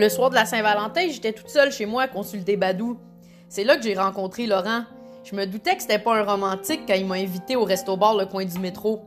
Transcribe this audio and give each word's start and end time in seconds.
Le 0.00 0.08
soir 0.08 0.30
de 0.30 0.34
la 0.34 0.46
Saint-Valentin, 0.46 1.10
j'étais 1.10 1.34
toute 1.34 1.50
seule 1.50 1.70
chez 1.70 1.84
moi 1.84 2.04
à 2.04 2.08
consulter 2.08 2.56
Badou. 2.56 2.98
C'est 3.50 3.64
là 3.64 3.76
que 3.76 3.82
j'ai 3.82 3.94
rencontré 3.94 4.46
Laurent. 4.46 4.84
Je 5.24 5.36
me 5.36 5.44
doutais 5.44 5.76
que 5.76 5.82
c'était 5.82 5.98
pas 5.98 6.16
un 6.16 6.24
romantique 6.24 6.84
quand 6.86 6.94
il 6.94 7.04
m'a 7.04 7.16
invité 7.16 7.54
au 7.54 7.64
resto-bar 7.64 8.16
le 8.16 8.24
coin 8.24 8.46
du 8.46 8.58
métro. 8.60 9.02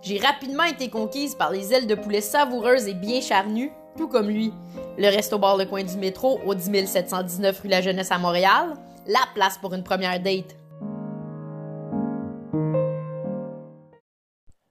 J'ai 0.00 0.18
rapidement 0.18 0.62
été 0.64 0.88
conquise 0.88 1.34
par 1.34 1.50
les 1.50 1.74
ailes 1.74 1.86
de 1.86 1.94
poulet 1.94 2.22
savoureuses 2.22 2.88
et 2.88 2.94
bien 2.94 3.20
charnues, 3.20 3.70
tout 3.98 4.08
comme 4.08 4.30
lui. 4.30 4.50
Le 4.96 5.14
resto-bar 5.14 5.58
le 5.58 5.66
coin 5.66 5.84
du 5.84 5.98
métro 5.98 6.40
au 6.46 6.54
10 6.54 6.86
719 6.86 7.60
rue 7.60 7.68
La 7.68 7.82
Jeunesse 7.82 8.10
à 8.10 8.16
Montréal, 8.16 8.78
la 9.06 9.20
place 9.34 9.58
pour 9.58 9.74
une 9.74 9.84
première 9.84 10.18
date. 10.20 10.56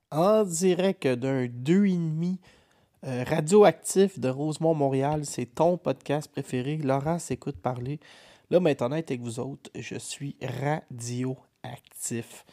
En 0.10 0.44
direct 0.44 1.08
d'un 1.08 1.46
2,5 1.46 2.38
euh, 3.06 3.24
radioactif 3.26 4.20
de 4.20 4.30
Rosemont, 4.30 4.74
Montréal, 4.74 5.22
c'est 5.24 5.46
ton 5.46 5.78
podcast 5.78 6.30
préféré. 6.30 6.78
Laurent 6.78 7.20
s'écoute 7.20 7.58
parler. 7.58 8.00
Là, 8.50 8.60
maintenant, 8.60 8.92
avec 8.92 9.22
vous 9.22 9.40
autres, 9.40 9.70
je 9.76 9.98
suis 9.98 10.36
radioactif. 10.42 12.46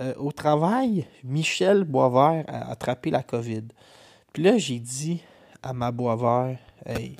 Euh, 0.00 0.14
au 0.16 0.32
travail, 0.32 1.06
Michel 1.22 1.84
Boisvert 1.84 2.44
a 2.48 2.70
attrapé 2.70 3.10
la 3.10 3.22
COVID. 3.22 3.64
Puis 4.32 4.42
là, 4.42 4.56
j'ai 4.56 4.78
dit 4.78 5.20
à 5.62 5.74
ma 5.74 5.90
Boisvert, 5.90 6.56
hey, 6.86 7.16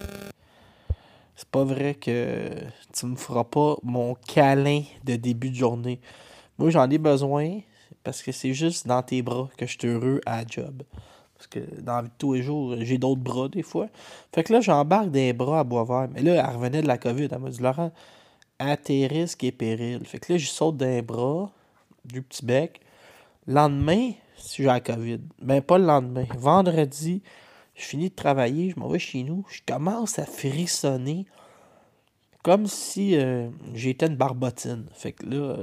c'est 1.36 1.48
pas 1.48 1.64
vrai 1.64 1.94
que 1.94 2.50
tu 2.94 3.06
me 3.06 3.16
feras 3.16 3.44
pas 3.44 3.76
mon 3.82 4.14
câlin 4.14 4.82
de 5.04 5.16
début 5.16 5.50
de 5.50 5.56
journée. 5.56 6.00
Moi, 6.56 6.70
j'en 6.70 6.88
ai 6.88 6.98
besoin 6.98 7.60
parce 8.04 8.22
que 8.22 8.32
c'est 8.32 8.54
juste 8.54 8.86
dans 8.86 9.02
tes 9.02 9.20
bras 9.20 9.50
que 9.58 9.66
je 9.66 9.76
suis 9.78 9.88
heureux 9.88 10.20
à 10.24 10.38
la 10.38 10.46
job. 10.46 10.82
Parce 11.40 11.46
que 11.46 11.80
dans 11.80 12.06
tous 12.18 12.34
les 12.34 12.42
jours, 12.42 12.74
j'ai 12.80 12.98
d'autres 12.98 13.22
bras 13.22 13.48
des 13.48 13.62
fois. 13.62 13.88
Fait 14.34 14.44
que 14.44 14.52
là, 14.52 14.60
j'embarque 14.60 15.10
des 15.10 15.32
bras 15.32 15.60
à 15.60 15.64
Boisvert. 15.64 16.06
Mais 16.12 16.20
là, 16.20 16.34
elle 16.34 16.54
revenait 16.54 16.82
de 16.82 16.86
la 16.86 16.98
COVID. 16.98 17.28
Elle 17.32 17.38
m'a 17.38 17.48
dit, 17.48 17.62
Laurent, 17.62 17.92
à 18.58 18.76
tes 18.76 19.06
risques 19.06 19.42
et 19.42 19.50
périls. 19.50 20.04
Fait 20.04 20.18
que 20.18 20.34
là, 20.34 20.38
je 20.38 20.46
saute 20.46 20.76
d'un 20.76 21.00
bras, 21.00 21.50
du 22.04 22.20
petit 22.20 22.44
bec. 22.44 22.82
Lendemain, 23.46 24.10
si 24.36 24.62
j'ai 24.62 24.64
la 24.68 24.80
COVID. 24.80 25.20
Ben, 25.40 25.62
pas 25.62 25.78
le 25.78 25.86
lendemain. 25.86 26.26
Vendredi, 26.36 27.22
je 27.74 27.84
finis 27.84 28.10
de 28.10 28.14
travailler, 28.14 28.68
je 28.68 28.78
m'en 28.78 28.88
vais 28.88 28.98
chez 28.98 29.22
nous. 29.22 29.46
Je 29.50 29.60
commence 29.66 30.18
à 30.18 30.26
frissonner 30.26 31.24
comme 32.42 32.66
si 32.66 33.16
euh, 33.16 33.48
j'étais 33.72 34.08
une 34.08 34.16
barbotine. 34.16 34.84
Fait 34.92 35.12
que 35.12 35.24
là, 35.24 35.56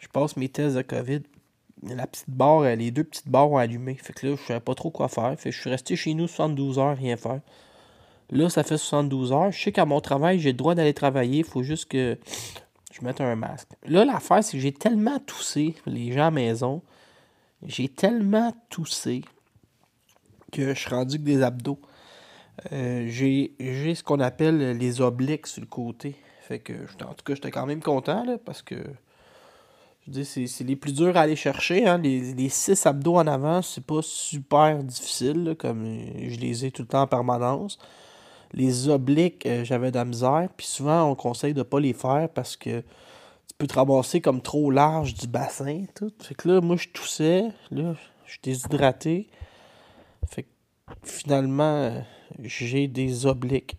je 0.00 0.08
passe 0.08 0.36
mes 0.36 0.48
tests 0.48 0.74
de 0.74 0.82
COVID. 0.82 1.22
La 1.86 2.06
petite 2.06 2.30
barre, 2.30 2.60
euh, 2.60 2.74
les 2.74 2.90
deux 2.90 3.04
petites 3.04 3.28
barres 3.28 3.50
ont 3.50 3.58
allumé. 3.58 3.94
Fait 3.94 4.12
que 4.12 4.26
là, 4.26 4.36
je 4.36 4.46
savais 4.46 4.60
pas 4.60 4.74
trop 4.74 4.90
quoi 4.90 5.08
faire. 5.08 5.34
Fait 5.38 5.50
que 5.50 5.54
je 5.54 5.60
suis 5.60 5.70
resté 5.70 5.96
chez 5.96 6.14
nous 6.14 6.26
72 6.26 6.78
heures, 6.78 6.96
rien 6.96 7.16
faire. 7.16 7.40
Là, 8.30 8.48
ça 8.48 8.62
fait 8.62 8.78
72 8.78 9.32
heures. 9.32 9.52
Je 9.52 9.62
sais 9.62 9.72
qu'à 9.72 9.84
mon 9.84 10.00
travail, 10.00 10.38
j'ai 10.38 10.52
le 10.52 10.56
droit 10.56 10.74
d'aller 10.74 10.94
travailler. 10.94 11.38
Il 11.38 11.44
faut 11.44 11.62
juste 11.62 11.86
que 11.86 12.18
je 12.92 13.04
mette 13.04 13.20
un 13.20 13.36
masque. 13.36 13.68
Là, 13.86 14.04
l'affaire, 14.04 14.42
c'est 14.42 14.56
que 14.56 14.62
j'ai 14.62 14.72
tellement 14.72 15.18
toussé, 15.18 15.74
les 15.86 16.12
gens 16.12 16.20
à 16.20 16.24
la 16.24 16.30
maison, 16.30 16.82
j'ai 17.62 17.88
tellement 17.88 18.54
toussé 18.70 19.22
que 20.52 20.74
je 20.74 20.78
suis 20.78 20.90
rendu 20.90 21.18
que 21.18 21.24
des 21.24 21.42
abdos. 21.42 21.80
Euh, 22.72 23.06
j'ai 23.08 23.54
j'ai 23.58 23.94
ce 23.94 24.04
qu'on 24.04 24.20
appelle 24.20 24.78
les 24.78 25.00
obliques 25.00 25.48
sur 25.48 25.60
le 25.60 25.66
côté. 25.66 26.16
Fait 26.42 26.60
que, 26.60 26.72
en 27.02 27.14
tout 27.14 27.24
cas, 27.24 27.34
j'étais 27.34 27.50
quand 27.50 27.66
même 27.66 27.82
content, 27.82 28.22
là, 28.24 28.38
parce 28.38 28.62
que, 28.62 28.76
je 30.06 30.12
dis, 30.12 30.48
c'est 30.48 30.64
les 30.64 30.76
plus 30.76 30.92
durs 30.92 31.16
à 31.16 31.20
aller 31.20 31.36
chercher, 31.36 31.86
hein. 31.86 31.98
Les, 31.98 32.34
les 32.34 32.48
six 32.48 32.84
abdos 32.84 33.16
en 33.16 33.26
avant, 33.26 33.62
c'est 33.62 33.84
pas 33.84 34.00
super 34.02 34.82
difficile, 34.84 35.56
comme 35.58 35.84
euh, 35.84 36.28
je 36.28 36.38
les 36.38 36.66
ai 36.66 36.70
tout 36.70 36.82
le 36.82 36.88
temps 36.88 37.02
en 37.02 37.06
permanence. 37.06 37.78
Les 38.52 38.88
obliques, 38.88 39.46
euh, 39.46 39.64
j'avais 39.64 39.90
de 39.90 39.96
la 39.96 40.04
misère, 40.04 40.48
puis 40.56 40.66
souvent, 40.66 41.04
on 41.10 41.14
conseille 41.14 41.54
de 41.54 41.62
pas 41.62 41.80
les 41.80 41.94
faire 41.94 42.28
parce 42.34 42.56
que 42.56 42.80
tu 42.80 43.54
peux 43.56 43.66
te 43.66 43.74
ramasser 43.74 44.20
comme 44.20 44.42
trop 44.42 44.70
large 44.70 45.14
du 45.14 45.26
bassin, 45.26 45.84
tout. 45.94 46.12
Fait 46.20 46.34
que 46.34 46.48
là, 46.48 46.60
moi, 46.60 46.76
je 46.76 46.88
toussais, 46.88 47.48
là, 47.70 47.94
je 48.26 48.32
suis 48.32 48.40
déshydraté. 48.42 49.28
Fait 50.28 50.42
que, 50.42 50.48
finalement, 51.02 51.62
euh, 51.64 52.00
j'ai 52.42 52.88
des 52.88 53.24
obliques. 53.24 53.76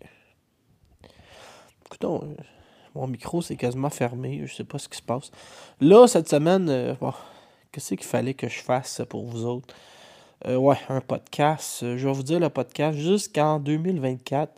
Écoutons, 1.86 2.34
mon 2.96 3.06
micro 3.06 3.42
c'est 3.42 3.56
quasiment 3.56 3.90
fermé, 3.90 4.42
je 4.46 4.54
sais 4.54 4.64
pas 4.64 4.78
ce 4.78 4.88
qui 4.88 4.96
se 4.98 5.02
passe. 5.02 5.30
Là, 5.80 6.06
cette 6.06 6.28
semaine, 6.28 6.68
euh, 6.68 6.94
qu'est-ce 7.72 7.94
qu'il 7.94 8.04
fallait 8.06 8.34
que 8.34 8.48
je 8.48 8.60
fasse 8.60 9.02
pour 9.08 9.24
vous 9.26 9.44
autres? 9.44 9.74
Euh, 10.46 10.56
ouais, 10.56 10.76
un 10.88 11.00
podcast. 11.00 11.82
Euh, 11.82 11.96
Je 11.96 12.06
vais 12.08 12.12
vous 12.14 12.22
dire 12.22 12.40
le 12.40 12.48
podcast 12.50 12.96
jusqu'en 12.98 13.58
2024. 13.58 14.52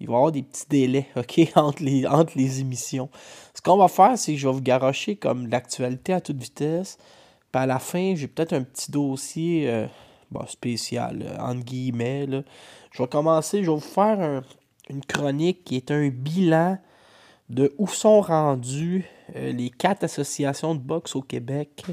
Il 0.00 0.08
va 0.08 0.14
y 0.14 0.16
avoir 0.16 0.32
des 0.32 0.42
petits 0.42 0.66
délais, 0.68 1.06
OK, 1.16 1.40
entre 1.54 1.82
les, 1.82 2.06
entre 2.06 2.32
les 2.36 2.60
émissions. 2.60 3.08
Ce 3.54 3.60
qu'on 3.62 3.76
va 3.76 3.86
faire, 3.88 4.18
c'est 4.18 4.32
que 4.32 4.38
je 4.38 4.48
vais 4.48 4.54
vous 4.54 4.60
garocher 4.62 5.14
comme 5.16 5.46
l'actualité 5.48 6.12
à 6.12 6.20
toute 6.20 6.42
vitesse. 6.42 6.98
Puis 7.52 7.62
à 7.62 7.66
la 7.66 7.78
fin, 7.78 8.14
j'ai 8.16 8.26
peut-être 8.28 8.52
un 8.52 8.62
petit 8.62 8.90
dossier 8.90 9.86
bon, 10.32 10.44
spécial, 10.46 11.22
euh, 11.24 11.36
entre 11.38 11.64
guillemets. 11.64 12.26
là. 12.26 12.42
Je 12.90 13.02
vais 13.02 13.08
commencer, 13.08 13.62
je 13.62 13.70
vais 13.70 13.76
vous 13.76 13.80
faire 13.80 14.18
un- 14.20 14.42
une 14.90 15.04
chronique 15.04 15.62
qui 15.64 15.76
est 15.76 15.90
un 15.92 16.08
bilan 16.08 16.78
de 17.52 17.74
où 17.76 17.86
sont 17.86 18.22
rendus 18.22 19.04
euh, 19.36 19.52
les 19.52 19.68
quatre 19.68 20.04
associations 20.04 20.74
de 20.74 20.80
boxe 20.80 21.14
au 21.14 21.20
Québec 21.20 21.84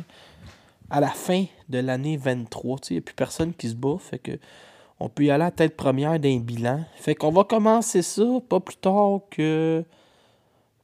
à 0.89 1.01
la 1.01 1.09
fin 1.09 1.45
de 1.67 1.79
l'année 1.79 2.15
23. 2.15 2.79
Tu 2.79 2.87
sais, 2.87 2.93
Il 2.93 2.97
n'y 2.97 2.99
a 2.99 3.01
plus 3.01 3.13
personne 3.13 3.53
qui 3.53 3.69
se 3.69 3.75
bat. 3.75 3.97
Fait 3.99 4.19
que 4.19 4.39
on 5.01 5.09
peut 5.09 5.25
y 5.25 5.31
aller 5.31 5.43
à 5.43 5.51
tête 5.51 5.75
première 5.75 6.19
d'un 6.19 6.39
bilan. 6.39 6.83
Fait 6.95 7.13
qu'on 7.13 7.31
va 7.31 7.43
commencer 7.43 8.01
ça 8.01 8.23
pas 8.47 8.59
plus 8.61 8.77
tard 8.77 9.21
que. 9.29 9.83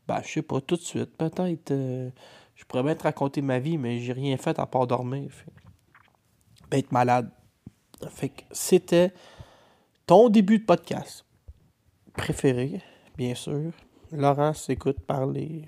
Ben, 0.08 0.22
je 0.24 0.34
sais 0.34 0.42
pas, 0.42 0.62
tout 0.62 0.76
de 0.76 0.82
suite. 0.82 1.18
Peut-être. 1.18 1.72
euh, 1.72 2.10
je 2.56 2.64
pourrais 2.66 2.84
bien 2.84 2.96
te 2.96 3.04
raconter 3.04 3.42
ma 3.42 3.60
vie, 3.60 3.78
mais 3.78 4.00
j'ai 4.00 4.14
rien 4.14 4.38
fait 4.38 4.60
à 4.60 4.66
part 4.66 4.88
dormir. 4.88 5.30
Fait. 5.32 5.52
Ben, 6.70 6.78
être 6.80 6.92
malade. 6.92 7.32
Fait 8.10 8.30
que 8.30 8.44
c'était 8.52 9.14
ton 10.06 10.28
début 10.28 10.60
de 10.60 10.66
podcast 10.66 11.26
préféré, 12.14 12.82
bien 13.18 13.36
sûr. 13.36 13.72
Laurent 14.12 14.54
s'écoute 14.54 15.00
parler. 15.02 15.66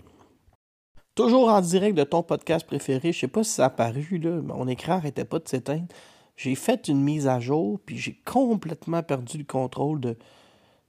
Toujours 1.16 1.50
en 1.50 1.62
direct 1.62 1.98
de 1.98 2.04
ton 2.04 2.22
podcast 2.24 2.66
préféré. 2.66 3.12
Je 3.12 3.20
sais 3.20 3.28
pas 3.28 3.44
si 3.44 3.52
ça 3.52 3.64
a 3.64 3.68
apparu, 3.68 4.20
là. 4.20 4.42
Mon 4.42 4.68
écran 4.68 4.94
arrêtait 4.94 5.26
pas 5.26 5.40
de 5.40 5.48
s'éteindre. 5.48 5.88
J'ai 6.36 6.54
fait 6.54 6.88
une 6.88 7.02
mise 7.02 7.28
à 7.28 7.40
jour, 7.40 7.80
puis 7.84 7.98
j'ai 7.98 8.22
complètement 8.24 9.02
perdu 9.02 9.40
le 9.40 9.44
contrôle 9.44 10.00
de, 10.00 10.18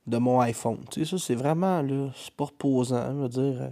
de 0.06 0.19
mon 0.19 0.41
iPhone. 0.41 0.85
Tu 0.91 1.00
sais, 1.05 1.11
ça, 1.11 1.19
c'est 1.19 1.35
vraiment, 1.35 1.81
là, 1.81 2.11
c'est 2.15 2.35
pas 2.35 2.45
reposant, 2.45 3.23
je 3.23 3.29
dire. 3.29 3.62
euh, 3.62 3.71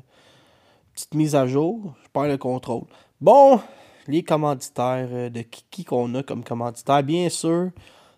petite 0.95 1.13
mise 1.15 1.35
à 1.35 1.47
jour, 1.47 1.95
je 2.03 2.09
perds 2.09 2.29
le 2.29 2.39
contrôle. 2.39 2.85
Bon, 3.21 3.61
les 4.07 4.23
commanditaires, 4.23 5.09
euh, 5.11 5.29
de 5.29 5.43
qui, 5.43 5.67
qui 5.71 5.85
qu'on 5.85 6.15
a 6.15 6.23
comme 6.23 6.43
commanditaire, 6.43 7.03
bien 7.03 7.29
sûr, 7.29 7.71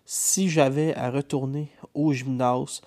si 0.05 0.47
j'avais 0.47 0.95
à 0.95 1.11
retourner 1.11 1.69
au 1.93 2.13
gymnase, 2.13 2.79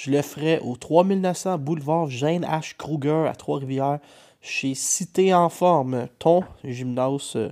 je 0.00 0.10
le 0.10 0.22
ferais 0.22 0.60
au 0.60 0.76
3900 0.76 1.58
boulevard 1.58 2.08
Jane 2.08 2.42
H. 2.44 2.74
Kruger 2.78 3.26
à 3.28 3.34
Trois-Rivières, 3.34 3.98
chez 4.40 4.74
Cité 4.74 5.34
en 5.34 5.50
forme, 5.50 6.08
ton 6.18 6.42
gymnase, 6.64 7.32
euh, 7.36 7.50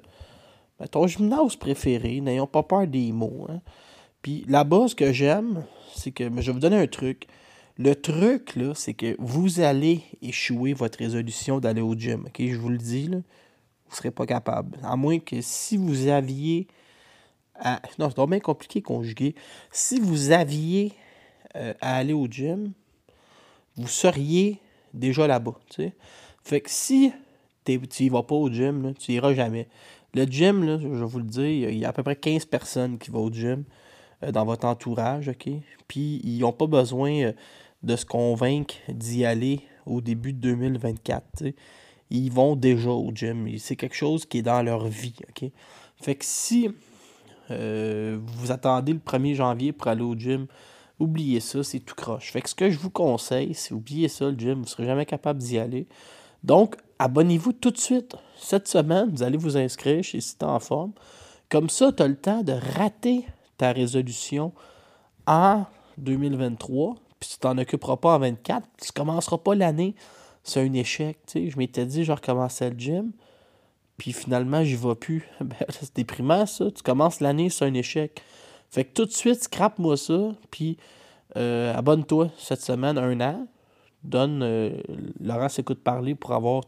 ben, 0.80 0.88
ton 0.88 1.06
gymnase 1.06 1.56
préféré, 1.56 2.22
n'ayons 2.22 2.46
pas 2.46 2.62
peur 2.62 2.86
des 2.86 3.12
mots. 3.12 3.46
hein. 3.50 3.60
Puis 4.22 4.46
là-bas, 4.48 4.86
que 4.96 5.12
j'aime, 5.12 5.66
c'est 5.94 6.10
que, 6.10 6.24
mais 6.24 6.40
je 6.40 6.46
vais 6.46 6.54
vous 6.54 6.58
donner 6.60 6.78
un 6.78 6.86
truc. 6.86 7.26
Le 7.76 7.94
truc, 7.94 8.56
là, 8.56 8.72
c'est 8.74 8.94
que 8.94 9.14
vous 9.18 9.60
allez 9.60 10.00
échouer 10.22 10.72
votre 10.72 10.98
résolution 10.98 11.60
d'aller 11.60 11.82
au 11.82 11.94
gym. 11.94 12.28
Je 12.38 12.56
vous 12.56 12.70
le 12.70 12.78
dis, 12.78 13.08
là, 13.08 13.18
vous 13.18 13.92
ne 13.92 13.96
serez 13.96 14.10
pas 14.10 14.24
capable. 14.24 14.78
À 14.82 14.96
moins 14.96 15.18
que 15.18 15.42
si 15.42 15.76
vous 15.76 16.08
aviez. 16.08 16.66
Non, 17.98 18.08
c'est 18.08 18.26
bien 18.26 18.40
compliqué 18.40 18.80
conjuguer. 18.80 19.34
Si 19.70 20.00
vous 20.00 20.30
aviez 20.30 20.94
euh, 21.56 21.72
à 21.80 21.96
aller 21.96 22.12
au 22.12 22.26
gym, 22.26 22.72
vous 23.76 23.88
seriez 23.88 24.60
déjà 24.92 25.26
là-bas. 25.26 25.54
Fait 26.44 26.60
que 26.60 26.70
si 26.70 27.12
tu 27.64 27.80
n'y 28.00 28.08
vas 28.08 28.22
pas 28.22 28.34
au 28.34 28.50
gym, 28.50 28.94
tu 28.98 29.12
iras 29.12 29.34
jamais. 29.34 29.68
Le 30.14 30.24
gym, 30.24 30.78
je 30.80 30.88
vais 30.88 31.06
vous 31.06 31.18
le 31.18 31.24
dire, 31.24 31.70
il 31.70 31.78
y 31.78 31.84
a 31.84 31.88
à 31.88 31.92
peu 31.92 32.02
près 32.02 32.16
15 32.16 32.46
personnes 32.46 32.98
qui 32.98 33.10
vont 33.10 33.24
au 33.24 33.32
gym 33.32 33.64
euh, 34.22 34.32
dans 34.32 34.44
votre 34.44 34.66
entourage, 34.66 35.28
OK? 35.28 35.48
Puis 35.86 36.20
ils 36.24 36.40
n'ont 36.40 36.52
pas 36.52 36.66
besoin 36.66 37.12
euh, 37.12 37.32
de 37.82 37.96
se 37.96 38.04
convaincre 38.04 38.74
d'y 38.88 39.24
aller 39.24 39.60
au 39.86 40.00
début 40.00 40.32
de 40.32 40.40
2024. 40.40 41.24
tu 41.36 41.44
sais. 41.44 41.54
Ils 42.10 42.32
vont 42.32 42.56
déjà 42.56 42.90
au 42.90 43.10
gym. 43.14 43.48
C'est 43.58 43.76
quelque 43.76 43.96
chose 43.96 44.24
qui 44.24 44.38
est 44.38 44.42
dans 44.42 44.62
leur 44.62 44.86
vie, 44.86 45.16
OK? 45.28 45.50
Fait 46.00 46.14
que 46.14 46.24
si 46.24 46.70
vous 47.50 48.52
attendez 48.52 48.92
le 48.92 48.98
1er 48.98 49.34
janvier 49.34 49.72
pour 49.72 49.88
aller 49.88 50.02
au 50.02 50.14
gym, 50.14 50.46
oubliez 50.98 51.40
ça, 51.40 51.62
c'est 51.62 51.80
tout 51.80 51.94
croche. 51.94 52.32
Fait 52.32 52.40
que 52.40 52.48
ce 52.48 52.54
que 52.54 52.70
je 52.70 52.78
vous 52.78 52.90
conseille, 52.90 53.54
c'est 53.54 53.72
oubliez 53.72 54.08
ça, 54.08 54.30
le 54.30 54.38
gym, 54.38 54.54
vous 54.54 54.60
ne 54.60 54.66
serez 54.66 54.84
jamais 54.84 55.06
capable 55.06 55.40
d'y 55.40 55.58
aller. 55.58 55.86
Donc, 56.44 56.76
abonnez-vous 56.98 57.52
tout 57.52 57.70
de 57.70 57.78
suite. 57.78 58.16
Cette 58.36 58.68
semaine, 58.68 59.10
vous 59.10 59.22
allez 59.22 59.36
vous 59.36 59.56
inscrire 59.56 60.02
chez 60.02 60.20
Cité 60.20 60.44
en 60.44 60.60
forme. 60.60 60.92
Comme 61.48 61.70
ça, 61.70 61.92
tu 61.92 62.02
as 62.02 62.08
le 62.08 62.16
temps 62.16 62.42
de 62.42 62.52
rater 62.76 63.24
ta 63.56 63.72
résolution 63.72 64.52
en 65.26 65.64
2023. 65.98 66.96
Puis 67.20 67.30
tu 67.30 67.38
t'en 67.38 67.58
occuperas 67.58 67.96
pas 67.96 68.14
en 68.14 68.18
24. 68.20 68.66
Tu 68.82 68.92
commenceras 68.92 69.38
pas 69.38 69.54
l'année. 69.54 69.94
C'est 70.44 70.60
un 70.60 70.72
échec. 70.72 71.18
tu 71.26 71.32
sais. 71.32 71.50
Je 71.50 71.58
m'étais 71.58 71.86
dit, 71.86 72.04
je 72.04 72.12
recommençais 72.12 72.70
le 72.70 72.78
gym. 72.78 73.12
Puis 73.96 74.12
finalement, 74.12 74.62
j'y 74.62 74.76
vais 74.76 74.94
plus. 74.94 75.28
Ben, 75.40 75.56
c'est 75.70 75.94
déprimant, 75.94 76.46
ça. 76.46 76.70
Tu 76.70 76.82
commences 76.82 77.20
l'année, 77.20 77.50
c'est 77.50 77.64
un 77.64 77.74
échec. 77.74 78.22
Fait 78.70 78.84
que 78.84 78.92
tout 78.92 79.04
de 79.04 79.10
suite, 79.12 79.42
scrape-moi 79.42 79.96
ça. 79.96 80.32
Puis 80.50 80.76
euh, 81.36 81.74
abonne-toi 81.74 82.30
cette 82.38 82.60
semaine, 82.62 82.98
un 82.98 83.20
an. 83.20 83.46
Donne 84.04 84.42
euh, 84.42 84.70
Laurent 85.20 85.48
s'écoute 85.48 85.82
parler 85.82 86.14
pour 86.14 86.32
avoir 86.32 86.62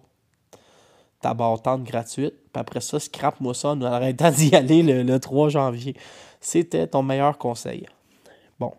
ta 1.20 1.34
bâtante 1.34 1.84
gratuite. 1.84 2.34
Puis 2.52 2.60
après 2.60 2.80
ça, 2.80 2.98
scrape-moi 2.98 3.54
ça 3.54 3.70
en 3.70 3.82
arrêtant 3.82 4.30
d'y 4.36 4.54
aller 4.54 4.82
le, 4.82 5.02
le 5.02 5.20
3 5.20 5.48
janvier. 5.50 5.94
C'était 6.40 6.86
ton 6.86 7.02
meilleur 7.02 7.36
conseil. 7.38 7.86
Bon. 8.58 8.72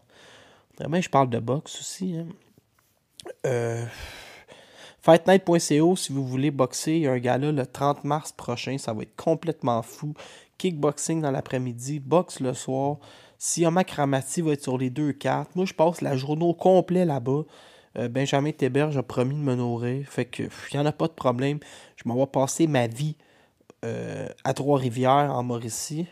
Vraiment, 0.77 0.99
je 0.99 1.09
parle 1.09 1.29
de 1.29 1.39
boxe 1.39 1.79
aussi. 1.79 2.17
hein. 2.17 2.25
Euh, 3.45 3.85
FightNight.co, 5.03 5.95
si 5.95 6.11
vous 6.13 6.25
voulez 6.25 6.51
boxer, 6.51 6.93
il 6.93 7.01
y 7.01 7.07
a 7.07 7.11
un 7.11 7.19
gala 7.19 7.51
le 7.51 7.65
30 7.65 8.03
mars 8.03 8.31
prochain. 8.31 8.77
Ça 8.77 8.93
va 8.93 9.03
être 9.03 9.15
complètement 9.15 9.81
fou. 9.81 10.13
Kickboxing 10.61 11.21
dans 11.21 11.31
l'après-midi, 11.31 11.99
boxe 11.99 12.39
le 12.39 12.53
soir. 12.53 12.97
Siama 13.39 13.83
Kramati 13.83 14.41
va 14.41 14.51
être 14.51 14.61
sur 14.61 14.77
les 14.77 14.91
deux 14.91 15.11
cartes. 15.11 15.55
Moi, 15.55 15.65
je 15.65 15.73
passe 15.73 16.01
la 16.01 16.15
journée 16.15 16.45
au 16.45 16.53
complet 16.53 17.03
là-bas. 17.03 17.41
Euh, 17.97 18.07
Benjamin 18.07 18.51
Téberge 18.51 18.95
a 18.95 19.01
promis 19.01 19.33
de 19.33 19.39
me 19.39 19.55
nourrir. 19.55 20.07
Fait 20.07 20.25
que 20.25 20.43
il 20.43 20.75
n'y 20.75 20.79
en 20.79 20.85
a 20.85 20.91
pas 20.91 21.07
de 21.07 21.13
problème. 21.13 21.57
Je 21.95 22.07
m'en 22.07 22.15
vais 22.15 22.27
passer 22.27 22.67
ma 22.67 22.85
vie 22.85 23.15
euh, 23.83 24.29
à 24.43 24.53
Trois-Rivières, 24.53 25.31
en 25.33 25.41
Mauricie. 25.41 26.05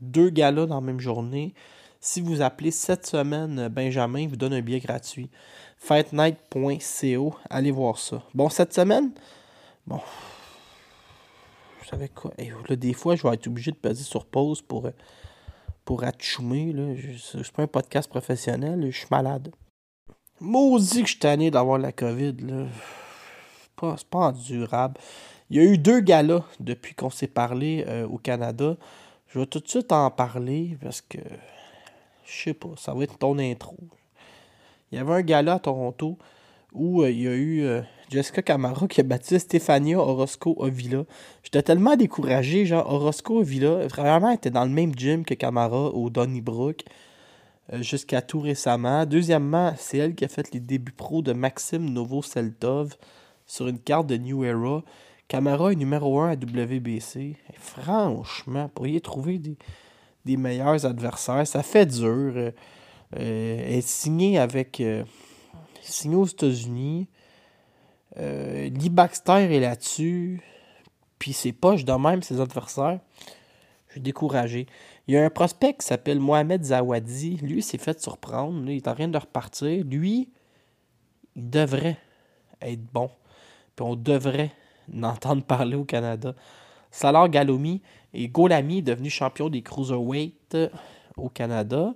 Deux 0.00 0.30
galas 0.30 0.66
dans 0.66 0.76
la 0.76 0.80
même 0.80 1.00
journée. 1.00 1.52
Si 1.98 2.20
vous 2.20 2.42
appelez 2.42 2.70
cette 2.70 3.06
semaine 3.06 3.58
euh, 3.58 3.68
Benjamin, 3.68 4.28
vous 4.28 4.36
donne 4.36 4.52
un 4.52 4.60
billet 4.60 4.78
gratuit. 4.78 5.30
Fightnight.co, 5.78 7.34
allez 7.50 7.72
voir 7.72 7.98
ça. 7.98 8.22
Bon, 8.34 8.48
cette 8.50 8.72
semaine, 8.72 9.10
bon, 9.88 9.98
je 11.90 11.96
savais 11.96 12.08
quoi. 12.08 12.32
Hey, 12.38 12.52
là, 12.68 12.76
des 12.76 12.92
fois, 12.92 13.16
je 13.16 13.26
vais 13.26 13.34
être 13.34 13.46
obligé 13.46 13.70
de 13.72 13.76
peser 13.76 14.04
sur 14.04 14.24
pause 14.26 14.62
pour, 14.62 14.86
euh, 14.86 14.90
pour 15.84 16.04
atchoumer. 16.04 16.72
Là. 16.72 16.94
Je- 16.94 17.16
C'est 17.18 17.52
pas 17.52 17.62
un 17.64 17.66
podcast 17.66 18.08
professionnel, 18.08 18.86
je 18.90 18.96
suis 18.98 19.08
malade. 19.10 19.50
Maudit 20.40 21.00
que 21.02 21.06
je 21.06 21.10
suis 21.12 21.18
tanné 21.18 21.50
d'avoir 21.50 21.78
la 21.78 21.92
COVID. 21.92 22.34
Là. 22.40 22.66
C'est 23.62 23.72
pas, 23.76 23.94
c'est 23.98 24.08
pas 24.08 24.18
endurable. 24.28 24.98
Il 25.50 25.56
y 25.56 25.60
a 25.60 25.64
eu 25.64 25.78
deux 25.78 26.00
galas 26.00 26.44
depuis 26.60 26.94
qu'on 26.94 27.10
s'est 27.10 27.26
parlé 27.26 27.84
euh, 27.88 28.06
au 28.06 28.18
Canada. 28.18 28.76
Je 29.28 29.38
vais 29.40 29.46
tout 29.46 29.60
de 29.60 29.68
suite 29.68 29.90
en 29.92 30.10
parler 30.10 30.76
parce 30.82 31.00
que 31.00 31.18
je 32.24 32.42
sais 32.44 32.54
pas, 32.54 32.70
ça 32.76 32.94
va 32.94 33.02
être 33.02 33.18
ton 33.18 33.38
intro. 33.38 33.76
Il 34.92 34.98
y 34.98 35.00
avait 35.00 35.12
un 35.14 35.22
gala 35.22 35.54
à 35.54 35.58
Toronto 35.58 36.18
où 36.72 37.02
euh, 37.02 37.10
il 37.10 37.20
y 37.22 37.28
a 37.28 37.34
eu 37.34 37.64
Jessica 38.10 38.42
Camara 38.42 38.88
qui 38.88 39.00
a 39.00 39.04
battu 39.04 39.38
Stefania 39.38 39.98
Orozco 39.98 40.64
Avila. 40.64 41.04
J'étais 41.44 41.62
tellement 41.62 41.94
découragé, 41.94 42.66
genre 42.66 42.92
Orozco 42.92 43.40
Avila, 43.40 43.86
vraiment 43.86 44.30
était 44.30 44.50
dans 44.50 44.64
le 44.64 44.70
même 44.70 44.92
gym 44.96 45.24
que 45.24 45.34
Camara 45.34 45.90
au 45.94 46.10
Donnybrook 46.10 46.82
euh, 47.72 47.82
jusqu'à 47.82 48.20
tout 48.20 48.40
récemment. 48.40 49.06
Deuxièmement, 49.06 49.74
c'est 49.78 49.98
elle 49.98 50.16
qui 50.16 50.24
a 50.24 50.28
fait 50.28 50.52
les 50.52 50.58
débuts 50.58 50.90
pro 50.90 51.22
de 51.22 51.32
Maxime 51.32 51.88
Novoseltov 51.88 52.96
sur 53.46 53.68
une 53.68 53.78
carte 53.78 54.08
de 54.08 54.16
New 54.16 54.44
Era. 54.44 54.82
Camara 55.28 55.70
est 55.72 55.76
numéro 55.76 56.18
1 56.18 56.30
à 56.30 56.34
WBC. 56.34 57.36
Franchement, 57.54 58.68
pour 58.74 58.88
y 58.88 59.00
trouver 59.00 59.38
des, 60.24 60.36
meilleurs 60.36 60.84
adversaires, 60.84 61.46
ça 61.46 61.62
fait 61.62 61.86
dur. 61.86 62.32
Euh, 62.34 62.50
euh, 63.16 63.62
elle 63.64 63.74
est 63.74 63.86
signée 63.86 64.36
avec. 64.36 64.82
signée 65.80 66.16
aux 66.16 66.26
États-Unis. 66.26 67.06
Euh, 68.18 68.68
Lee 68.68 68.88
Baxter 68.88 69.54
est 69.54 69.60
là-dessus. 69.60 70.42
Puis 71.18 71.32
c'est 71.32 71.52
poche 71.52 71.84
de 71.84 71.92
même, 71.92 72.22
ses 72.22 72.40
adversaires. 72.40 72.98
Je 73.88 73.92
suis 73.92 74.00
découragé. 74.00 74.66
Il 75.06 75.14
y 75.14 75.18
a 75.18 75.24
un 75.24 75.30
prospect 75.30 75.74
qui 75.74 75.86
s'appelle 75.86 76.20
Mohamed 76.20 76.64
Zawadi. 76.64 77.38
Lui, 77.42 77.62
s'est 77.62 77.78
fait 77.78 78.00
surprendre. 78.00 78.62
Il 78.70 78.76
est 78.76 78.88
en 78.88 78.94
train 78.94 79.08
de 79.08 79.18
repartir. 79.18 79.84
Lui, 79.84 80.28
il 81.34 81.50
devrait 81.50 81.98
être 82.62 82.84
bon. 82.92 83.10
Puis 83.74 83.84
on 83.84 83.96
devrait 83.96 84.52
en 84.94 85.02
entendre 85.04 85.42
parler 85.44 85.76
au 85.76 85.84
Canada. 85.84 86.34
Salar 86.90 87.28
Galomi 87.28 87.82
et 88.14 88.28
Golami 88.28 88.82
devenu 88.82 89.10
champion 89.10 89.48
des 89.48 89.62
cruiserweight 89.62 90.56
au 91.16 91.28
Canada. 91.28 91.94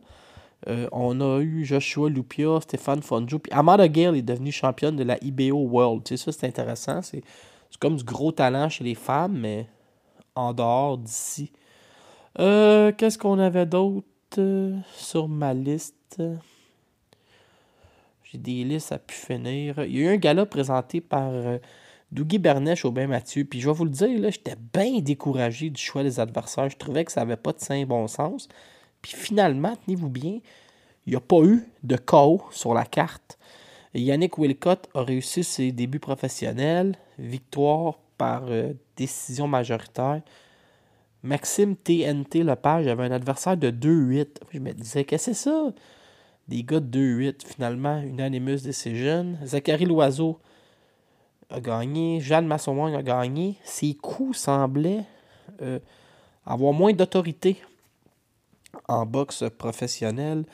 Euh, 0.66 0.88
on 0.93 1.20
a 1.20 1.40
eu 1.40 1.64
Joshua 1.64 2.08
Lupia, 2.08 2.61
Stéphane 2.61 3.02
Fonjo, 3.02 3.38
puis 3.38 3.52
Amanda 3.52 3.87
Gale 3.88 4.16
est 4.16 4.22
devenue 4.22 4.53
championne 4.53 4.96
de 4.96 5.05
la 5.05 5.22
IBO 5.22 5.56
World. 5.56 6.05
Tu 6.05 6.17
ça, 6.17 6.32
c'est 6.32 6.46
intéressant. 6.46 7.03
C'est 7.03 7.22
comme 7.81 7.96
du 7.96 8.05
gros 8.05 8.32
talent 8.32 8.69
chez 8.69 8.84
les 8.84 8.94
femmes, 8.94 9.36
mais 9.39 9.67
en 10.34 10.53
dehors 10.53 10.98
d'ici. 10.98 11.53
Euh, 12.39 12.93
Qu'est-ce 12.96 13.19
qu'on 13.19 13.39
avait 13.39 13.67
d'autre 13.67 14.06
euh, 14.39 14.77
sur 14.96 15.29
ma 15.29 15.53
liste? 15.53 16.22
J'ai 18.24 18.39
des 18.39 18.65
listes 18.65 18.93
à 18.93 18.98
pu 18.98 19.15
finir. 19.15 19.84
Il 19.84 19.96
y 19.96 20.00
a 20.00 20.10
eu 20.10 20.15
un 20.15 20.17
gala 20.17 20.46
présenté 20.46 21.00
par 21.00 21.32
Dougie 22.10 22.39
Bernèche 22.39 22.84
au 22.84 22.91
Bain 22.91 23.06
Mathieu. 23.06 23.44
Puis 23.44 23.60
je 23.60 23.69
vais 23.69 23.74
vous 23.74 23.84
le 23.84 23.91
dire, 23.91 24.31
j'étais 24.31 24.56
bien 24.72 25.00
découragé 25.00 25.70
du 25.70 25.81
choix 25.81 26.03
des 26.03 26.20
adversaires. 26.20 26.70
Je 26.70 26.77
trouvais 26.77 27.05
que 27.05 27.12
ça 27.12 27.20
n'avait 27.20 27.36
pas 27.36 27.53
de 27.53 27.60
saint 27.60 27.84
bon 27.84 28.06
sens. 28.08 28.48
Puis 29.05 29.13
finalement, 29.13 29.77
tenez-vous 29.84 30.08
bien, 30.08 30.41
il 31.05 31.11
n'y 31.11 31.15
a 31.15 31.20
pas 31.20 31.43
eu 31.43 31.63
de 31.82 31.94
KO 31.99 32.43
sur 32.51 32.73
la 32.73 32.87
carte. 32.87 33.39
Yannick 33.93 34.39
Wilcott 34.39 34.89
a 34.94 35.03
réussi 35.03 35.44
ses 35.44 35.73
débuts 35.73 35.99
professionnels, 35.99 36.96
victoire 37.19 37.99
par 38.17 38.44
euh, 38.49 38.73
décision 38.96 39.46
majoritaire. 39.46 40.23
Maxime 41.23 41.77
TNT 41.77 42.44
Lepage 42.44 42.87
avait 42.87 43.05
un 43.05 43.11
adversaire 43.11 43.58
de 43.58 43.70
2-8. 43.70 44.39
Je 44.55 44.58
me 44.58 44.73
disais, 44.73 45.05
qu'est-ce 45.05 45.27
que 45.27 45.34
c'est 45.34 45.51
ça? 45.51 45.67
Des 46.49 46.63
gars 46.63 46.81
de 46.81 46.99
2-8, 46.99 47.46
finalement, 47.46 48.01
unanimous 48.01 48.63
decision. 48.63 49.37
Zachary 49.44 49.84
Loiseau 49.84 50.39
a 51.51 51.61
gagné. 51.61 52.23
Jeanne 52.23 52.46
Masson 52.46 52.87
a 52.87 53.03
gagné. 53.03 53.56
Ses 53.65 53.93
coups 53.96 54.39
semblaient 54.39 55.05
euh, 55.61 55.79
avoir 56.46 56.73
moins 56.73 56.94
d'autorité 56.94 57.58
en 58.88 59.06
boxe 59.06 59.44
professionnelle. 59.58 60.44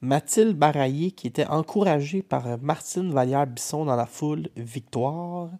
Mathilde 0.00 0.56
Baraillé, 0.56 1.10
qui 1.10 1.26
était 1.26 1.46
encouragée 1.46 2.22
par 2.22 2.58
Martine 2.58 3.12
Vallière-Bisson 3.12 3.84
dans 3.86 3.96
la 3.96 4.06
foule, 4.06 4.48
victoire. 4.56 5.50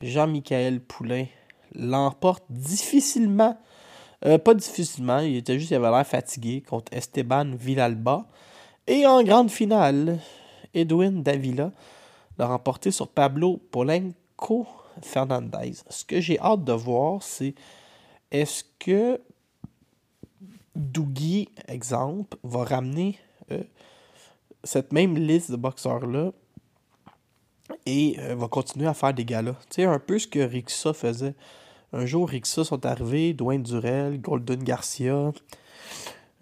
Jean-Michel 0.00 0.80
Poulain 0.80 1.26
l'emporte 1.74 2.44
difficilement. 2.48 3.58
Euh, 4.24 4.38
pas 4.38 4.54
difficilement, 4.54 5.18
il 5.18 5.36
était 5.36 5.58
juste, 5.58 5.70
il 5.70 5.74
avait 5.74 5.90
l'air 5.90 6.06
fatigué 6.06 6.62
contre 6.62 6.92
Esteban 6.92 7.52
Villalba. 7.56 8.26
Et 8.86 9.06
en 9.06 9.22
grande 9.22 9.50
finale, 9.50 10.18
Edwin 10.72 11.22
Davila 11.22 11.72
l'a 12.38 12.46
remporté 12.46 12.90
sur 12.90 13.08
Pablo 13.08 13.58
Polenco 13.70 14.66
Fernandez. 15.02 15.72
Ce 15.88 16.04
que 16.04 16.20
j'ai 16.20 16.38
hâte 16.38 16.64
de 16.64 16.72
voir, 16.72 17.22
c'est 17.22 17.54
est-ce 18.30 18.64
que 18.78 19.20
Dougie, 20.74 21.48
exemple, 21.68 22.36
va 22.42 22.64
ramener 22.64 23.18
euh, 23.52 23.62
cette 24.64 24.92
même 24.92 25.16
liste 25.16 25.50
de 25.50 25.56
boxeurs-là 25.56 26.32
et 27.86 28.16
euh, 28.18 28.34
va 28.34 28.48
continuer 28.48 28.86
à 28.86 28.94
faire 28.94 29.14
des 29.14 29.24
galas. 29.24 29.56
Tu 29.70 29.82
un 29.82 29.98
peu 29.98 30.18
ce 30.18 30.26
que 30.26 30.40
Rixa 30.40 30.92
faisait. 30.92 31.34
Un 31.92 32.06
jour, 32.06 32.28
Rixa 32.28 32.64
sont 32.64 32.84
arrivés, 32.86 33.34
Dwayne 33.34 33.62
Durel, 33.62 34.20
Golden 34.20 34.64
Garcia, 34.64 35.32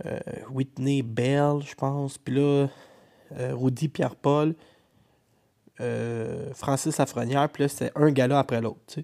euh, 0.06 0.20
Whitney 0.50 1.02
Bell, 1.02 1.60
je 1.66 1.74
pense, 1.74 2.16
puis 2.16 2.36
là, 2.36 2.68
Rudy 3.34 3.88
Pierre-Paul, 3.88 4.54
Francis 6.54 6.96
Lafrenière, 6.98 7.48
puis 7.50 7.64
là, 7.64 7.68
c'était 7.68 7.92
un 7.96 8.10
gala 8.10 8.38
après 8.38 8.60
l'autre. 8.60 9.00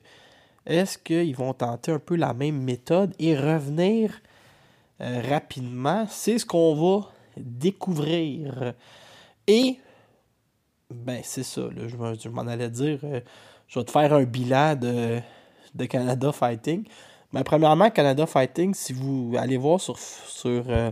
Est-ce 0.65 0.99
qu'ils 0.99 1.35
vont 1.35 1.55
tenter 1.55 1.93
un 1.93 1.99
peu 1.99 2.15
la 2.15 2.35
même 2.35 2.63
méthode 2.63 3.15
et 3.19 3.37
revenir 3.37 4.21
rapidement? 5.01 6.07
C'est 6.09 6.39
ce 6.39 6.47
qu'on 6.47 6.75
va 6.75 7.09
découvrir. 7.37 8.75
Et, 9.47 9.79
ben, 10.91 11.21
c'est 11.23 11.43
ça, 11.43 11.63
là, 11.63 11.89
je 11.89 12.29
m'en- 12.29 12.47
allais 12.47 12.71
dire, 12.71 12.99
euh, 13.05 13.21
je 13.67 13.79
vais 13.79 13.85
te 13.85 13.91
faire 13.91 14.13
un 14.13 14.25
bilan 14.25 14.75
de, 14.75 15.21
de 15.75 15.85
Canada 15.85 16.33
Fighting. 16.33 16.85
Mais 17.33 17.45
premièrement, 17.45 17.91
Canada 17.91 18.27
Fighting, 18.27 18.75
si 18.75 18.93
vous 18.93 19.35
allez 19.39 19.57
voir 19.59 19.81
sur, 19.81 19.99
sur 19.99 20.65
euh, 20.69 20.91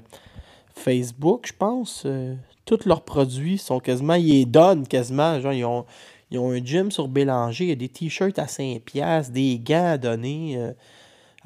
Facebook, 0.75 1.47
je 1.49 1.53
pense, 1.53 2.03
euh, 2.05 2.35
tous 2.67 2.85
leurs 2.85 3.03
produits 3.03 3.59
sont 3.59 3.81
quasiment, 3.81 4.15
ils 4.15 4.29
les 4.29 4.45
donnent 4.45 4.87
quasiment. 4.87 5.41
Genre, 5.41 5.53
ils 5.53 5.65
ont, 5.65 5.87
ils 6.31 6.39
ont 6.39 6.51
un 6.51 6.63
gym 6.63 6.91
sur 6.91 7.09
Bélanger, 7.09 7.65
il 7.65 7.69
y 7.69 7.73
a 7.73 7.77
des 7.77 7.89
t-shirts 7.89 8.39
à 8.39 8.47
5$, 8.47 9.31
des 9.31 9.59
gants 9.59 9.93
à 9.93 9.99
donner. 9.99 10.73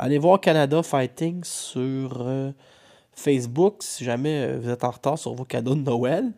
Allez 0.00 0.18
voir 0.18 0.40
Canada 0.40 0.82
Fighting 0.82 1.44
sur 1.44 2.22
euh, 2.22 2.52
Facebook 3.12 3.82
si 3.82 4.04
jamais 4.04 4.44
euh, 4.44 4.58
vous 4.60 4.70
êtes 4.70 4.82
en 4.82 4.90
retard 4.90 5.18
sur 5.18 5.34
vos 5.34 5.44
cadeaux 5.44 5.74
de 5.74 5.82
Noël. 5.82 6.32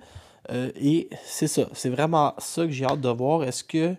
Euh, 0.51 0.71
et 0.75 1.09
c'est 1.25 1.47
ça, 1.47 1.69
c'est 1.73 1.89
vraiment 1.89 2.35
ça 2.39 2.65
que 2.65 2.73
j'ai 2.73 2.85
hâte 2.85 3.01
de 3.01 3.09
voir. 3.09 3.45
Est-ce 3.45 3.63
que 3.63 3.95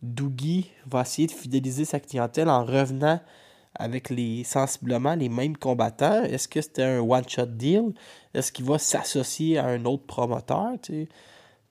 Doogie 0.00 0.70
va 0.86 1.02
essayer 1.02 1.26
de 1.26 1.32
fidéliser 1.32 1.84
sa 1.84 1.98
clientèle 1.98 2.48
en 2.48 2.64
revenant 2.64 3.20
avec 3.74 4.10
les 4.10 4.44
sensiblement 4.44 5.16
les 5.16 5.28
mêmes 5.28 5.56
combattants? 5.56 6.22
Est-ce 6.22 6.46
que 6.46 6.60
c'était 6.60 6.84
un 6.84 7.00
one-shot 7.00 7.46
deal? 7.46 7.92
Est-ce 8.32 8.52
qu'il 8.52 8.64
va 8.64 8.78
s'associer 8.78 9.58
à 9.58 9.66
un 9.66 9.84
autre 9.84 10.06
promoteur? 10.06 10.74
tu 10.80 10.92
sais? 10.92 11.08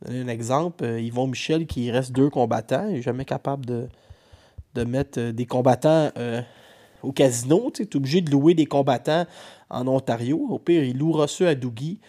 Un 0.09 0.27
exemple, 0.27 0.83
Yvon 0.83 1.27
Michel 1.27 1.65
qui 1.65 1.89
reste 1.89 2.11
deux 2.11 2.29
combattants, 2.29 2.87
il 2.89 2.95
n'est 2.95 3.01
jamais 3.01 3.23
capable 3.23 3.65
de, 3.65 3.87
de 4.73 4.83
mettre 4.83 5.31
des 5.31 5.45
combattants 5.45 6.11
au 7.03 7.11
casino. 7.11 7.69
Tu 7.71 7.83
es 7.83 7.95
obligé 7.95 8.21
de 8.21 8.31
louer 8.31 8.55
des 8.55 8.65
combattants 8.65 9.27
en 9.69 9.87
Ontario. 9.87 10.47
Au 10.49 10.57
pire, 10.57 10.83
il 10.83 10.97
louera 10.97 11.27
ceux 11.27 11.47
à 11.47 11.55
Doogie. 11.55 11.99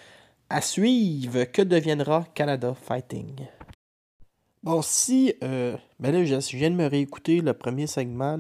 À 0.49 0.61
suivre, 0.61 1.45
que 1.45 1.63
deviendra 1.63 2.27
Canada 2.35 2.75
Fighting? 2.75 3.47
Bon, 4.63 4.83
si. 4.83 5.35
Euh, 5.43 5.77
ben 5.99 6.13
là, 6.13 6.25
je, 6.25 6.57
viens 6.57 6.71
de 6.71 6.77
me 6.77 6.87
réécouter 6.87 7.41
le 7.41 7.55
premier 7.55 7.87
segment. 7.87 8.39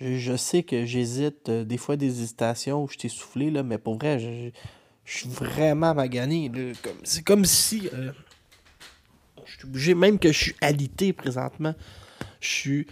Je, 0.00 0.36
sais 0.36 0.62
que 0.62 0.84
j'hésite, 0.84 1.48
euh, 1.48 1.64
des 1.64 1.76
fois 1.76 1.96
des 1.96 2.22
hésitations 2.22 2.84
où 2.84 2.88
je 2.88 2.96
t'ai 2.96 3.08
soufflé, 3.08 3.50
là, 3.50 3.62
mais 3.62 3.78
pour 3.78 3.96
vrai, 3.96 4.18
je, 4.18 4.50
suis 5.04 5.28
vraiment 5.28 5.94
magané. 5.94 6.50
C'est 7.02 7.24
comme 7.24 7.44
si. 7.44 7.88
euh, 7.92 8.12
je 9.44 9.58
suis 9.58 9.66
obligé, 9.66 9.94
même 9.94 10.18
que 10.18 10.32
je 10.32 10.38
suis 10.38 10.54
alité 10.60 11.12
présentement. 11.12 11.74
Je 12.40 12.48
suis. 12.48 12.86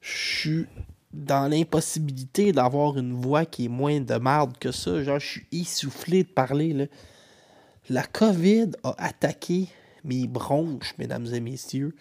Je 0.00 0.16
suis 0.16 0.66
dans 1.12 1.48
l'impossibilité 1.48 2.52
d'avoir 2.52 2.98
une 2.98 3.12
voix 3.12 3.44
qui 3.44 3.66
est 3.66 3.68
moins 3.68 4.00
de 4.00 4.14
merde 4.14 4.56
que 4.58 4.72
ça. 4.72 5.02
Genre, 5.02 5.18
je 5.18 5.26
suis 5.26 5.46
essoufflé 5.52 6.24
de 6.24 6.28
parler. 6.28 6.72
Là. 6.72 6.84
La 7.88 8.02
COVID 8.02 8.72
a 8.82 8.94
attaqué 8.98 9.68
mes 10.04 10.26
bronches, 10.26 10.94
mesdames 10.98 11.26
et 11.32 11.40
messieurs. 11.40 11.94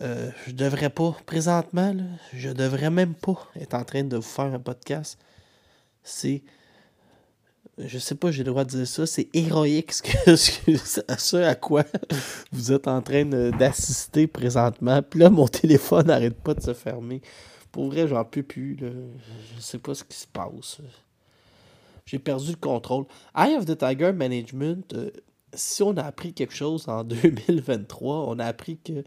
Euh, 0.00 0.30
je 0.46 0.52
devrais 0.52 0.90
pas, 0.90 1.16
présentement, 1.26 1.92
là, 1.92 2.04
je 2.32 2.50
devrais 2.50 2.90
même 2.90 3.14
pas 3.14 3.48
être 3.56 3.74
en 3.74 3.84
train 3.84 4.04
de 4.04 4.16
vous 4.16 4.22
faire 4.22 4.54
un 4.54 4.60
podcast. 4.60 5.18
C'est. 6.02 6.42
Je 7.78 7.98
sais 7.98 8.16
pas, 8.16 8.32
j'ai 8.32 8.42
le 8.42 8.50
droit 8.50 8.64
de 8.64 8.70
dire 8.70 8.86
ça. 8.88 9.06
C'est 9.06 9.28
héroïque 9.34 9.92
ce, 9.92 10.02
que, 10.02 10.36
ce, 11.18 11.36
à 11.36 11.54
quoi 11.54 11.84
vous 12.50 12.72
êtes 12.72 12.88
en 12.88 13.00
train 13.02 13.24
d'assister 13.24 14.26
présentement. 14.26 15.00
Puis 15.02 15.20
là, 15.20 15.30
mon 15.30 15.46
téléphone 15.46 16.06
n'arrête 16.06 16.40
pas 16.40 16.54
de 16.54 16.60
se 16.60 16.74
fermer. 16.74 17.20
Pour 17.72 17.90
vrai, 17.90 18.08
j'en 18.08 18.24
peux 18.24 18.42
plus. 18.42 18.76
Là. 18.76 18.88
Je 19.56 19.60
sais 19.60 19.78
pas 19.78 19.94
ce 19.94 20.04
qui 20.04 20.16
se 20.16 20.26
passe. 20.26 20.80
J'ai 22.08 22.18
perdu 22.18 22.52
le 22.52 22.56
contrôle. 22.56 23.04
Eye 23.36 23.54
of 23.54 23.66
the 23.66 23.76
Tiger 23.76 24.12
Management, 24.12 24.94
euh, 24.94 25.10
si 25.52 25.82
on 25.82 25.94
a 25.98 26.02
appris 26.02 26.32
quelque 26.32 26.54
chose 26.54 26.88
en 26.88 27.04
2023, 27.04 28.30
on 28.30 28.38
a 28.38 28.46
appris 28.46 28.78
que 28.78 29.04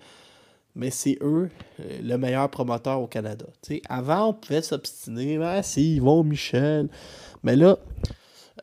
mais 0.75 0.91
c'est 0.91 1.17
eux 1.21 1.49
euh, 1.79 1.99
le 2.01 2.17
meilleur 2.17 2.49
promoteur 2.49 3.01
au 3.01 3.07
Canada. 3.07 3.47
Avant, 3.89 4.27
on 4.27 4.33
pouvait 4.33 4.61
s'obstiner, 4.61 5.37
ah, 5.43 5.63
c'est 5.63 5.81
Yvon 5.81 6.23
Michel. 6.23 6.89
Mais 7.43 7.55
là, 7.55 7.79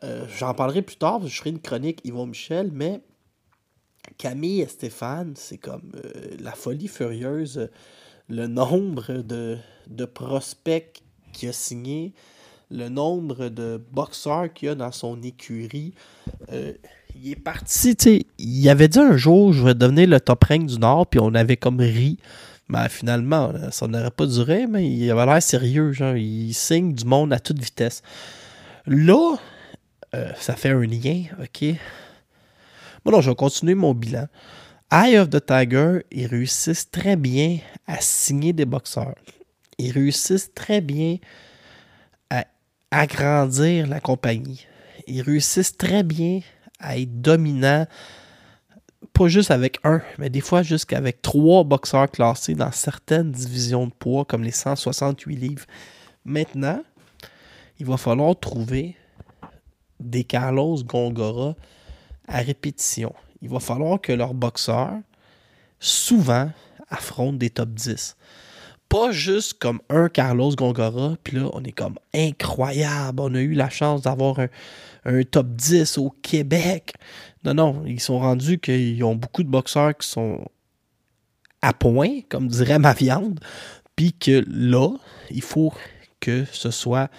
euh, 0.05 0.25
j'en 0.37 0.53
parlerai 0.53 0.83
plus 0.83 0.95
tard, 0.95 1.27
je 1.27 1.37
ferai 1.37 1.49
une 1.49 1.59
chronique 1.59 1.99
Yvon 2.05 2.25
Michel, 2.25 2.71
mais 2.71 3.01
Camille 4.17 4.61
et 4.61 4.67
Stéphane, 4.67 5.33
c'est 5.35 5.57
comme 5.57 5.91
la 6.39 6.53
folie 6.53 6.87
furieuse. 6.87 7.69
Le 8.29 8.47
nombre 8.47 9.13
de, 9.13 9.57
prospects 10.05 11.01
qu'il 11.33 11.49
a 11.49 11.53
signé, 11.53 12.13
le 12.71 12.89
nombre 12.89 13.49
de 13.49 13.81
boxeurs 13.91 14.53
qu'il 14.53 14.69
a 14.69 14.75
dans 14.75 14.91
son 14.91 15.21
écurie. 15.23 15.93
euh, 16.51 16.73
il 17.15 17.31
est 17.31 17.35
parti, 17.35 17.95
tu 17.95 18.21
il 18.37 18.69
avait 18.69 18.87
dit 18.87 18.99
un 18.99 19.17
jour, 19.17 19.51
je 19.51 19.63
vais 19.63 19.73
devenir 19.73 20.07
le 20.07 20.19
top 20.19 20.43
rank 20.43 20.67
du 20.67 20.77
Nord, 20.77 21.07
puis 21.07 21.19
on 21.19 21.33
avait 21.33 21.57
comme 21.57 21.79
ri. 21.79 22.17
Mais 22.69 22.87
finalement, 22.87 23.51
euh, 23.55 23.71
ça 23.71 23.87
n'aurait 23.87 24.11
pas 24.11 24.27
duré, 24.27 24.67
mais 24.67 24.87
il 24.87 25.09
avait 25.09 25.25
l'air 25.25 25.41
sérieux, 25.41 25.91
genre, 25.91 26.15
il 26.15 26.53
signe 26.53 26.93
du 26.93 27.03
monde 27.03 27.33
à 27.33 27.39
toute 27.39 27.59
vitesse. 27.59 28.03
Là, 28.85 29.37
euh, 30.15 30.31
ça 30.39 30.55
fait 30.55 30.69
un 30.69 30.81
lien, 30.81 31.23
ok? 31.41 31.75
Bon, 33.03 33.11
non, 33.11 33.21
je 33.21 33.31
vais 33.31 33.35
continuer 33.35 33.73
mon 33.73 33.93
bilan. 33.93 34.27
Eye 34.91 35.17
of 35.19 35.29
the 35.29 35.45
Tiger, 35.45 35.99
ils 36.09 36.25
réussissent 36.25 36.89
très 36.89 37.15
bien 37.15 37.59
à 37.85 38.01
signer 38.01 38.53
des 38.53 38.65
boxeurs. 38.65 39.13
Ils 39.77 39.91
réussissent 39.91 40.51
très 40.55 40.81
bien 40.81 41.17
à 42.31 42.45
agrandir 42.89 43.85
la 43.85 43.99
compagnie. 43.99 44.65
Ils 45.05 45.21
réussissent 45.21 45.77
très 45.77 46.01
bien 46.01 46.39
à 46.79 46.97
être 46.97 47.21
dominants, 47.21 47.85
pas 49.13 49.27
juste 49.27 49.51
avec 49.51 49.77
un, 49.83 50.01
mais 50.17 50.31
des 50.31 50.41
fois 50.41 50.63
jusqu'avec 50.63 51.21
trois 51.21 51.63
boxeurs 51.63 52.09
classés 52.09 52.55
dans 52.55 52.71
certaines 52.71 53.31
divisions 53.31 53.85
de 53.85 53.93
poids, 53.93 54.25
comme 54.25 54.43
les 54.43 54.49
168 54.49 55.35
livres. 55.35 55.65
Maintenant, 56.25 56.81
il 57.77 57.85
va 57.85 57.97
falloir 57.97 58.39
trouver 58.39 58.95
des 59.99 60.23
Carlos 60.23 60.83
Gongora 60.83 61.55
à 62.27 62.39
répétition. 62.39 63.13
Il 63.41 63.49
va 63.49 63.59
falloir 63.59 64.01
que 64.01 64.11
leurs 64.11 64.33
boxeurs, 64.33 64.99
souvent, 65.79 66.51
affrontent 66.89 67.37
des 67.37 67.49
top 67.49 67.69
10. 67.69 68.15
Pas 68.89 69.11
juste 69.11 69.53
comme 69.59 69.81
un 69.89 70.09
Carlos 70.09 70.55
Gongora, 70.55 71.15
puis 71.23 71.37
là, 71.37 71.49
on 71.53 71.63
est 71.63 71.71
comme 71.71 71.97
incroyable. 72.13 73.21
On 73.21 73.35
a 73.35 73.39
eu 73.39 73.53
la 73.53 73.69
chance 73.69 74.01
d'avoir 74.01 74.39
un, 75.05 75.23
top 75.23 75.47
10 75.49 75.99
au 75.99 76.09
Québec. 76.21 76.93
Non, 77.43 77.53
non, 77.53 77.83
ils 77.85 77.99
sont 77.99 78.19
rendus 78.19 78.57
qu'ils 78.57 79.03
ont 79.03 79.15
beaucoup 79.15 79.43
de 79.43 79.49
boxeurs 79.49 79.95
qui 79.95 80.07
sont 80.07 80.43
à 81.61 81.73
point, 81.73 82.21
comme 82.29 82.47
dirait 82.47 82.79
ma 82.79 82.93
viande, 82.93 83.39
puis 83.95 84.13
que 84.13 84.43
là, 84.47 84.89
il 85.29 85.41
faut 85.41 85.73
que 86.19 86.45
ce 86.51 86.71
soit 86.71 87.11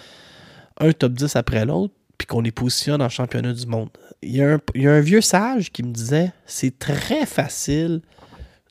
un 0.79 0.93
top 0.93 1.13
10 1.13 1.37
après 1.37 1.65
l'autre, 1.65 1.95
puis 2.19 2.27
qu'on 2.27 2.41
les 2.41 2.53
positionne 2.53 3.01
en 3.01 3.09
championnat 3.09 3.53
du 3.53 3.67
monde. 3.67 3.91
Il 4.23 4.37
y, 4.37 4.43
a 4.43 4.59
un, 4.93 5.01
vieux 5.01 5.23
sage 5.23 5.73
qui 5.73 5.83
me 5.83 5.93
disait 5.93 6.33
c'est 6.45 6.79
très 6.79 7.25
facile 7.25 8.03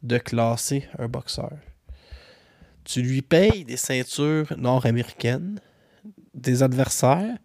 de 0.03 0.17
classer 0.17 0.87
un 0.97 1.07
boxeur. 1.07 1.57
Tu 2.83 3.01
lui 3.01 3.21
payes 3.21 3.65
des 3.65 3.77
ceintures 3.77 4.53
nord-américaines, 4.57 5.59
des 6.33 6.61
adversaires, 6.63 7.37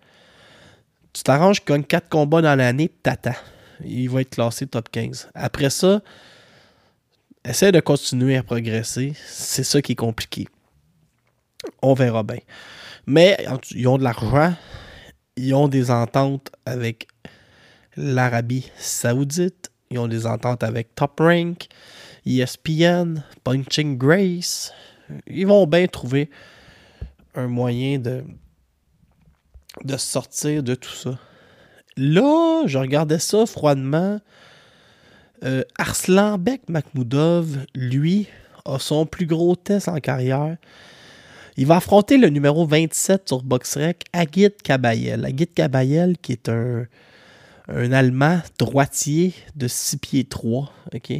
tu 1.15 1.23
t'arranges 1.23 1.61
qu'il 1.61 1.69
gagne 1.69 1.85
4 1.85 2.09
combats 2.09 2.43
dans 2.43 2.57
l'année, 2.57 2.91
t'attends. 3.03 3.37
Il 3.85 4.11
va 4.11 4.21
être 4.21 4.31
classé 4.31 4.67
top 4.67 4.91
15. 4.91 5.31
Après 5.35 5.71
ça, 5.71 6.03
essaie 7.45 7.71
de 7.71 7.81
continuer 7.81 8.37
à 8.37 8.43
progresser. 8.43 9.15
C'est 9.27 9.63
ça 9.63 9.81
qui 9.81 9.93
est 9.93 9.97
compliqué. 9.97 10.49
On 11.83 11.95
verra 11.95 12.25
bien. 12.25 12.39
Mais 13.07 13.39
ils 13.71 13.87
ont 13.87 13.97
de 13.97 14.03
l'argent. 14.03 14.55
Ils 15.37 15.55
ont 15.55 15.69
des 15.69 15.91
ententes 15.91 16.51
avec 16.67 17.07
l'Arabie 17.97 18.71
Saoudite. 18.77 19.71
Ils 19.91 19.99
ont 19.99 20.09
des 20.09 20.27
ententes 20.27 20.63
avec 20.63 20.95
Top 20.95 21.21
Rank, 21.21 21.67
ESPN, 22.27 23.23
Punching 23.45 23.97
Grace. 23.99 24.73
Ils 25.27 25.47
vont 25.47 25.67
bien 25.67 25.87
trouver 25.87 26.31
un 27.35 27.49
moyen 27.49 27.99
de, 27.99 28.25
de 29.85 29.97
sortir 29.97 30.63
de 30.63 30.75
tout 30.75 30.95
ça. 30.95 31.19
là, 31.97 32.67
je 32.67 32.79
regardais 32.79 33.19
ça 33.19 33.47
froidement. 33.47 34.21
Euh, 35.45 35.63
Arslanbek 35.79 36.69
Makhmoudov, 36.69 37.59
lui, 37.75 38.29
a 38.65 38.79
son 38.79 39.05
plus 39.05 39.27
gros 39.27 39.57
test 39.57 39.89
en 39.89 40.01
carrière. 40.01 40.57
Il 41.57 41.67
va 41.67 41.77
affronter 41.77 42.17
le 42.17 42.31
numéro 42.31 42.67
27 42.67 43.29
sur 43.29 43.43
BoxRec, 43.43 44.05
Agit 44.13 44.51
Kabayel. 44.63 45.25
Agit 45.25 45.47
Kabayel, 45.47 46.17
qui 46.19 46.33
est 46.33 46.49
un, 46.49 46.87
un 47.69 47.93
Allemand 47.93 48.41
droitier 48.59 49.35
de 49.57 49.69
6 49.69 49.97
pieds 49.99 50.25
3. 50.25 50.73
OK? 50.95 51.11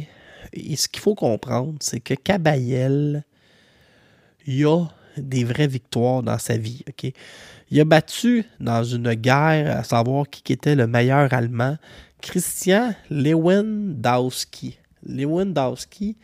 Et 0.53 0.75
ce 0.75 0.87
qu'il 0.87 1.01
faut 1.01 1.15
comprendre, 1.15 1.75
c'est 1.79 1.99
que 1.99 2.13
Kabayel, 2.13 3.23
il 4.45 4.65
a 4.65 4.85
des 5.17 5.43
vraies 5.43 5.67
victoires 5.67 6.23
dans 6.23 6.37
sa 6.37 6.57
vie. 6.57 6.83
Il 7.71 7.79
a 7.79 7.85
battu 7.85 8.45
dans 8.59 8.83
une 8.83 9.13
guerre 9.13 9.79
à 9.79 9.83
savoir 9.83 10.29
qui 10.29 10.53
était 10.53 10.75
le 10.75 10.87
meilleur 10.87 11.33
Allemand, 11.33 11.77
Christian 12.21 12.93
Lewandowski. 13.09 14.77
Lewandowski, 15.07 16.17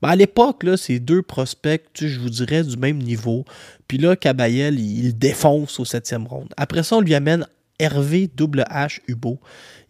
ben 0.00 0.10
à 0.10 0.16
l'époque, 0.16 0.64
c'est 0.76 0.98
deux 0.98 1.22
prospects, 1.22 1.84
je 1.94 2.18
vous 2.20 2.30
dirais, 2.30 2.62
du 2.62 2.76
même 2.76 2.98
niveau. 2.98 3.44
Puis 3.88 3.98
là, 3.98 4.16
Kabayel, 4.16 4.78
il, 4.78 5.06
il 5.06 5.18
défonce 5.18 5.78
au 5.78 5.84
septième 5.84 6.26
round. 6.26 6.48
Après 6.56 6.82
ça, 6.82 6.96
on 6.96 7.00
lui 7.00 7.14
amène 7.14 7.46
Hervé 7.82 8.30
double 8.32 8.64
H 8.70 9.00
Hubo. 9.08 9.40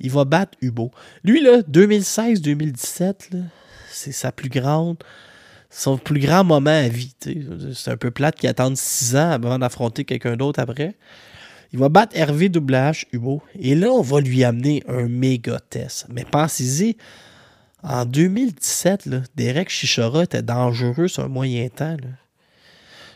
Il 0.01 0.11
va 0.11 0.25
battre 0.25 0.57
Hubo. 0.63 0.91
Lui, 1.25 1.43
là, 1.43 1.61
2016-2017, 1.71 3.43
c'est 3.91 4.13
sa 4.13 4.33
plus 4.33 4.49
grande, 4.49 4.97
son 5.69 5.99
plus 5.99 6.21
grand 6.21 6.43
moment 6.43 6.71
à 6.71 6.89
vie. 6.89 7.15
C'est 7.75 7.91
un 7.91 7.99
peu 7.99 8.11
plate 8.11 8.37
qu'il 8.37 8.49
attende 8.49 8.79
six 8.79 9.15
ans 9.15 9.31
avant 9.31 9.59
d'affronter 9.59 10.07
quelqu'un 10.07 10.37
d'autre 10.37 10.61
après. 10.61 10.97
Il 11.73 11.79
va 11.79 11.91
battre 11.91 12.17
Hervé 12.17 12.49
double 12.49 12.73
H 12.75 13.05
Hubo. 13.13 13.43
Et 13.59 13.75
là, 13.75 13.91
on 13.91 14.01
va 14.01 14.21
lui 14.21 14.43
amener 14.43 14.83
un 14.89 15.09
méga 15.09 15.61
test. 15.71 16.07
Mais 16.09 16.25
pensez-y, 16.25 16.97
en 17.83 18.07
2017, 18.07 19.05
là, 19.07 19.21
Derek 19.37 19.69
Chichora 19.69 20.25
était 20.25 20.43
dangereux 20.43 21.09
sur 21.09 21.25
un 21.25 21.29
moyen 21.29 21.69
temps. 21.69 21.99
Là. 22.01 22.09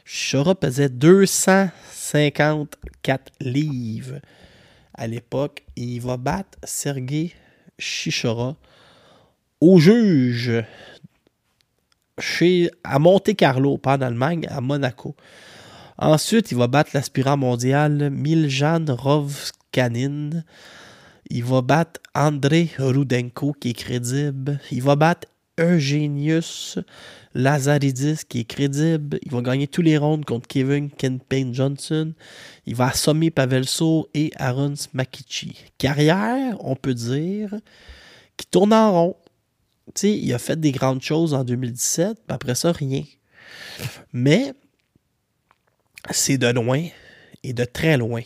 Chichora 0.05 0.55
pesait 0.55 0.91
254 0.91 3.33
livres 3.41 4.21
à 4.97 5.07
l'époque. 5.07 5.65
Il 5.77 6.01
va 6.01 6.17
battre 6.17 6.59
Sergei 6.65 7.33
Chichora 7.79 8.57
au 9.61 9.79
juge 9.79 10.65
chez, 12.19 12.71
à 12.85 12.99
Monte-Carlo, 12.99 13.79
pas 13.79 13.97
en 13.97 14.03
Allemagne, 14.03 14.47
à 14.51 14.61
Monaco. 14.61 15.15
Ensuite, 15.99 16.51
il 16.51 16.59
va 16.59 16.67
battre 16.67 16.91
l'aspirant 16.95 17.37
mondial 17.37 18.11
Miljan 18.11 18.85
Rovkanin. 18.89 20.43
Il 21.29 21.45
va 21.45 21.63
battre 21.63 22.01
André 22.15 22.71
Rudenko, 22.79 23.53
qui 23.53 23.71
est 23.71 23.75
crédible. 23.75 24.61
Il 24.71 24.83
va 24.83 24.97
battre 24.97 25.29
Eugenius 25.59 26.79
Lazaridis, 27.37 28.21
qui 28.27 28.41
est 28.41 28.45
crédible. 28.45 29.19
Il 29.23 29.31
va 29.31 29.43
gagner 29.43 29.67
tous 29.67 29.83
les 29.83 29.99
rounds 29.99 30.25
contre 30.25 30.49
Kevin 30.49 30.91
Kenpayne 30.91 31.55
Johnson. 31.55 32.15
Il 32.65 32.75
va 32.75 32.87
assommer 32.89 33.31
Pavel 33.31 33.69
Sour 33.69 34.09
et 34.15 34.33
Aaron 34.37 34.73
Makichi. 34.95 35.55
Carrière, 35.77 36.57
on 36.61 36.77
peut 36.77 36.95
dire, 36.95 37.55
qui 38.39 38.47
tourne 38.47 38.73
en 38.73 38.91
rond. 38.91 39.17
il 40.03 40.33
a 40.33 40.39
fait 40.39 40.59
des 40.59 40.73
grandes 40.73 41.03
choses 41.03 41.35
en 41.35 41.45
2017, 41.45 42.15
puis 42.27 42.35
après 42.35 42.55
ça, 42.55 42.73
rien. 42.73 43.05
Mais 44.15 44.55
c'est 46.11 46.39
de 46.39 46.49
loin 46.49 46.87
et 47.43 47.53
de 47.53 47.65
très 47.65 47.99
loin 47.99 48.23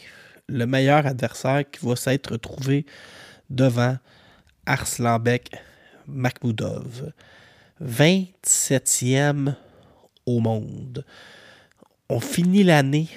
le 0.46 0.66
meilleur 0.66 1.06
adversaire 1.06 1.64
qui 1.68 1.84
va 1.84 1.96
s'être 1.96 2.32
retrouvé 2.32 2.86
devant 3.48 3.96
Arslanbek 4.66 5.50
Makhmoudov. 6.06 7.12
27e 7.82 9.54
au 10.26 10.40
monde. 10.40 11.04
On 12.08 12.20
finit 12.20 12.64
l'année 12.64 13.08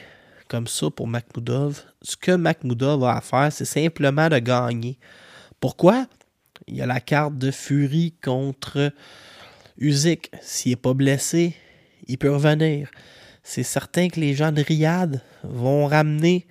comme 0.48 0.68
ça 0.68 0.90
pour 0.90 1.08
Makhmoudov. 1.08 1.82
Ce 2.02 2.16
que 2.16 2.32
Makhmoudov 2.32 3.04
a 3.04 3.18
à 3.18 3.22
faire, 3.22 3.52
c'est 3.52 3.66
simplement 3.66 4.30
de 4.30 4.40
gagner. 4.40 4.98
Pourquoi? 5.60 6.06
Il 6.68 6.76
y 6.76 6.82
a 6.82 6.86
la 6.86 7.00
carte 7.00 7.38
de 7.38 7.52
Fury 7.52 8.14
contre 8.24 8.94
Usyk. 9.78 10.32
S'il 10.42 10.72
n'est 10.72 10.76
pas 10.78 10.94
blessé, 10.94 11.56
il 12.08 12.18
peut 12.18 12.32
revenir. 12.32 12.90
C'est 13.42 13.64
certain 13.64 14.08
que 14.08 14.20
les 14.20 14.34
gens 14.34 14.52
de 14.52 14.62
Riyad 14.62 15.22
vont 15.44 15.88
ramener 15.88 16.48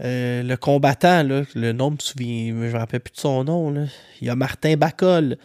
euh, 0.00 0.42
le 0.42 0.56
combattant, 0.56 1.22
le 1.22 1.72
nom 1.72 1.92
me 1.92 1.96
souvient, 1.98 2.48
je 2.48 2.52
ne 2.52 2.72
me 2.72 2.78
rappelle 2.78 3.00
plus 3.00 3.12
de 3.12 3.18
son 3.18 3.42
nom. 3.44 3.86
Il 4.20 4.26
y 4.26 4.30
a 4.30 4.36
Martin 4.36 4.76
Bacol. 4.76 5.36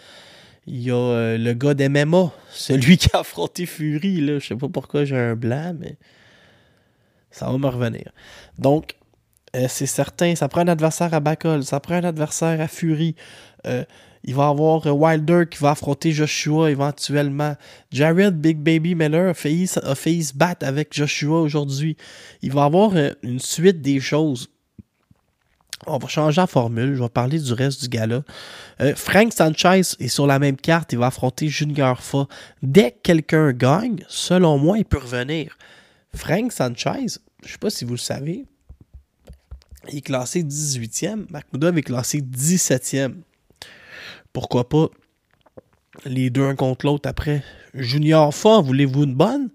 Il 0.67 0.81
y 0.81 0.91
a 0.91 0.95
euh, 0.95 1.37
le 1.37 1.53
gars 1.53 1.73
d'MMA, 1.73 2.31
celui 2.51 2.97
qui 2.99 3.09
a 3.13 3.19
affronté 3.19 3.65
Fury. 3.65 4.21
Là. 4.21 4.39
Je 4.39 4.47
sais 4.47 4.55
pas 4.55 4.69
pourquoi 4.69 5.05
j'ai 5.05 5.17
un 5.17 5.35
blanc, 5.35 5.75
mais 5.77 5.97
ça 7.31 7.49
va 7.49 7.57
me 7.57 7.67
revenir. 7.67 8.11
Donc, 8.57 8.95
euh, 9.55 9.65
c'est 9.67 9.85
certain, 9.85 10.35
ça 10.35 10.47
prend 10.47 10.61
un 10.61 10.67
adversaire 10.67 11.13
à 11.13 11.19
Bacol, 11.19 11.63
ça 11.63 11.79
prend 11.79 11.95
un 11.95 12.03
adversaire 12.03 12.61
à 12.61 12.67
Fury. 12.67 13.15
il 14.23 14.35
va 14.35 14.49
avoir 14.49 14.85
Wilder 14.85 15.45
qui 15.49 15.59
va 15.59 15.71
affronter 15.71 16.11
Joshua 16.11 16.69
éventuellement. 16.69 17.55
Jared 17.91 18.35
Big 18.35 18.57
Baby 18.57 18.93
Miller 18.93 19.29
a 19.29 19.33
failli, 19.33 19.65
se 19.67 20.33
battre 20.35 20.67
avec 20.67 20.93
Joshua 20.93 21.41
aujourd'hui. 21.41 21.97
Il 22.41 22.51
va 22.51 22.65
avoir 22.65 22.93
une 23.23 23.39
suite 23.39 23.81
des 23.81 23.99
choses 23.99 24.49
on 25.87 25.97
va 25.97 26.07
changer 26.07 26.41
la 26.41 26.47
formule. 26.47 26.95
Je 26.95 27.01
vais 27.01 27.09
parler 27.09 27.39
du 27.39 27.53
reste 27.53 27.81
du 27.81 27.89
gala. 27.89 28.23
Euh, 28.81 28.95
Frank 28.95 29.33
Sanchez 29.33 29.81
est 29.99 30.07
sur 30.07 30.27
la 30.27 30.39
même 30.39 30.57
carte. 30.57 30.93
Il 30.93 30.99
va 30.99 31.07
affronter 31.07 31.47
Junior 31.47 32.01
Fa. 32.01 32.27
Dès 32.61 32.91
que 32.91 32.97
quelqu'un 33.03 33.51
gagne, 33.51 34.03
selon 34.07 34.57
moi, 34.57 34.77
il 34.77 34.85
peut 34.85 34.97
revenir. 34.97 35.57
Frank 36.13 36.51
Sanchez, 36.51 37.19
je 37.43 37.47
ne 37.47 37.51
sais 37.51 37.57
pas 37.59 37.69
si 37.69 37.85
vous 37.85 37.93
le 37.93 37.97
savez, 37.97 38.45
il 39.89 39.97
est 39.97 40.01
classé 40.01 40.43
18e. 40.43 41.25
Makhmoudov 41.29 41.77
est 41.77 41.83
classé 41.83 42.21
17e. 42.21 43.15
Pourquoi 44.33 44.67
pas 44.67 44.87
les 46.05 46.29
deux 46.29 46.45
un 46.45 46.55
contre 46.55 46.85
l'autre 46.85 47.09
après? 47.09 47.43
Junior 47.73 48.33
Fa, 48.33 48.61
voulez-vous 48.61 49.03
une 49.03 49.15
bonne? 49.15 49.49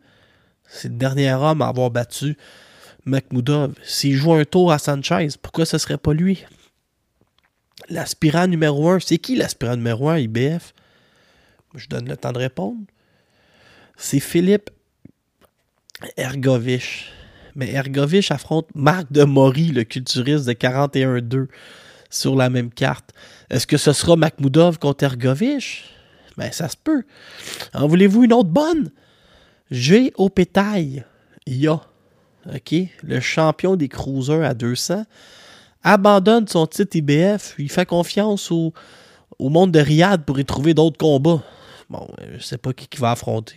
C'est 0.66 0.88
le 0.88 0.94
dernier 0.94 1.32
homme 1.32 1.62
à 1.62 1.68
avoir 1.68 1.90
battu 1.90 2.36
Makhmoudov, 3.04 3.74
s'il 3.82 4.16
joue 4.16 4.32
un 4.32 4.44
tour 4.44 4.72
à 4.72 4.78
Sanchez, 4.78 5.28
pourquoi 5.42 5.66
ce 5.66 5.78
serait 5.78 5.98
pas 5.98 6.12
lui? 6.12 6.44
L'aspirant 7.88 8.46
numéro 8.46 8.88
1, 8.88 9.00
c'est 9.00 9.18
qui 9.18 9.36
l'aspirant 9.36 9.76
numéro 9.76 10.08
1 10.08 10.18
IBF? 10.18 10.72
Je 11.74 11.88
donne 11.88 12.08
le 12.08 12.16
temps 12.16 12.32
de 12.32 12.38
répondre. 12.38 12.80
C'est 13.96 14.20
Philippe 14.20 14.70
Ergovich. 16.16 17.10
Mais 17.54 17.72
Ergovich 17.72 18.30
affronte 18.30 18.68
Marc 18.74 19.12
de 19.12 19.24
Maury, 19.24 19.68
le 19.68 19.84
culturiste 19.84 20.46
de 20.46 20.52
41-2, 20.52 21.48
sur 22.10 22.36
la 22.36 22.48
même 22.48 22.70
carte. 22.70 23.10
Est-ce 23.50 23.66
que 23.66 23.76
ce 23.76 23.92
sera 23.92 24.16
Makhmoudov 24.16 24.78
contre 24.78 25.04
Ergovich? 25.04 25.84
Ben, 26.36 26.50
ça 26.50 26.68
se 26.68 26.76
peut. 26.76 27.04
En 27.74 27.86
voulez-vous 27.86 28.24
une 28.24 28.32
autre 28.32 28.48
bonne? 28.48 28.90
J'ai 29.70 30.12
au 30.16 30.28
pétail. 30.28 31.04
Ya. 31.46 31.80
Le 32.46 33.20
champion 33.20 33.76
des 33.76 33.88
cruisers 33.88 34.44
à 34.44 34.54
200, 34.54 35.04
abandonne 35.82 36.48
son 36.48 36.66
titre 36.66 36.96
IBF. 36.96 37.54
Il 37.58 37.70
fait 37.70 37.86
confiance 37.86 38.50
au, 38.50 38.72
monde 39.38 39.72
de 39.72 39.78
Riyad 39.80 40.24
pour 40.24 40.38
y 40.38 40.44
trouver 40.44 40.74
d'autres 40.74 40.98
combats. 40.98 41.42
Bon, 41.90 42.08
je 42.36 42.42
sais 42.42 42.58
pas 42.58 42.72
qui, 42.72 42.88
va 42.98 43.12
affronter. 43.12 43.56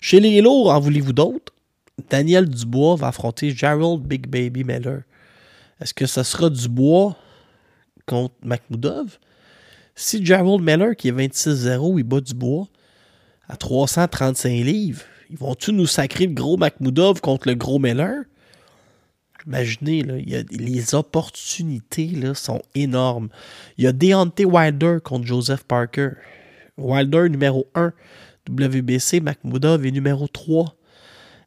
Chez 0.00 0.20
les 0.20 0.40
lourds, 0.40 0.70
en 0.70 0.80
voulez-vous 0.80 1.12
d'autres? 1.12 1.52
Daniel 2.10 2.48
Dubois 2.48 2.96
va 2.96 3.08
affronter 3.08 3.50
Gerald 3.50 4.02
Big 4.02 4.26
Baby 4.26 4.64
Miller. 4.64 5.02
Est-ce 5.80 5.94
que 5.94 6.06
ce 6.06 6.22
sera 6.22 6.50
Dubois 6.50 7.16
contre 8.06 8.34
Makhmoudov? 8.42 9.18
Si 9.94 10.24
Gerald 10.24 10.62
Miller, 10.62 10.96
qui 10.96 11.08
est 11.08 11.12
26-0, 11.12 11.98
il 11.98 12.04
bat 12.04 12.20
Dubois 12.20 12.68
à 13.48 13.56
335 13.56 14.48
livres, 14.48 15.02
ils 15.32 15.38
vont-tu 15.38 15.72
nous 15.72 15.86
sacrer 15.86 16.26
le 16.26 16.34
gros 16.34 16.58
Makhmoudov 16.58 17.22
contre 17.22 17.48
le 17.48 17.54
gros 17.54 17.78
Miller? 17.78 18.24
Imaginez, 19.46 20.02
les 20.02 20.94
opportunités 20.94 22.12
sont 22.34 22.60
énormes. 22.74 23.30
Il 23.78 23.84
y 23.84 23.86
a 23.86 23.92
Deontay 23.92 24.44
Wilder 24.44 24.98
contre 25.02 25.26
Joseph 25.26 25.64
Parker. 25.64 26.10
Wilder 26.76 27.30
numéro 27.30 27.66
1, 27.74 27.92
WBC, 28.48 29.20
Makhmoudov 29.20 29.86
est 29.86 29.90
numéro 29.90 30.28
3. 30.28 30.76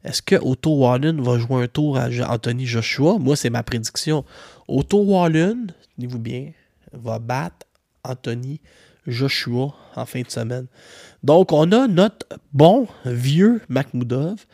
Est-ce 0.02 0.20
que 0.20 0.36
Otto 0.36 0.78
Wallen 0.78 1.20
va 1.22 1.38
jouer 1.38 1.62
un 1.62 1.68
tour 1.68 1.96
à 1.96 2.08
Anthony 2.28 2.66
Joshua? 2.66 3.18
Moi, 3.18 3.36
c'est 3.36 3.50
ma 3.50 3.62
prédiction. 3.62 4.24
Otto 4.66 4.98
Wallen, 4.98 5.72
tenez-vous 5.96 6.18
bien, 6.18 6.52
va 6.92 7.18
battre 7.18 7.66
Anthony 8.02 8.60
Joshua 9.06 9.74
en 9.94 10.06
fin 10.06 10.22
de 10.22 10.30
semaine. 10.30 10.66
Donc, 11.26 11.52
on 11.52 11.72
a 11.72 11.88
notre 11.88 12.24
bon 12.52 12.86
vieux 13.04 13.60
Makhmoudov 13.68 14.46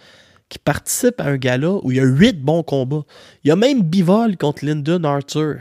qui 0.49 0.59
participe 0.59 1.21
à 1.21 1.25
un 1.25 1.37
gala 1.37 1.75
où 1.83 1.91
il 1.91 1.99
y 1.99 2.01
a 2.01 2.05
huit 2.05 2.43
bons 2.43 2.63
combats. 2.63 3.03
Il 3.45 3.49
y 3.49 3.51
a 3.51 3.57
même 3.57 3.83
Bivol 3.83 4.39
contre 4.39 4.65
Lyndon 4.65 5.05
Arthur. 5.05 5.57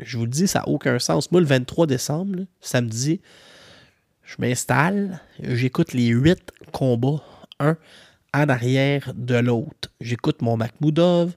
Je 0.00 0.18
vous 0.18 0.26
dis, 0.26 0.48
ça 0.48 0.58
n'a 0.58 0.68
aucun 0.68 0.98
sens. 0.98 1.30
Moi, 1.30 1.42
le 1.42 1.46
23 1.46 1.86
décembre, 1.86 2.40
samedi, 2.60 3.20
je 4.24 4.34
m'installe, 4.40 5.20
j'écoute 5.40 5.92
les 5.92 6.08
huit 6.08 6.50
combats, 6.72 7.22
un 7.60 7.76
en 8.34 8.48
arrière 8.48 9.12
de 9.14 9.36
l'autre. 9.36 9.90
J'écoute 10.00 10.42
mon 10.42 10.56
Makhmoudov, 10.56 11.36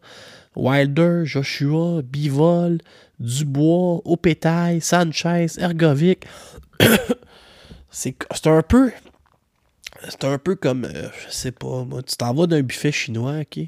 Wilder, 0.56 1.26
Joshua, 1.26 2.02
Bivol, 2.02 2.80
Dubois, 3.20 4.02
Opetaille, 4.04 4.82
Sanchez, 4.82 5.46
Ergovic. 5.60 6.26
C'est 7.96 8.48
un 8.48 8.62
peu. 8.62 8.92
C'est 10.10 10.24
un 10.26 10.38
peu 10.38 10.56
comme. 10.56 10.86
euh, 10.86 11.10
je 11.26 11.32
sais 11.34 11.52
pas, 11.52 11.86
moi. 11.86 12.04
Tu 12.04 12.16
t'en 12.18 12.34
vas 12.34 12.48
d'un 12.48 12.62
buffet 12.62 12.92
chinois, 12.92 13.40
ok? 13.40 13.60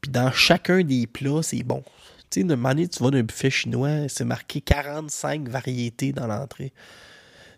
Puis 0.00 0.10
dans 0.10 0.30
chacun 0.30 0.82
des 0.82 1.06
plats, 1.06 1.42
c'est 1.42 1.62
bon. 1.62 1.82
Tu 2.30 2.40
sais, 2.40 2.44
moment 2.44 2.68
donné, 2.70 2.88
tu 2.88 3.02
vas 3.02 3.10
d'un 3.10 3.22
buffet 3.22 3.50
chinois, 3.50 4.08
c'est 4.08 4.24
marqué 4.24 4.60
45 4.60 5.48
variétés 5.48 6.12
dans 6.12 6.26
l'entrée. 6.26 6.72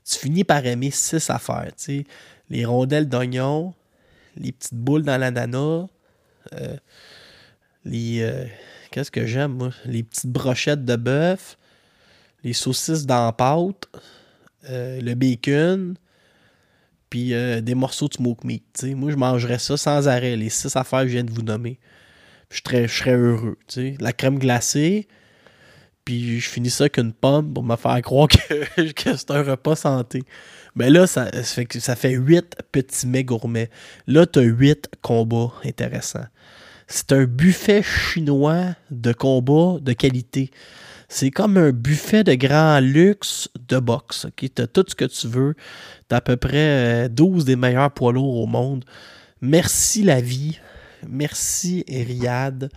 Tu 0.04 0.18
finis 0.18 0.44
par 0.44 0.64
aimer 0.64 0.92
6 0.92 1.28
affaires, 1.30 1.72
tu 1.76 1.84
sais. 1.84 2.04
Les 2.48 2.64
rondelles 2.64 3.08
d'oignon, 3.08 3.74
les 4.36 4.52
petites 4.52 4.74
boules 4.74 5.02
dans 5.02 5.18
l'ananas, 5.18 5.86
euh, 6.52 6.76
les. 7.84 8.20
euh, 8.22 8.46
Qu'est-ce 8.92 9.10
que 9.10 9.26
j'aime, 9.26 9.52
moi? 9.54 9.70
Les 9.84 10.02
petites 10.04 10.30
brochettes 10.30 10.84
de 10.84 10.96
bœuf, 10.96 11.58
les 12.44 12.52
saucisses 12.52 13.04
dans 13.04 13.32
pâte, 13.32 13.88
euh, 14.68 15.00
le 15.00 15.14
bacon, 15.14 15.96
puis 17.10 17.34
euh, 17.34 17.60
des 17.60 17.74
morceaux 17.74 18.08
de 18.08 18.14
smoke 18.14 18.46
meat. 18.46 18.84
Moi, 18.94 19.10
je 19.10 19.16
mangerais 19.16 19.58
ça 19.58 19.76
sans 19.76 20.08
arrêt, 20.08 20.36
les 20.36 20.50
six 20.50 20.74
affaires 20.76 21.02
que 21.02 21.08
je 21.08 21.12
viens 21.12 21.24
de 21.24 21.32
vous 21.32 21.42
nommer. 21.42 21.78
Je 22.50 22.60
serais, 22.88 23.12
heureux. 23.12 23.58
tu 23.66 23.74
sais. 23.74 23.94
La 24.00 24.12
crème 24.12 24.38
glacée, 24.38 25.08
puis 26.04 26.40
je 26.40 26.48
finis 26.48 26.70
ça 26.70 26.84
avec 26.84 26.98
une 26.98 27.12
pomme 27.12 27.52
pour 27.52 27.64
me 27.64 27.76
faire 27.76 28.00
croire 28.02 28.28
que, 28.28 28.36
c'est 29.16 29.30
un 29.30 29.42
repas 29.42 29.76
santé. 29.76 30.22
Mais 30.74 30.90
là, 30.90 31.06
ça, 31.06 31.30
fait, 31.42 31.80
ça 31.80 31.96
fait 31.96 32.12
huit 32.12 32.54
petits 32.70 33.06
mets 33.06 33.24
gourmets. 33.24 33.70
Là, 34.06 34.26
tu 34.26 34.38
as 34.38 34.42
huit 34.42 34.88
combats 35.02 35.52
intéressants. 35.64 36.26
C'est 36.86 37.12
un 37.12 37.24
buffet 37.24 37.82
chinois 37.82 38.76
de 38.90 39.12
combats 39.12 39.78
de 39.80 39.92
qualité. 39.92 40.50
C'est 41.08 41.30
comme 41.30 41.56
un 41.56 41.70
buffet 41.70 42.24
de 42.24 42.34
grand 42.34 42.80
luxe 42.80 43.48
de 43.68 43.78
boxe. 43.78 44.26
Tu 44.36 44.50
as 44.58 44.66
tout 44.66 44.84
ce 44.88 44.94
que 44.94 45.04
tu 45.04 45.28
veux. 45.28 45.54
Tu 46.08 46.14
à 46.14 46.20
peu 46.20 46.36
près 46.36 47.06
euh, 47.06 47.08
12 47.08 47.44
des 47.44 47.56
meilleurs 47.56 47.92
poids 47.92 48.12
lourds 48.12 48.36
au 48.38 48.46
monde. 48.46 48.84
Merci 49.40 50.02
la 50.02 50.20
vie. 50.20 50.58
Merci 51.08 51.84
Riyad. 51.88 52.70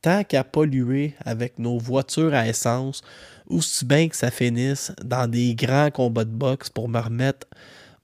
Tant 0.00 0.24
qu'à 0.24 0.44
polluer 0.44 1.14
avec 1.24 1.58
nos 1.58 1.78
voitures 1.78 2.32
à 2.32 2.46
essence, 2.46 3.02
aussi 3.46 3.84
bien 3.84 4.08
que 4.08 4.16
ça 4.16 4.30
finisse 4.30 4.92
dans 5.04 5.28
des 5.28 5.54
grands 5.54 5.90
combats 5.90 6.24
de 6.24 6.30
boxe 6.30 6.70
pour 6.70 6.88
me 6.88 7.00
remettre 7.00 7.46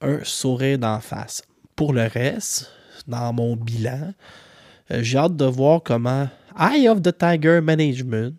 un 0.00 0.18
sourire 0.24 0.78
d'en 0.78 1.00
face. 1.00 1.42
Pour 1.76 1.92
le 1.92 2.06
reste, 2.06 2.70
dans 3.06 3.32
mon 3.32 3.56
bilan, 3.56 4.12
euh, 4.90 5.02
j'ai 5.02 5.18
hâte 5.18 5.36
de 5.36 5.44
voir 5.44 5.82
comment 5.82 6.28
Eye 6.58 6.88
of 6.88 7.00
the 7.00 7.16
Tiger 7.16 7.60
Management 7.60 8.34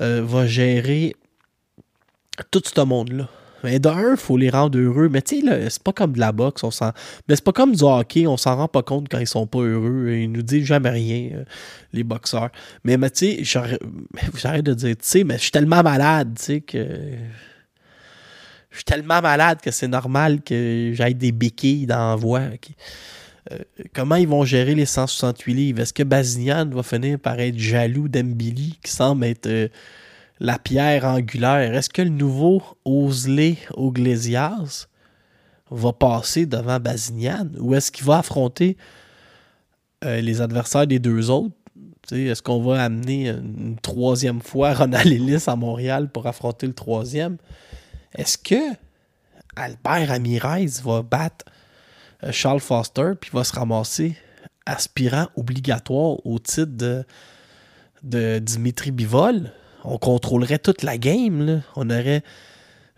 euh, 0.00 0.22
va 0.24 0.46
gérer 0.46 1.14
tout 2.50 2.62
ce 2.64 2.80
monde-là. 2.80 3.28
Mais 3.64 3.80
d'un, 3.80 4.12
il 4.12 4.16
faut 4.16 4.36
les 4.36 4.50
rendre 4.50 4.78
heureux. 4.78 5.08
Mais 5.08 5.22
tu 5.22 5.40
sais, 5.40 5.70
c'est 5.70 5.82
pas 5.82 5.92
comme 5.92 6.12
de 6.12 6.20
la 6.20 6.32
boxe, 6.32 6.62
on. 6.62 6.70
Mais 7.28 7.34
c'est 7.34 7.44
pas 7.44 7.52
comme 7.52 7.74
du 7.74 7.82
hockey, 7.82 8.26
on 8.26 8.36
s'en 8.36 8.56
rend 8.56 8.68
pas 8.68 8.82
compte 8.82 9.08
quand 9.08 9.18
ils 9.18 9.26
sont 9.26 9.46
pas 9.46 9.58
heureux. 9.58 10.10
Ils 10.12 10.30
nous 10.30 10.42
disent 10.42 10.66
jamais 10.66 10.90
rien, 10.90 11.30
euh, 11.34 11.44
les 11.92 12.04
boxeurs. 12.04 12.50
Mais, 12.84 12.96
mais 12.96 13.10
tu 13.10 13.44
sais, 13.44 13.44
j'arrête 14.34 14.64
de 14.64 14.74
dire, 14.74 14.96
tu 14.96 15.02
sais, 15.02 15.24
mais 15.24 15.34
je 15.34 15.42
suis 15.42 15.50
tellement 15.50 15.82
malade, 15.82 16.34
tu 16.38 16.44
sais, 16.44 16.60
que. 16.60 16.86
Je 18.70 18.76
suis 18.76 18.84
tellement 18.84 19.20
malade 19.20 19.60
que 19.60 19.70
c'est 19.70 19.88
normal 19.88 20.42
que 20.42 20.92
j'aille 20.92 21.14
des 21.14 21.32
béquilles 21.32 21.86
dans 21.86 22.10
la 22.10 22.16
voix. 22.16 22.42
ok. 22.54 22.68
Euh, 23.52 23.58
comment 23.94 24.16
ils 24.16 24.28
vont 24.28 24.44
gérer 24.44 24.74
les 24.74 24.86
168 24.86 25.54
livres? 25.54 25.80
Est-ce 25.80 25.92
que 25.92 26.02
Bazignan 26.02 26.68
va 26.70 26.82
finir 26.82 27.18
par 27.18 27.38
être 27.40 27.58
jaloux 27.58 28.08
d'Embili, 28.08 28.78
qui 28.82 28.92
semble 28.92 29.24
être 29.24 29.46
euh, 29.46 29.68
la 30.40 30.58
pierre 30.58 31.04
angulaire? 31.04 31.74
Est-ce 31.74 31.88
que 31.88 32.02
le 32.02 32.10
nouveau 32.10 32.62
Osley 32.84 33.56
Oglesias 33.74 34.88
va 35.70 35.92
passer 35.92 36.46
devant 36.46 36.80
Bazignan? 36.80 37.48
Ou 37.58 37.74
est-ce 37.74 37.90
qu'il 37.90 38.04
va 38.04 38.18
affronter 38.18 38.76
euh, 40.04 40.20
les 40.20 40.40
adversaires 40.40 40.86
des 40.86 40.98
deux 40.98 41.30
autres? 41.30 41.54
Est-ce 42.10 42.42
qu'on 42.42 42.62
va 42.62 42.82
amener 42.82 43.28
une 43.28 43.76
troisième 43.82 44.40
fois 44.40 44.72
Ronald 44.72 45.06
Ellis 45.06 45.44
à 45.46 45.56
Montréal 45.56 46.08
pour 46.10 46.26
affronter 46.26 46.66
le 46.66 46.72
troisième? 46.72 47.36
Est-ce 48.14 48.38
que 48.38 48.74
Albert 49.56 50.08
Ramirez 50.08 50.66
va 50.82 51.02
battre 51.02 51.44
Charles 52.30 52.60
Foster 52.60 53.12
puis 53.20 53.30
va 53.32 53.44
se 53.44 53.52
ramasser 53.52 54.16
aspirant 54.66 55.28
obligatoire 55.36 56.24
au 56.26 56.38
titre 56.38 56.72
de, 58.02 58.38
Dimitri 58.38 58.90
Bivol? 58.90 59.52
On 59.84 59.98
contrôlerait 59.98 60.58
toute 60.58 60.82
la 60.82 60.98
game. 60.98 61.62
On 61.76 61.88
aurait 61.90 62.22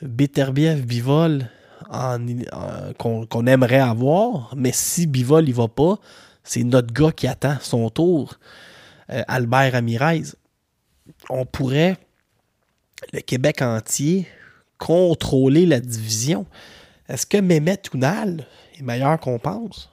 Beterbiev 0.03 0.83
Bivol 0.83 1.49
qu'on 2.99 3.47
aimerait 3.47 3.81
avoir, 3.81 4.55
mais 4.57 4.73
si 4.73 5.07
Bivol 5.07 5.49
il 5.49 5.55
va 5.55 5.69
pas, 5.69 5.99
c'est 6.45 6.63
notre 6.63 6.93
gars 6.93 7.13
qui 7.13 7.27
attend 7.27 7.57
son 7.61 7.91
tour, 7.91 8.35
euh, 9.11 9.23
Albert 9.29 9.73
Ramirez. 9.73 10.23
On 11.29 11.45
pourrait, 11.45 11.97
le 13.13 13.21
Québec 13.21 13.63
entier, 13.63 14.27
contrôler 14.79 15.67
la 15.67 15.81
division. 15.81 16.47
Est-ce 17.11 17.27
que 17.27 17.39
Mehmet 17.39 17.79
Tounal 17.79 18.47
est 18.79 18.83
meilleur 18.83 19.19
qu'on 19.19 19.41
pense? 19.41 19.91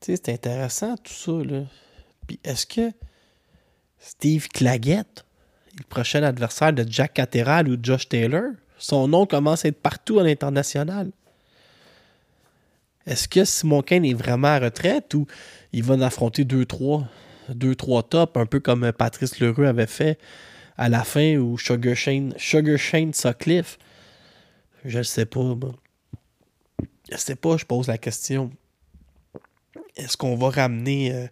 Tu 0.00 0.12
sais, 0.14 0.16
c'est 0.22 0.34
intéressant 0.34 0.96
tout 0.98 1.14
ça, 1.14 1.32
là. 1.32 1.62
Puis 2.26 2.38
est-ce 2.44 2.66
que 2.66 2.92
Steve 3.98 4.48
Claggett 4.48 5.24
le 5.78 5.84
prochain 5.84 6.22
adversaire 6.22 6.74
de 6.74 6.84
Jack 6.86 7.14
Catterall 7.14 7.68
ou 7.70 7.78
Josh 7.82 8.06
Taylor? 8.10 8.50
Son 8.76 9.08
nom 9.08 9.24
commence 9.24 9.64
à 9.64 9.68
être 9.68 9.80
partout 9.80 10.18
à 10.18 10.24
l'international? 10.24 11.10
Est-ce 13.06 13.28
que 13.28 13.46
Simon 13.46 13.80
Kane 13.80 14.04
est 14.04 14.12
vraiment 14.12 14.48
à 14.48 14.58
retraite 14.58 15.14
ou 15.14 15.26
il 15.72 15.84
va 15.84 15.94
en 15.94 16.02
affronter 16.02 16.44
2-3 16.44 17.06
2-3 17.50 18.08
tops, 18.10 18.36
un 18.36 18.44
peu 18.44 18.60
comme 18.60 18.92
Patrice 18.92 19.40
Lheureux 19.40 19.64
avait 19.64 19.86
fait 19.86 20.18
à 20.76 20.90
la 20.90 21.02
fin 21.02 21.36
ou 21.36 21.56
Sugar 21.56 21.96
Shane, 21.96 22.34
Sugar? 22.36 22.78
Je 24.84 24.98
ne 24.98 25.02
sais 25.02 25.26
pas. 25.26 25.40
moi. 25.42 25.74
Je 27.10 27.16
sais 27.16 27.36
pas, 27.36 27.56
je 27.56 27.64
pose 27.64 27.86
la 27.88 27.98
question. 27.98 28.50
Est-ce 29.96 30.16
qu'on 30.16 30.36
va 30.36 30.50
ramener. 30.50 31.12
euh, 31.12 31.26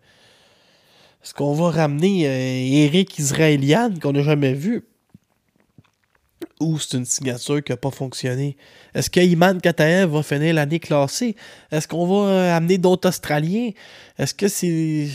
est-ce 1.22 1.34
qu'on 1.34 1.54
va 1.54 1.70
ramener 1.70 2.26
euh, 2.26 2.84
Eric 2.84 3.18
Israelian 3.18 3.92
qu'on 4.00 4.12
n'a 4.12 4.22
jamais 4.22 4.54
vu? 4.54 4.84
Ou 6.60 6.78
c'est 6.78 6.96
une 6.96 7.04
signature 7.04 7.62
qui 7.62 7.72
n'a 7.72 7.76
pas 7.76 7.90
fonctionné? 7.90 8.56
Est-ce 8.94 9.10
que 9.10 9.20
Iman 9.20 9.60
Kataev 9.60 10.10
va 10.10 10.22
finir 10.22 10.54
l'année 10.54 10.80
classée? 10.80 11.36
Est-ce 11.70 11.86
qu'on 11.88 12.06
va 12.06 12.30
euh, 12.30 12.56
amener 12.56 12.78
d'autres 12.78 13.08
Australiens? 13.08 13.70
Est-ce 14.18 14.34
que 14.34 14.48
c'est. 14.48 15.08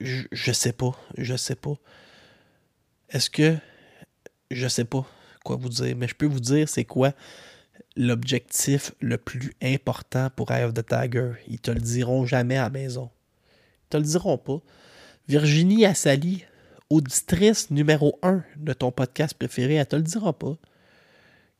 Je, 0.00 0.24
je 0.30 0.52
sais 0.52 0.72
pas. 0.72 0.92
Je 1.16 1.36
sais 1.36 1.56
pas. 1.56 1.74
Est-ce 3.10 3.30
que. 3.30 3.56
Je 4.50 4.68
sais 4.68 4.84
pas 4.84 5.06
quoi 5.44 5.56
vous 5.56 5.68
dire, 5.68 5.94
mais 5.96 6.08
je 6.08 6.14
peux 6.14 6.26
vous 6.26 6.40
dire 6.40 6.68
c'est 6.68 6.84
quoi 6.84 7.12
l'objectif 7.98 8.92
le 9.00 9.18
plus 9.18 9.52
important 9.60 10.30
pour 10.34 10.52
Eye 10.52 10.62
of 10.62 10.72
the 10.72 10.86
Tiger. 10.86 11.32
Ils 11.48 11.60
te 11.60 11.72
le 11.72 11.80
diront 11.80 12.24
jamais 12.24 12.56
à 12.56 12.62
la 12.62 12.70
maison. 12.70 13.10
Ils 13.84 13.88
te 13.90 13.96
le 13.96 14.04
diront 14.04 14.38
pas. 14.38 14.62
Virginie 15.26 15.84
Assali, 15.84 16.44
auditrice 16.88 17.70
numéro 17.70 18.18
1 18.22 18.44
de 18.56 18.72
ton 18.72 18.92
podcast 18.92 19.34
préféré, 19.34 19.74
elle 19.74 19.86
te 19.86 19.96
le 19.96 20.02
dira 20.02 20.32
pas. 20.32 20.56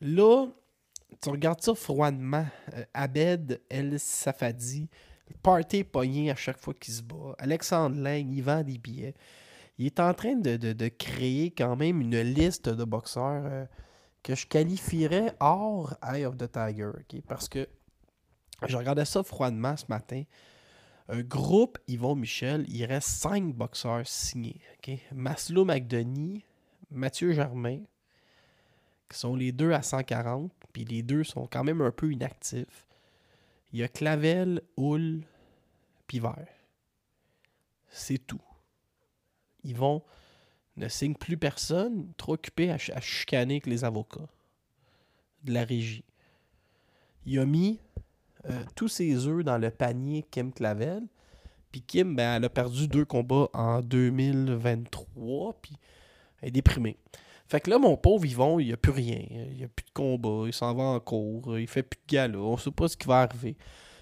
Là, 0.00 0.46
tu 1.20 1.28
regardes 1.30 1.60
ça 1.62 1.74
froidement. 1.74 2.46
euh, 2.74 2.84
Abed 2.94 3.60
El 3.68 3.98
Safadi, 4.00 4.88
party 5.42 5.84
pogné 5.84 6.30
à 6.30 6.36
chaque 6.36 6.58
fois 6.58 6.74
qu'il 6.74 6.94
se 6.94 7.02
bat. 7.02 7.34
Alexandre 7.38 7.96
Lang, 8.00 8.26
il 8.32 8.42
vend 8.42 8.62
des 8.62 8.78
billets. 8.78 9.14
Il 9.78 9.86
est 9.86 10.00
en 10.00 10.12
train 10.14 10.34
de, 10.36 10.56
de- 10.56 10.72
de 10.72 10.88
créer 10.88 11.50
quand 11.50 11.76
même 11.76 12.00
une 12.00 12.20
liste 12.20 12.68
de 12.68 12.84
boxeurs 12.84 13.66
que 14.22 14.34
je 14.34 14.46
qualifierais 14.46 15.34
hors 15.38 15.94
Eye 16.02 16.24
of 16.24 16.36
the 16.36 16.50
Tiger. 16.50 16.90
Parce 17.28 17.48
que 17.48 17.68
je 18.66 18.76
regardais 18.76 19.04
ça 19.04 19.22
froidement 19.22 19.76
ce 19.76 19.84
matin. 19.88 20.22
Un 21.08 21.22
groupe 21.22 21.78
Yvon 21.88 22.14
Michel, 22.14 22.66
il 22.68 22.84
reste 22.84 23.08
cinq 23.08 23.54
boxeurs 23.54 24.06
signés. 24.06 24.60
ok? 24.74 24.98
Maslow 25.12 25.64
McDonie, 25.64 26.44
Mathieu 26.90 27.32
Germain, 27.32 27.80
qui 29.08 29.18
sont 29.18 29.34
les 29.34 29.52
deux 29.52 29.72
à 29.72 29.80
140, 29.80 30.52
puis 30.72 30.84
les 30.84 31.02
deux 31.02 31.24
sont 31.24 31.46
quand 31.46 31.64
même 31.64 31.80
un 31.80 31.90
peu 31.90 32.12
inactifs. 32.12 32.86
Il 33.72 33.78
y 33.78 33.82
a 33.82 33.88
Clavel, 33.88 34.60
Hull, 34.76 35.22
Pivert. 36.06 36.48
C'est 37.88 38.18
tout. 38.26 38.42
Yvon 39.64 40.02
ne 40.76 40.88
signe 40.88 41.14
plus 41.14 41.38
personne, 41.38 42.12
trop 42.18 42.34
occupé 42.34 42.70
à, 42.70 42.74
à 42.74 43.00
chicaner 43.00 43.54
avec 43.54 43.66
les 43.66 43.84
avocats 43.84 44.28
de 45.42 45.52
la 45.54 45.64
régie. 45.64 46.04
Il 47.24 47.38
a 47.38 47.46
mis 47.46 47.80
euh, 48.48 48.62
tous 48.74 48.88
ses 48.88 49.26
œufs 49.26 49.44
dans 49.44 49.58
le 49.58 49.70
panier 49.70 50.24
Kim 50.30 50.52
Clavel. 50.52 51.02
Puis 51.72 51.82
Kim, 51.82 52.16
ben, 52.16 52.36
elle 52.36 52.44
a 52.44 52.48
perdu 52.48 52.88
deux 52.88 53.04
combats 53.04 53.48
en 53.52 53.80
2023. 53.80 55.54
Puis 55.60 55.72
elle 56.40 56.48
est 56.48 56.52
déprimée. 56.52 56.96
Fait 57.48 57.60
que 57.60 57.70
là, 57.70 57.78
mon 57.78 57.96
pauvre 57.96 58.24
Yvon, 58.26 58.58
il 58.58 58.66
n'y 58.66 58.72
a 58.72 58.76
plus 58.76 58.92
rien. 58.92 59.20
Il 59.30 59.56
n'y 59.56 59.64
a 59.64 59.68
plus 59.68 59.84
de 59.84 59.90
combat. 59.94 60.44
Il 60.46 60.52
s'en 60.52 60.74
va 60.74 60.84
en 60.84 61.00
cours. 61.00 61.58
Il 61.58 61.66
fait 61.66 61.82
plus 61.82 61.98
de 62.06 62.14
gala. 62.14 62.38
On 62.38 62.56
sait 62.56 62.70
pas 62.70 62.88
ce 62.88 62.96
qui 62.96 63.06
va 63.06 63.20
arriver. 63.22 63.56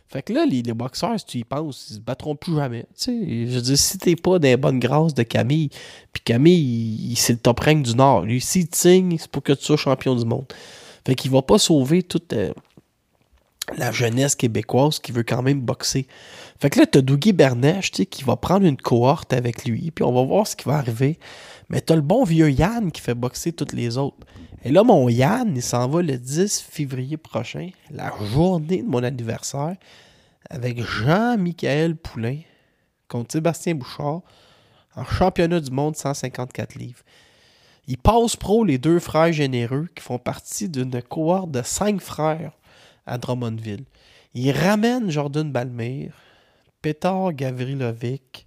Fait 0.09 0.23
que 0.23 0.33
là, 0.33 0.47
les, 0.47 0.63
boxeurs, 0.63 1.19
si 1.19 1.27
tu 1.27 1.39
y 1.39 1.45
penses, 1.45 1.89
ils 1.91 1.95
se 1.95 2.01
battront 2.01 2.37
plus 2.37 2.55
jamais. 2.55 2.87
Je 2.97 3.53
veux 3.57 3.61
dire, 3.61 3.77
si 3.79 3.99
t'es 3.99 4.15
pas 4.15 4.39
dans 4.39 4.47
les 4.47 4.57
bonnes 4.57 4.79
grâces 4.79 5.15
de 5.15 5.25
Camille, 5.25 5.69
puis 6.13 6.23
Camille, 6.25 6.61
il- 6.61 7.11
il- 7.13 7.17
c'est 7.17 7.33
le 7.33 7.39
top 7.41 7.59
rank 7.59 7.83
du 7.83 7.95
Nord. 7.97 8.23
Lui, 8.23 8.41
s'il 8.41 8.69
te 8.69 8.77
signe, 8.77 9.19
c'est 9.19 9.29
pour 9.31 9.43
que 9.43 9.53
tu 9.53 9.65
sois 9.65 9.77
champion 9.77 10.15
du 10.15 10.25
monde. 10.25 10.47
Fait 11.05 11.17
qu'il 11.17 11.33
va 11.33 11.43
pas 11.43 11.59
sauver 11.59 12.05
toute 12.05 12.33
euh, 12.35 12.53
la 13.77 13.93
jeunesse 13.93 14.35
québécoise 14.35 14.99
qui 14.99 15.13
veut 15.13 15.25
quand 15.25 15.43
même 15.43 15.61
boxer. 15.61 16.07
Fait 16.61 16.71
que 16.71 16.81
là, 16.81 16.87
t'as 16.87 17.01
Dougie 17.01 17.33
Bernèche, 17.33 17.91
tu 17.91 18.03
sais, 18.03 18.07
qui 18.07 18.25
va 18.25 18.37
prendre 18.37 18.67
une 18.67 18.77
cohorte 18.77 19.33
avec 19.33 19.65
lui, 19.65 19.91
puis 19.91 20.05
on 20.05 20.13
va 20.13 20.23
voir 20.23 20.47
ce 20.47 20.57
qui 20.57 20.65
va 20.65 20.77
arriver. 20.77 21.19
Mais 21.69 21.81
t'as 21.81 21.97
le 21.97 22.03
bon 22.03 22.25
vieux 22.25 22.51
Yann 22.51 22.93
qui 22.93 23.01
fait 23.01 23.15
boxer 23.15 23.53
toutes 23.53 23.73
les 23.73 23.99
autres. 23.99 24.27
Et 24.65 24.71
là, 24.71 24.85
mon 24.85 25.09
Yann, 25.09 25.53
il 25.55 25.63
s'en 25.63 25.89
va 25.89 26.03
le 26.03 26.17
10 26.17 26.61
février 26.61 27.17
prochain, 27.17 27.71
la 27.91 28.13
journée 28.33 28.83
de 28.83 28.89
mon 28.89 29.03
anniversaire, 29.03 29.77
avec 30.49 30.81
Jean-Michel 30.83 31.97
Poulain 31.97 32.39
contre 33.09 33.33
Sébastien 33.33 33.75
Bouchard 33.75 34.23
en 34.95 35.05
championnat 35.05 35.61
du 35.61 35.71
monde 35.71 35.97
154 35.97 36.75
livres. 36.77 37.03
Ils 37.89 37.99
passent 37.99 38.37
pro 38.37 38.65
les 38.65 38.79
deux 38.79 38.99
frères 38.99 39.33
généreux 39.33 39.89
qui 39.95 40.03
font 40.03 40.19
partie 40.19 40.69
d'une 40.69 41.03
cohorte 41.03 41.51
de 41.51 41.63
cinq 41.63 42.01
frères 42.01 42.53
à 43.07 43.19
Drummondville. 43.19 43.85
Ils 44.35 44.53
ramènent 44.53 45.11
Jordan 45.11 45.51
Balmire, 45.51 46.13
Petar 46.83 47.33
Gavrilovic. 47.33 48.47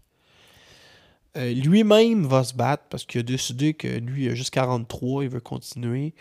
Euh, 1.38 1.54
lui-même 1.54 2.26
va 2.26 2.44
se 2.44 2.54
battre 2.54 2.84
parce 2.90 3.06
qu'il 3.06 3.20
a 3.20 3.24
décidé 3.24 3.74
que 3.74 3.88
lui, 3.88 4.26
il 4.26 4.32
a 4.32 4.36
juste 4.36 4.50
43, 4.52 5.24
il 5.24 5.30
veut 5.30 5.40
continuer. 5.40 6.14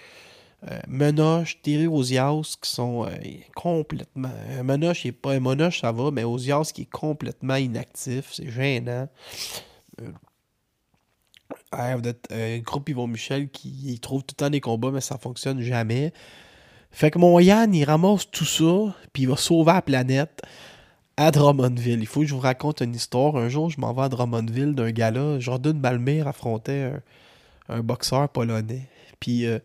Euh, 0.70 0.80
Menoche, 0.88 1.60
Thierry 1.62 1.86
Ozias 1.86 2.56
qui 2.60 2.70
sont 2.70 3.06
euh, 3.06 3.10
complètement. 3.54 4.30
euh, 4.50 4.62
Menoche, 4.62 5.04
il 5.04 5.08
est 5.08 5.12
pas. 5.12 5.38
Menoche, 5.38 5.80
ça 5.80 5.92
va, 5.92 6.10
mais 6.10 6.24
Ozias 6.24 6.72
qui 6.74 6.82
est 6.82 6.90
complètement 6.90 7.56
inactif, 7.56 8.32
c'est 8.32 8.50
gênant. 8.50 9.08
Euh, 11.74 12.58
groupe 12.60 12.88
Yvon 12.88 13.06
Michel 13.06 13.50
qui 13.50 13.68
il 13.68 14.00
trouve 14.00 14.22
tout 14.22 14.34
le 14.36 14.44
temps 14.44 14.50
des 14.50 14.60
combats, 14.60 14.90
mais 14.90 15.00
ça 15.00 15.18
fonctionne 15.18 15.60
jamais. 15.60 16.12
Fait 16.90 17.10
que 17.10 17.18
mon 17.18 17.38
Yann, 17.38 17.74
il 17.74 17.84
ramasse 17.84 18.30
tout 18.30 18.44
ça, 18.44 18.94
puis 19.12 19.24
il 19.24 19.28
va 19.28 19.36
sauver 19.36 19.72
la 19.72 19.82
planète 19.82 20.42
à 21.16 21.30
Drummondville. 21.30 22.00
Il 22.00 22.06
faut 22.06 22.20
que 22.20 22.26
je 22.26 22.34
vous 22.34 22.40
raconte 22.40 22.80
une 22.80 22.94
histoire. 22.94 23.36
Un 23.36 23.48
jour, 23.48 23.70
je 23.70 23.80
m'en 23.80 23.92
vais 23.92 24.02
à 24.02 24.08
Drummondville 24.08 24.74
d'un 24.74 24.90
gars-là. 24.90 25.38
Jordan 25.40 25.78
Balmer 25.78 26.26
affrontait 26.26 26.92
un, 27.68 27.80
boxeur 27.80 28.28
polonais. 28.28 28.88
Puis 29.20 29.46
euh, 29.46 29.58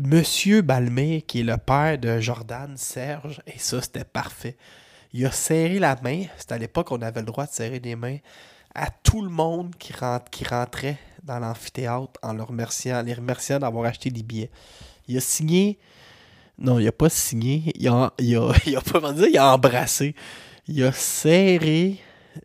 Monsieur 0.00 0.62
Balmer, 0.62 1.22
qui 1.22 1.40
est 1.40 1.44
le 1.44 1.58
père 1.58 1.98
de 1.98 2.18
Jordan, 2.20 2.76
Serge, 2.76 3.42
et 3.46 3.58
ça, 3.58 3.82
c'était 3.82 4.04
parfait. 4.04 4.56
Il 5.12 5.26
a 5.26 5.30
serré 5.30 5.78
la 5.78 5.96
main. 6.02 6.24
C'était 6.38 6.54
à 6.54 6.58
l'époque 6.58 6.88
qu'on 6.88 7.02
avait 7.02 7.20
le 7.20 7.26
droit 7.26 7.46
de 7.46 7.52
serrer 7.52 7.80
les 7.80 7.96
mains 7.96 8.18
à 8.74 8.88
tout 8.90 9.20
le 9.20 9.28
monde 9.28 9.74
qui, 9.78 9.92
rentrait 9.92 10.98
dans 11.22 11.38
l'amphithéâtre 11.38 12.18
en 12.22 12.42
remerciant, 12.44 13.02
les 13.02 13.14
remerciant 13.14 13.58
d'avoir 13.58 13.84
acheté 13.84 14.10
des 14.10 14.22
billets. 14.22 14.50
Il 15.08 15.16
a 15.16 15.20
signé. 15.20 15.78
Non, 16.62 16.78
il 16.78 16.86
a 16.86 16.92
pas 16.92 17.08
signé. 17.08 17.72
Il 17.74 17.88
a, 17.88 17.92
a, 17.92 18.06
a 18.16 18.80
pas 18.80 18.92
comment 18.92 19.12
dire, 19.12 19.26
il 19.28 19.36
a 19.36 19.52
embrassé. 19.52 20.14
Il 20.68 20.82
a 20.84 20.92
serré 20.92 21.98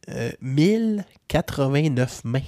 euh, 0.09 0.31
1089 0.41 2.25
mains. 2.25 2.41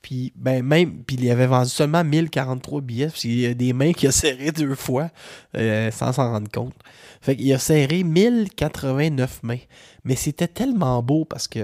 Puis, 0.00 0.32
ben, 0.36 0.62
même, 0.62 1.02
puis 1.04 1.16
il 1.20 1.30
avait 1.30 1.46
vendu 1.46 1.68
seulement 1.68 2.02
1043 2.02 2.80
billets, 2.80 3.06
parce 3.06 3.20
qu'il 3.20 3.40
y 3.40 3.46
a 3.46 3.54
des 3.54 3.72
mains 3.72 3.92
qu'il 3.92 4.08
a 4.08 4.12
serré 4.12 4.52
deux 4.52 4.74
fois, 4.74 5.10
euh, 5.56 5.90
sans 5.90 6.12
s'en 6.12 6.32
rendre 6.32 6.50
compte. 6.50 6.74
Fait 7.20 7.36
qu'il 7.36 7.52
a 7.52 7.58
serré 7.58 8.02
1089 8.02 9.42
mains. 9.42 9.58
Mais 10.02 10.16
c'était 10.16 10.48
tellement 10.48 11.02
beau 11.02 11.24
parce 11.24 11.48
que, 11.48 11.60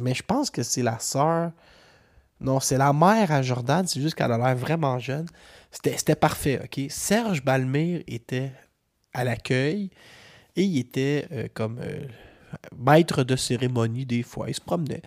mais 0.00 0.14
je 0.14 0.22
pense 0.22 0.50
que 0.50 0.62
c'est 0.62 0.82
la 0.82 0.98
sœur, 0.98 1.52
non, 2.40 2.58
c'est 2.58 2.78
la 2.78 2.92
mère 2.92 3.30
à 3.30 3.42
Jordan, 3.42 3.86
c'est 3.86 4.00
juste 4.00 4.14
qu'elle 4.14 4.32
a 4.32 4.38
l'air 4.38 4.56
vraiment 4.56 4.98
jeune. 4.98 5.26
C'était 5.70 6.16
parfait, 6.16 6.60
ok? 6.64 6.86
Serge 6.90 7.44
Balmire 7.44 8.02
était 8.06 8.52
à 9.12 9.24
l'accueil 9.24 9.90
et 10.56 10.62
il 10.62 10.78
était 10.78 11.26
euh, 11.32 11.48
comme 11.54 11.78
euh, 11.80 12.06
maître 12.76 13.22
de 13.22 13.36
cérémonie 13.36 14.04
des 14.04 14.22
fois. 14.22 14.48
Il 14.48 14.54
se 14.54 14.60
promenait, 14.60 15.02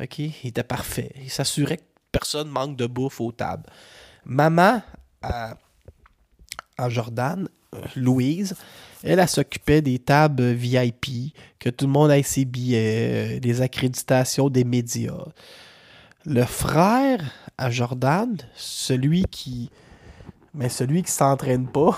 ok? 0.00 0.18
Il 0.18 0.48
était 0.48 0.64
parfait. 0.64 1.12
Il 1.22 1.30
s'assurait 1.30 1.76
que 1.78 1.82
personne 2.10 2.48
manque 2.48 2.76
de 2.76 2.86
bouffe 2.86 3.20
aux 3.20 3.32
tables. 3.32 3.66
Maman 4.24 4.82
à, 5.22 5.56
à 6.76 6.88
Jordan, 6.88 7.48
euh, 7.74 7.80
Louise, 7.96 8.54
elle, 9.02 9.26
s'occupait 9.28 9.82
des 9.82 9.98
tables 9.98 10.52
VIP, 10.52 11.34
que 11.58 11.70
tout 11.70 11.86
le 11.86 11.92
monde 11.92 12.10
ait 12.10 12.22
ses 12.22 12.44
billets, 12.44 13.40
des 13.40 13.60
accréditations 13.60 14.48
des 14.48 14.64
médias. 14.64 15.24
Le 16.24 16.44
frère 16.44 17.20
à 17.56 17.70
Jordan, 17.70 18.36
celui 18.54 19.24
qui. 19.30 19.70
Mais 20.54 20.68
celui 20.68 21.02
qui 21.02 21.12
s'entraîne 21.12 21.68
pas, 21.68 21.96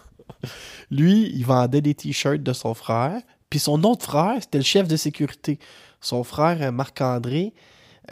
lui, 0.90 1.30
il 1.34 1.44
vendait 1.44 1.80
des 1.80 1.94
t-shirts 1.94 2.42
de 2.42 2.52
son 2.52 2.74
frère, 2.74 3.20
Puis 3.50 3.58
son 3.58 3.82
autre 3.84 4.04
frère, 4.04 4.36
c'était 4.40 4.58
le 4.58 4.64
chef 4.64 4.88
de 4.88 4.96
sécurité. 4.96 5.58
Son 6.00 6.22
frère, 6.22 6.62
euh, 6.62 6.70
Marc-André, 6.70 7.54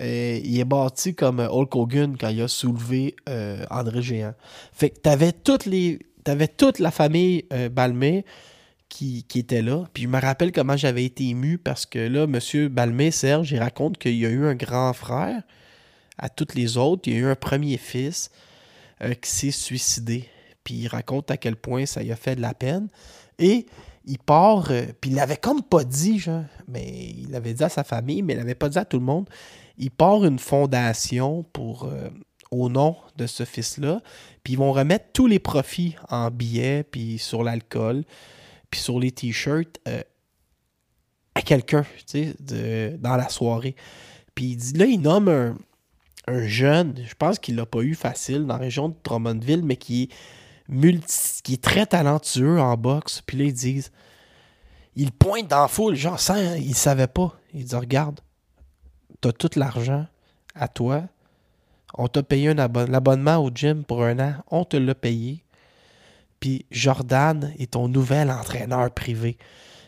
euh, 0.01 0.41
il 0.45 0.59
est 0.59 0.65
bâti 0.65 1.15
comme 1.15 1.41
euh, 1.41 1.49
Hulk 1.49 1.75
Hogan 1.75 2.17
quand 2.19 2.29
il 2.29 2.43
a 2.43 2.49
soulevé 2.49 3.17
André 3.71 4.03
Géant. 4.03 4.35
Fait 4.73 4.91
que 4.91 4.99
t'avais 5.01 5.33
toutes 5.33 5.67
les. 5.67 6.01
T'avais 6.25 6.49
toute 6.49 6.81
la 6.81 6.91
famille 6.91 7.45
euh, 7.53 7.69
Balmé 7.69 8.25
qui, 8.89 9.23
qui 9.29 9.39
était 9.39 9.63
là. 9.63 9.85
Puis 9.95 10.03
je 10.05 10.09
me 10.09 10.21
rappelle 10.21 10.51
comment 10.51 10.77
j'avais 10.77 11.05
été 11.05 11.29
ému 11.29 11.57
parce 11.57 11.87
que 11.87 12.01
là, 12.01 12.25
M. 12.25 12.69
Balmé, 12.69 13.13
Serge, 13.13 13.53
il 13.53 13.61
raconte 13.61 13.97
qu'il 13.99 14.17
y 14.17 14.27
a 14.27 14.29
eu 14.29 14.45
un 14.45 14.57
grand 14.57 14.93
frère 14.93 15.41
à 16.19 16.29
toutes 16.29 16.57
les 16.57 16.79
autres. 16.79 17.03
Il 17.07 17.13
y 17.13 17.17
a 17.17 17.21
eu 17.21 17.27
un 17.27 17.37
premier 17.37 17.77
fils 17.77 18.33
euh, 19.03 19.15
qui 19.15 19.31
s'est 19.31 19.51
suicidé. 19.51 20.29
Puis 20.65 20.75
il 20.75 20.89
raconte 20.89 21.31
à 21.31 21.37
quel 21.37 21.57
point 21.57 21.85
ça 21.87 22.03
lui 22.03 22.13
a 22.13 22.17
fait 22.17 22.35
de 22.35 22.41
la 22.41 22.55
peine. 22.55 22.89
Et 23.39 23.67
il 24.05 24.19
part, 24.19 24.71
euh, 24.71 24.87
puis 25.01 25.11
il 25.11 25.17
l'avait 25.17 25.37
comme 25.37 25.63
pas 25.63 25.85
dit, 25.85 26.25
mais 26.67 27.13
il 27.17 27.31
l'avait 27.31 27.55
dit 27.55 27.65
à 27.65 27.69
sa 27.69 27.85
famille, 27.85 28.23
mais 28.23 28.33
il 28.33 28.37
l'avait 28.37 28.55
pas 28.55 28.69
dit 28.69 28.79
à 28.79 28.85
tout 28.85 28.99
le 28.99 29.05
monde. 29.05 29.29
Il 29.77 29.91
part 29.91 30.25
une 30.25 30.39
fondation 30.39 31.43
pour, 31.53 31.85
euh, 31.85 32.09
au 32.51 32.69
nom 32.71 32.97
de 33.17 33.27
ce 33.27 33.45
fils-là, 33.45 34.01
puis 34.43 34.55
ils 34.55 34.59
vont 34.59 34.73
remettre 34.73 35.07
tous 35.13 35.27
les 35.27 35.41
profits 35.41 35.97
en 36.09 36.31
billets, 36.31 36.83
puis 36.85 37.19
sur 37.19 37.43
l'alcool, 37.43 38.05
puis 38.71 38.81
sur 38.81 38.99
les 38.99 39.11
t-shirts 39.11 39.79
à 41.35 41.43
quelqu'un, 41.43 41.85
tu 42.07 42.35
sais, 42.39 42.97
dans 42.99 43.17
la 43.17 43.29
soirée. 43.29 43.77
Puis 44.35 44.57
là, 44.75 44.87
il 44.87 45.01
nomme 45.01 45.29
un, 45.29 45.57
un 46.27 46.47
jeune, 46.47 46.95
je 47.07 47.15
pense 47.15 47.39
qu'il 47.39 47.57
l'a 47.57 47.67
pas 47.67 47.81
eu 47.81 47.95
facile 47.95 48.47
dans 48.47 48.55
la 48.55 48.61
région 48.61 48.89
de 48.89 48.95
Drummondville, 49.05 49.63
mais 49.63 49.77
qui 49.77 50.05
est 50.05 50.09
qui 51.45 51.55
est 51.55 51.63
très 51.63 51.87
talentueux 51.87 52.61
en 52.61 52.77
boxe. 52.77 53.23
Puis 53.25 53.39
là, 53.39 53.45
ils 53.45 53.53
disent, 53.53 53.93
il 54.97 55.13
pointe 55.13 55.49
dans 55.49 55.63
la 55.63 55.69
foule, 55.69 55.95
genre, 55.95 56.19
sans, 56.19 56.55
il 56.57 56.75
savait 56.75 57.07
pas. 57.07 57.39
Il 57.55 57.65
dit, 57.65 57.77
regarde, 57.77 58.21
t'as 59.21 59.33
tout 59.33 59.51
l'argent 59.57 60.07
à 60.55 60.69
toi. 60.69 61.05
On 61.95 62.09
t'a 62.09 62.23
payé 62.23 62.49
un 62.49 62.59
abonnement, 62.59 62.93
l'abonnement 62.93 63.37
au 63.37 63.51
gym 63.51 63.85
pour 63.85 64.03
un 64.03 64.19
an. 64.19 64.35
On 64.51 64.65
te 64.65 64.77
l'a 64.77 64.95
payé. 64.95 65.45
Puis 66.41 66.67
Jordan 66.71 67.53
est 67.59 67.73
ton 67.73 67.89
nouvel 67.89 68.31
entraîneur 68.31 68.91
privé. 68.91 69.39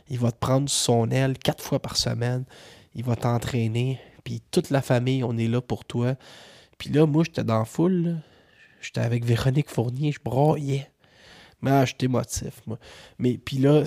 Il 0.08 0.18
va 0.18 0.32
te 0.32 0.38
prendre 0.38 0.70
son 0.70 1.10
aile 1.10 1.36
quatre 1.36 1.62
fois 1.62 1.80
par 1.80 1.96
semaine. 1.96 2.44
Il 2.94 3.04
va 3.04 3.16
t'entraîner. 3.16 4.00
Puis 4.28 4.42
toute 4.50 4.68
la 4.68 4.82
famille, 4.82 5.24
on 5.24 5.38
est 5.38 5.48
là 5.48 5.62
pour 5.62 5.86
toi. 5.86 6.14
Puis 6.76 6.90
là, 6.90 7.06
moi, 7.06 7.24
j'étais 7.24 7.44
dans 7.44 7.60
la 7.60 7.64
foule. 7.64 8.18
J'étais 8.82 9.00
avec 9.00 9.24
Véronique 9.24 9.70
Fournier. 9.70 10.12
Je 10.12 10.20
broyais. 10.22 10.90
Mais 11.62 11.70
ah, 11.70 11.86
j'étais 11.86 12.04
émotif, 12.04 12.60
moi. 12.66 12.78
Mais 13.18 13.38
puis 13.38 13.56
là, 13.56 13.84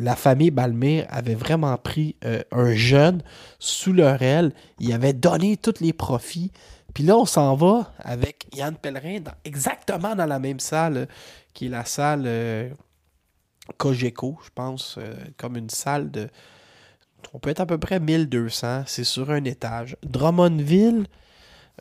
la 0.00 0.14
famille 0.14 0.52
Balmer 0.52 1.06
avait 1.08 1.34
vraiment 1.34 1.76
pris 1.76 2.14
euh, 2.24 2.40
un 2.52 2.72
jeune 2.72 3.20
sous 3.58 3.92
leur 3.92 4.22
aile. 4.22 4.52
Il 4.78 4.92
avait 4.92 5.12
donné 5.12 5.56
tous 5.56 5.80
les 5.80 5.92
profits. 5.92 6.52
Puis 6.94 7.02
là, 7.02 7.16
on 7.16 7.26
s'en 7.26 7.56
va 7.56 7.92
avec 7.98 8.46
Yann 8.54 8.76
Pellerin 8.76 9.24
exactement 9.44 10.14
dans 10.14 10.26
la 10.26 10.38
même 10.38 10.60
salle, 10.60 10.96
euh, 10.98 11.06
qui 11.52 11.66
est 11.66 11.70
la 11.70 11.84
salle 11.84 12.22
euh, 12.26 12.70
Cogeco, 13.76 14.38
je 14.44 14.50
pense, 14.54 15.00
comme 15.36 15.56
une 15.56 15.68
salle 15.68 16.12
de... 16.12 16.28
On 17.34 17.38
peut 17.38 17.50
être 17.50 17.60
à 17.60 17.66
peu 17.66 17.78
près 17.78 18.00
1200. 18.00 18.84
C'est 18.86 19.04
sur 19.04 19.30
un 19.30 19.44
étage. 19.44 19.96
Drummondville, 20.02 21.06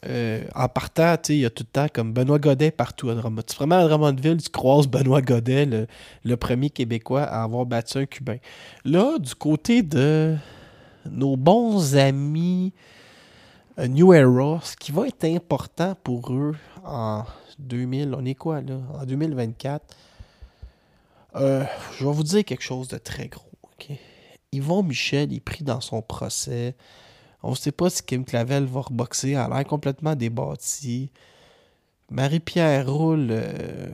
euh, 0.06 0.44
en 0.56 0.70
partant, 0.70 1.16
il 1.30 1.38
y 1.38 1.46
a 1.46 1.50
tout 1.50 1.64
le 1.64 1.72
temps 1.72 1.88
comme 1.94 2.14
Benoît 2.14 2.40
Godet 2.40 2.72
partout 2.72 3.10
à 3.10 3.16
Drummondville. 3.16 3.46
Tu 3.46 3.56
vraiment 3.56 3.78
à 3.78 3.88
Drummondville, 3.88 4.42
tu 4.42 4.50
croises 4.50 4.88
Benoît 4.88 5.22
Godet, 5.22 5.66
le, 5.66 5.88
le 6.24 6.38
premier 6.38 6.70
Québécois 6.70 7.24
à 7.24 7.44
avoir 7.44 7.66
battu 7.66 7.98
un 7.98 8.06
Cubain. 8.06 8.38
Là, 8.86 9.18
du 9.20 9.36
côté 9.36 9.82
de 9.82 10.36
nos 11.10 11.36
bons 11.36 11.96
amis 11.96 12.74
euh, 13.80 13.88
New 13.88 14.14
Era, 14.14 14.60
ce 14.64 14.76
qui 14.76 14.92
va 14.92 15.08
être 15.08 15.24
important 15.24 15.96
pour 16.04 16.34
eux 16.34 16.56
en 16.84 17.24
2000, 17.60 18.14
on 18.14 18.26
est 18.26 18.36
quoi 18.36 18.62
là? 18.62 18.80
En 18.94 19.06
2024, 19.06 19.96
euh, 21.36 21.64
je 21.98 22.06
vais 22.06 22.12
vous 22.12 22.24
dire 22.24 22.44
quelque 22.44 22.64
chose 22.64 22.88
de 22.90 22.98
très 22.98 23.28
gros. 23.28 23.50
ok? 23.64 23.98
Yvon 24.52 24.84
Michel 24.84 25.32
est 25.34 25.40
pris 25.40 25.64
dans 25.64 25.82
son 25.82 26.02
procès. 26.02 26.76
On 27.44 27.52
ne 27.52 27.56
sait 27.56 27.72
pas 27.72 27.90
si 27.90 28.04
Kim 28.04 28.26
Clavel 28.26 28.66
va 28.66 28.82
reboxer. 28.82 29.32
Elle 29.32 29.38
a 29.38 29.48
l'air 29.48 29.66
complètement 29.66 30.16
débattie. 30.16 31.12
Marie-Pierre 32.10 32.92
Roule, 32.92 33.28
euh, 33.30 33.88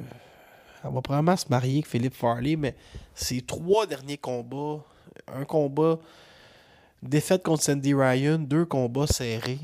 elle 0.83 0.91
va 0.91 1.01
probablement 1.01 1.35
se 1.35 1.45
marier 1.49 1.73
avec 1.75 1.87
Philippe 1.87 2.13
Farley, 2.13 2.55
mais 2.55 2.75
ses 3.13 3.41
trois 3.41 3.85
derniers 3.85 4.17
combats, 4.17 4.81
un 5.27 5.43
combat 5.43 5.99
défaite 7.03 7.43
contre 7.43 7.63
Sandy 7.63 7.93
Ryan, 7.93 8.39
deux 8.39 8.65
combats 8.65 9.07
serrés. 9.07 9.59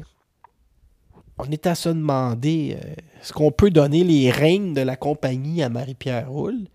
On 1.38 1.50
est 1.50 1.66
à 1.66 1.76
se 1.76 1.90
demander 1.90 2.78
euh, 2.78 2.94
est-ce 3.22 3.32
qu'on 3.32 3.52
peut 3.52 3.72
donner 3.72 4.04
les 4.04 4.30
règnes 4.30 4.74
de 4.74 4.82
la 4.82 4.98
compagnie 4.98 5.64
à 5.64 5.70
Marie-Pierre 5.70 6.30
Roule? 6.30 6.68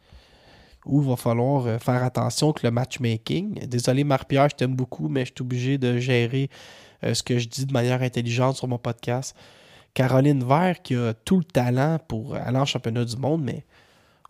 Ou 0.87 1.03
il 1.03 1.09
va 1.09 1.17
falloir 1.17 1.67
euh, 1.67 1.79
faire 1.79 2.03
attention 2.03 2.51
avec 2.51 2.63
le 2.63 2.71
matchmaking. 2.71 3.67
Désolé, 3.67 4.05
Marie-Pierre, 4.05 4.49
je 4.51 4.57
t'aime 4.57 4.75
beaucoup, 4.75 5.09
mais 5.09 5.25
je 5.25 5.33
suis 5.35 5.43
obligé 5.43 5.79
de 5.79 5.99
gérer 5.99 6.49
euh, 7.05 7.13
ce 7.15 7.23
que 7.23 7.39
je 7.39 7.49
dis 7.49 7.67
de 7.67 7.73
manière 7.73 8.03
intelligente 8.03 8.57
sur 8.57 8.69
mon 8.69 8.79
podcast. 8.79 9.35
Caroline 9.95 10.45
Vert 10.47 10.83
qui 10.83 10.95
a 10.95 11.15
tout 11.15 11.39
le 11.39 11.45
talent 11.45 11.99
pour 12.07 12.35
aller 12.37 12.59
en 12.59 12.65
championnat 12.67 13.05
du 13.05 13.17
monde, 13.17 13.43
mais 13.43 13.65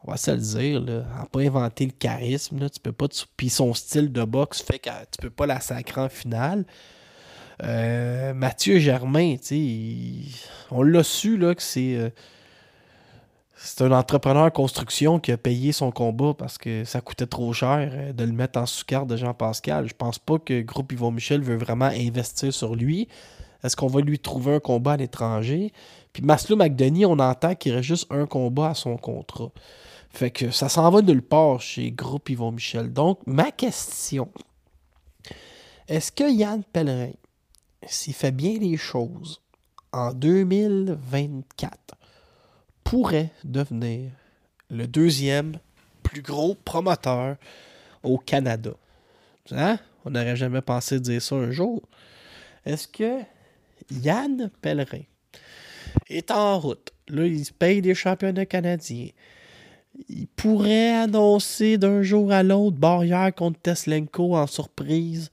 on 0.05 0.11
va 0.13 0.17
se 0.17 0.31
le 0.31 0.37
dire, 0.39 0.77
elle 0.77 0.85
n'a 1.19 1.27
pas 1.31 1.41
inventé 1.41 1.87
le 1.87 1.93
charisme. 1.93 2.69
Tu 2.71 2.93
pas 2.93 3.07
Puis 3.37 3.49
son 3.51 3.75
style 3.75 4.13
de 4.13 4.23
boxe 4.25 4.63
fait 4.63 4.79
que 4.79 4.89
tu 4.89 5.19
peux 5.21 5.31
pas 5.31 5.47
la 5.47 5.61
sacrer 5.61 6.01
en 6.03 6.09
finale. 6.09 6.65
Euh, 7.63 8.35
Mathieu 8.35 8.79
Germain, 8.79 9.37
il- 9.51 10.33
on 10.71 10.83
l'a 10.83 11.03
su 11.03 11.37
là, 11.37 11.55
que 11.55 11.63
c'est. 11.63 11.97
euh, 11.97 12.11
c'est 13.59 13.83
un 13.83 13.93
entrepreneur 13.93 14.45
en 14.45 14.51
construction 14.51 15.19
qui 15.19 15.33
a 15.33 15.39
payé 15.39 15.73
son 15.73 15.91
combat 15.91 16.35
parce 16.35 16.59
que 16.59 16.85
ça 16.85 17.01
coûtait 17.01 17.27
trop 17.27 17.55
cher 17.55 17.91
euh, 17.93 18.13
de 18.13 18.25
le 18.25 18.33
mettre 18.33 18.59
en 18.59 18.67
sous-carte 18.67 19.07
de 19.07 19.17
Jean-Pascal. 19.17 19.89
Je 19.89 19.95
pense 19.95 20.19
pas 20.19 20.39
que 20.39 20.61
Groupe 20.61 20.93
Yvon 20.93 21.11
Michel 21.11 21.41
veut 21.41 21.57
vraiment 21.57 21.87
investir 21.87 22.53
sur 22.53 22.77
lui. 22.77 23.09
Est-ce 23.65 23.75
qu'on 23.75 23.87
va 23.87 24.03
lui 24.03 24.19
trouver 24.19 24.57
un 24.57 24.61
combat 24.61 24.93
à 24.93 24.97
l'étranger? 24.99 25.73
Puis 26.13 26.23
Maslow 26.23 26.57
McDonough, 26.57 27.07
on 27.07 27.19
entend 27.19 27.55
qu'il 27.55 27.73
reste 27.73 27.89
juste 27.89 28.07
un 28.11 28.27
combat 28.27 28.71
à 28.71 28.75
son 28.75 28.99
contrat. 28.99 29.51
Fait 30.11 30.31
que 30.31 30.51
ça 30.51 30.69
s'en 30.69 30.91
va 30.91 31.01
nulle 31.01 31.23
part 31.23 31.61
chez 31.61 31.91
Groupe 31.91 32.29
Yvon 32.29 32.53
Michel. 32.53 32.93
Donc, 32.93 33.21
ma 33.27 33.51
question. 33.51 34.29
Est-ce 35.89 36.13
que 36.13 36.31
Yann 36.31 36.63
Pellerin, 36.63 37.13
s'il 37.87 38.15
fait 38.15 38.33
bien 38.33 38.59
les 38.59 38.77
choses 38.77 39.41
en 39.93 40.13
2024, 40.13 41.96
pourrait 42.87 43.31
devenir 43.43 44.13
le 44.71 44.87
deuxième 44.87 45.59
plus 46.05 46.23
gros 46.23 46.55
promoteur 46.55 47.37
au 48.05 48.17
Canada? 48.17 48.71
Hein? 49.51 49.79
On 50.05 50.11
n'aurait 50.11 50.37
jamais 50.37 50.61
pensé 50.61 51.01
dire 51.01 51.21
ça 51.21 51.35
un 51.35 51.51
jour. 51.51 51.83
Est-ce 52.65 52.87
que 52.87 53.23
Yann 53.91 54.51
Pellerin 54.63 55.03
est 56.09 56.31
en 56.31 56.61
route? 56.61 56.93
Là, 57.09 57.27
il 57.27 57.45
paye 57.59 57.83
des 57.83 57.97
championnats 57.97 58.47
canadiens. 58.47 59.09
Il 60.09 60.29
pourrait 60.29 60.93
annoncer 60.93 61.79
d'un 61.79 62.03
jour 62.03 62.31
à 62.31 62.45
l'autre 62.45 62.77
barrière 62.77 63.35
contre 63.35 63.59
Teslenko 63.61 64.37
en 64.37 64.47
surprise 64.47 65.33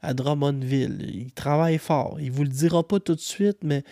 à 0.00 0.14
Drummondville. 0.14 1.10
Il 1.14 1.32
travaille 1.32 1.78
fort. 1.78 2.18
Il 2.20 2.30
vous 2.30 2.44
le 2.44 2.48
dira 2.48 2.86
pas 2.86 3.00
tout 3.00 3.14
de 3.14 3.20
suite, 3.20 3.58
mais 3.62 3.84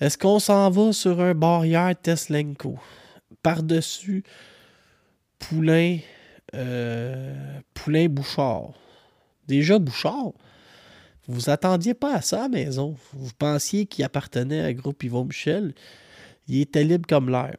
est-ce 0.00 0.18
qu'on 0.18 0.38
s'en 0.38 0.70
va 0.70 0.92
sur 0.92 1.20
un 1.20 1.34
barrière 1.34 1.94
Teslenko? 2.00 2.78
Par-dessus 3.42 4.24
Poulain, 5.38 5.98
euh, 6.54 7.60
Poulain 7.74 8.08
Bouchard. 8.08 8.72
Déjà 9.46 9.78
Bouchard? 9.78 10.32
Vous 11.26 11.48
attendiez 11.48 11.94
pas 11.94 12.16
à 12.16 12.20
ça 12.20 12.44
à 12.44 12.48
maison. 12.48 12.96
Vous 13.12 13.32
pensiez 13.38 13.86
qu'il 13.86 14.04
appartenait 14.04 14.60
à 14.60 14.72
Groupe 14.72 15.02
Yvon 15.02 15.24
Michel. 15.24 15.74
Il 16.48 16.60
était 16.60 16.84
libre 16.84 17.06
comme 17.08 17.30
l'air. 17.30 17.56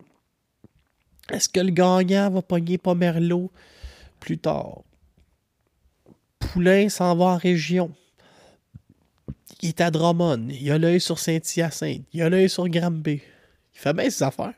Est-ce 1.31 1.49
que 1.49 1.59
le 1.59 1.71
gagnant 1.71 2.29
va 2.29 2.41
pogner 2.41 2.77
Pomerleau 2.77 3.51
plus 4.19 4.37
tard? 4.37 4.83
Poulain 6.37 6.89
s'en 6.89 7.15
va 7.15 7.25
en 7.25 7.37
région. 7.37 7.91
Il 9.61 9.69
est 9.69 9.81
à 9.81 9.91
Drummond. 9.91 10.47
Il 10.49 10.71
a 10.71 10.77
l'œil 10.77 11.01
sur 11.01 11.19
Saint-Hyacinthe. 11.19 12.03
Il 12.13 12.21
a 12.21 12.29
l'œil 12.29 12.49
sur 12.49 12.67
Granby. 12.67 13.21
Il 13.73 13.79
fait 13.79 13.93
bien 13.93 14.09
ses 14.09 14.23
affaires. 14.23 14.53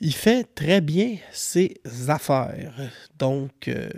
Il 0.00 0.14
fait 0.14 0.44
très 0.54 0.80
bien 0.80 1.16
ses 1.32 1.80
affaires. 2.08 2.74
Donc, 3.18 3.68
euh, 3.68 3.88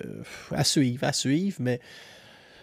à 0.51 0.63
suivre, 0.65 1.05
à 1.05 1.13
suivre. 1.13 1.57
Mais 1.61 1.81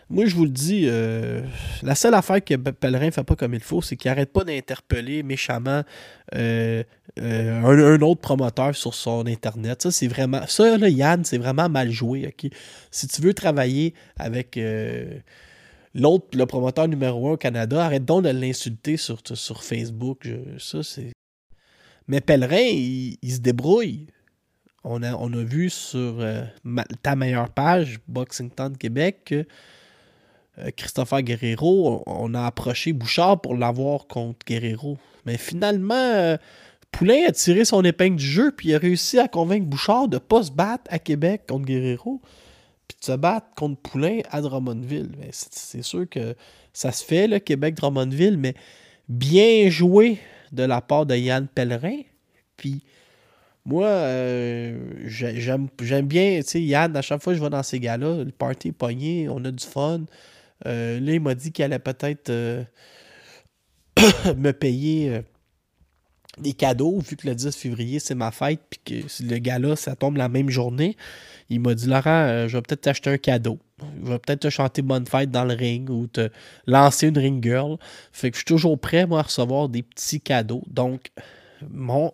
moi, 0.10 0.26
je 0.26 0.36
vous 0.36 0.44
le 0.44 0.52
dis, 0.52 0.84
euh, 0.86 1.42
la 1.82 1.96
seule 1.96 2.14
affaire 2.14 2.44
que 2.44 2.54
Pellerin 2.54 3.08
ne 3.08 3.12
fait 3.12 3.24
pas 3.24 3.36
comme 3.36 3.54
il 3.54 3.62
faut, 3.62 3.82
c'est 3.82 3.96
qu'il 3.96 4.12
n'arrête 4.12 4.32
pas 4.32 4.44
d'interpeller 4.44 5.24
méchamment 5.24 5.82
euh, 6.36 6.84
un, 7.18 8.02
autre 8.02 8.22
promoteur 8.22 8.76
sur 8.76 8.94
son 8.94 9.26
Internet. 9.26 9.82
Ça, 9.82 9.92
c'est 9.92 10.08
vraiment. 10.08 10.46
Ça, 10.48 10.78
là, 10.78 10.90
Yann, 10.90 11.24
c'est 11.24 11.40
vraiment 11.40 11.68
mal 11.68 11.90
joué. 11.90 12.36
Si 12.92 13.08
tu 13.08 13.22
veux 13.22 13.34
travailler 13.34 13.96
avec 14.20 14.60
l'autre, 15.94 16.38
le 16.38 16.46
promoteur 16.46 16.88
numéro 16.88 17.30
un 17.30 17.32
au 17.32 17.38
Canada, 17.38 17.86
arrête 17.86 18.06
donc 18.06 18.24
de 18.24 18.30
l'insulter 18.30 18.98
sur, 18.98 19.20
sur 19.34 19.64
Facebook. 19.64 20.28
Ça, 20.58 20.84
c'est. 20.84 21.12
Mais 22.08 22.22
Pellerin, 22.22 22.58
il, 22.58 23.32
se 23.32 23.39
débrouille. 23.39 24.08
On 24.84 25.04
a, 25.04 25.44
vu 25.44 25.70
sur 25.70 26.20
euh, 26.20 26.44
ta 27.04 27.16
meilleure 27.16 27.50
page, 27.50 28.00
Boxington 28.08 28.74
Québec, 28.78 29.22
que 29.26 29.46
euh, 30.58 30.72
Christopher 30.76 31.22
Guerrero, 31.22 32.04
on, 32.08 32.34
a 32.34 32.46
approché 32.46 32.92
Bouchard 32.92 33.39
pour 33.42 33.56
l'avoir 33.56 34.08
contre 34.08 34.46
Guerrero. 34.46 34.98
Mais 35.26 35.38
finalement, 35.38 35.94
euh, 35.94 36.38
Poulain 36.92 37.28
a 37.28 37.32
tiré 37.32 37.64
son 37.64 37.84
épingle 37.84 38.18
du 38.18 38.26
jeu, 38.26 38.52
puis 38.52 38.74
a 38.74 38.78
réussi 38.78 39.20
à 39.20 39.28
convaincre 39.28 39.68
Bouchard 39.68 40.08
de 40.08 40.16
ne 40.16 40.20
pas 40.20 40.44
se 40.44 40.52
battre 40.52 40.84
à 40.89 41.00
Québec 41.00 41.44
contre 41.48 41.66
Guerrero, 41.66 42.22
puis 42.92 43.00
de 43.00 43.06
se 43.06 43.18
battre 43.18 43.48
contre 43.56 43.82
Poulain 43.82 44.20
à 44.32 44.42
Drummondville. 44.42 45.12
Mais 45.18 45.30
c'est, 45.32 45.82
sûr 45.82 46.08
que 46.10 46.36
ça 46.74 46.92
se 46.92 47.04
fait, 47.06 47.28
le 47.28 47.39
Québec-Drummondville, 47.39 48.38
mais 48.38 48.54
bien 49.08 49.70
joué 49.70 50.20
de 50.52 50.64
la 50.64 50.82
part 50.82 51.06
de 51.06 51.16
Yann 51.16 51.48
Pellerin. 51.48 52.02
Puis 52.58 52.84
moi, 53.64 53.88
euh, 53.88 54.78
j'ai- 55.06 55.39
j'aime, 55.39 55.70
bien, 56.06 56.39
tu 56.42 56.48
sais, 56.48 56.62
Yann, 56.62 56.96
à 56.98 57.02
chaque 57.02 57.22
fois 57.22 57.34
que 57.34 57.39
je 57.39 57.44
vais 57.44 57.50
dans 57.50 57.64
ces 57.64 57.80
gars-là, 57.80 58.24
le 58.24 58.32
party 58.32 58.70
est 58.70 58.72
pogné, 58.74 59.30
on 59.30 59.44
a 59.46 59.52
du 59.52 59.64
fun. 59.66 60.02
Euh, 60.66 61.00
là, 61.00 61.14
il 61.14 61.22
m'a 61.22 61.34
dit 61.34 61.52
qu'il 61.52 61.64
allait 61.64 61.80
peut-être 61.80 62.30
euh, 62.30 62.64
me 64.38 64.52
payer 64.52 65.22
des 66.38 66.54
cadeaux, 66.54 67.00
vu 67.00 67.16
que 67.18 67.28
le 67.28 67.36
10 67.36 67.56
février, 67.56 68.00
c'est 68.00 68.16
ma 68.16 68.32
fête, 68.32 68.62
puis 68.70 68.80
que 69.04 69.24
le 69.24 69.38
gars-là, 69.38 69.76
ça 69.76 69.96
tombe 69.96 70.18
la 70.18 70.30
même 70.30 70.50
journée. 70.50 70.96
Il 71.50 71.60
m'a 71.60 71.76
dit, 71.76 71.88
Laurent, 71.88 72.06
euh, 72.08 72.48
je 72.48 72.58
vais 72.58 72.62
peut-être 72.62 72.82
t'acheter 72.82 73.10
un 73.10 73.18
cadeau. 73.18 73.60
Je 74.04 74.12
vais 74.12 74.20
peut-être 74.20 74.42
te 74.42 74.50
chanter 74.50 74.82
bonne 74.82 75.06
fête 75.06 75.32
dans 75.32 75.44
le 75.44 75.54
ring 75.54 75.90
ou 75.90 76.08
te 76.08 76.30
lancer 76.68 77.08
une 77.08 77.18
ring 77.18 77.44
girl. 77.44 77.78
Fait 78.12 78.32
que 78.32 78.36
je 78.36 78.40
suis 78.40 78.46
toujours 78.46 78.80
prêt, 78.80 79.06
à 79.12 79.22
recevoir 79.22 79.68
des 79.68 79.84
petits 79.84 80.22
cadeaux. 80.22 80.64
Donc, 80.68 81.12
mon, 81.70 82.14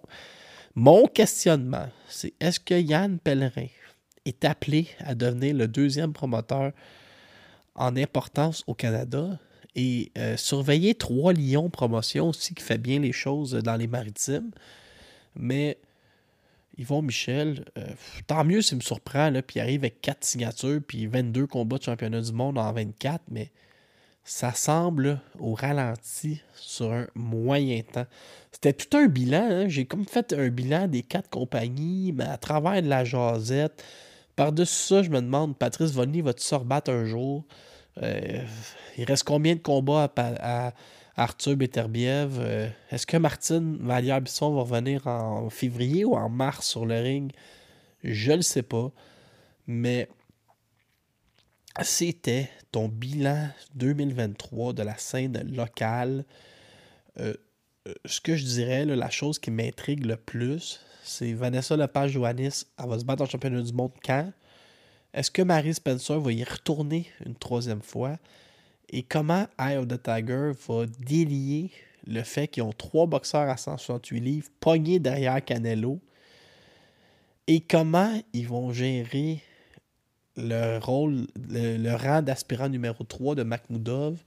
mon 0.73 1.05
questionnement, 1.05 1.87
c'est 2.09 2.33
est-ce 2.39 2.59
que 2.59 2.73
Yann 2.73 3.19
Pellerin 3.19 3.67
est 4.25 4.43
appelé 4.45 4.87
à 4.99 5.13
devenir 5.13 5.55
le 5.55 5.67
deuxième 5.67 6.13
promoteur 6.13 6.71
en 7.75 7.95
importance 7.95 8.63
au 8.65 8.73
Canada? 8.73 9.39
Et 9.77 10.11
euh, 10.17 10.35
surveiller 10.35 10.95
Trois 10.95 11.31
Lions 11.31 11.69
Promotion 11.69 12.29
aussi 12.29 12.53
qui 12.55 12.63
fait 12.63 12.79
bien 12.79 12.99
les 12.99 13.13
choses 13.13 13.51
dans 13.51 13.75
les 13.77 13.87
maritimes. 13.87 14.51
Mais 15.35 15.77
Yvon 16.79 17.03
Michel, 17.03 17.63
euh, 17.77 17.85
tant 18.25 18.43
mieux 18.43 18.61
s'il 18.61 18.77
me 18.77 18.81
surprend, 18.81 19.31
puis 19.45 19.57
il 19.57 19.61
arrive 19.61 19.81
avec 19.81 20.01
4 20.01 20.23
signatures, 20.25 20.81
puis 20.85 21.05
22 21.05 21.45
combats 21.47 21.77
de 21.77 21.83
championnat 21.83 22.21
du 22.21 22.33
monde 22.33 22.57
en 22.57 22.73
24, 22.73 23.21
mais 23.29 23.51
ça 24.23 24.51
semble 24.51 25.21
au 25.39 25.53
ralenti 25.53 26.41
sur 26.55 26.91
un 26.91 27.07
moyen 27.15 27.81
temps. 27.81 28.07
C'était 28.51 28.73
tout 28.73 28.97
un 28.97 29.07
bilan. 29.07 29.47
hein. 29.49 29.67
J'ai 29.69 29.85
comme 29.85 30.05
fait 30.05 30.33
un 30.33 30.49
bilan 30.49 30.87
des 30.87 31.03
quatre 31.03 31.29
compagnies, 31.29 32.11
mais 32.13 32.25
à 32.25 32.37
travers 32.37 32.81
de 32.81 32.89
la 32.89 33.05
jasette. 33.05 33.83
Par-dessus 34.35 34.73
ça, 34.75 35.03
je 35.03 35.09
me 35.09 35.21
demande, 35.21 35.57
Patrice 35.57 35.91
Vonny 35.91 36.21
va-tu 36.21 36.43
se 36.43 36.55
rebattre 36.55 36.91
un 36.91 37.05
jour? 37.05 37.45
Euh, 38.03 38.43
il 38.97 39.03
reste 39.05 39.23
combien 39.23 39.55
de 39.55 39.59
combats 39.59 40.11
à, 40.15 40.73
Arthur 41.15 41.55
Beterbiev? 41.55 42.37
Euh, 42.39 42.69
Est-ce 42.91 43.07
que 43.07 43.17
Martine 43.17 43.77
Vallière-Bisson 43.81 44.53
va 44.53 44.61
revenir 44.61 45.07
en 45.07 45.49
février 45.49 46.05
ou 46.05 46.15
en 46.15 46.29
mars 46.29 46.67
sur 46.67 46.85
le 46.85 46.99
ring? 46.99 47.31
Je 48.03 48.33
ne 48.33 48.41
sais 48.41 48.63
pas. 48.63 48.91
Mais 49.65 50.07
c'était 51.81 52.49
ton 52.71 52.87
bilan 52.87 53.49
2023 53.75 54.73
de 54.73 54.83
la 54.83 54.97
scène 54.97 55.43
locale. 55.55 56.25
Euh, 57.19 57.33
ce 58.05 58.21
que 58.21 58.35
je 58.35 58.45
dirais, 58.45 58.85
la 58.85 59.09
chose 59.09 59.39
qui 59.39 59.51
m'intrigue 59.51 60.05
le 60.05 60.17
plus, 60.17 60.81
c'est 61.03 61.33
Vanessa 61.33 61.77
Lepage-Joannis, 61.77 62.65
elle 62.77 62.89
va 62.89 62.99
se 62.99 63.05
battre 63.05 63.23
en 63.23 63.25
championnat 63.25 63.61
du 63.61 63.73
monde 63.73 63.91
quand? 64.03 64.31
Est-ce 65.17 65.31
que 65.31 65.41
Marie 65.41 65.73
Spencer 65.73 66.19
va 66.19 66.31
y 66.31 66.43
retourner 66.43 67.07
une 67.25 67.33
troisième 67.33 67.81
fois? 67.81 68.19
Et 68.89 69.01
comment 69.01 69.47
Eye 69.57 69.75
of 69.77 69.87
the 69.87 69.99
Tiger 69.99 70.51
va 70.67 70.85
délier 70.99 71.71
le 72.05 72.21
fait 72.21 72.47
qu'ils 72.47 72.61
ont 72.61 72.71
trois 72.71 73.07
boxeurs 73.07 73.49
à 73.49 73.57
168 73.57 74.19
livres 74.19 74.49
pognés 74.59 74.99
derrière 74.99 75.43
Canelo? 75.43 75.99
Et 77.47 77.61
comment 77.61 78.21
ils 78.33 78.47
vont 78.47 78.71
gérer 78.71 79.41
le 80.35 80.77
rôle, 80.77 81.25
le, 81.49 81.77
le 81.77 81.95
rang 81.95 82.21
d'aspirant 82.21 82.69
numéro 82.69 83.03
3 83.03 83.33
de 83.33 83.41
Makhmoudov 83.41 84.19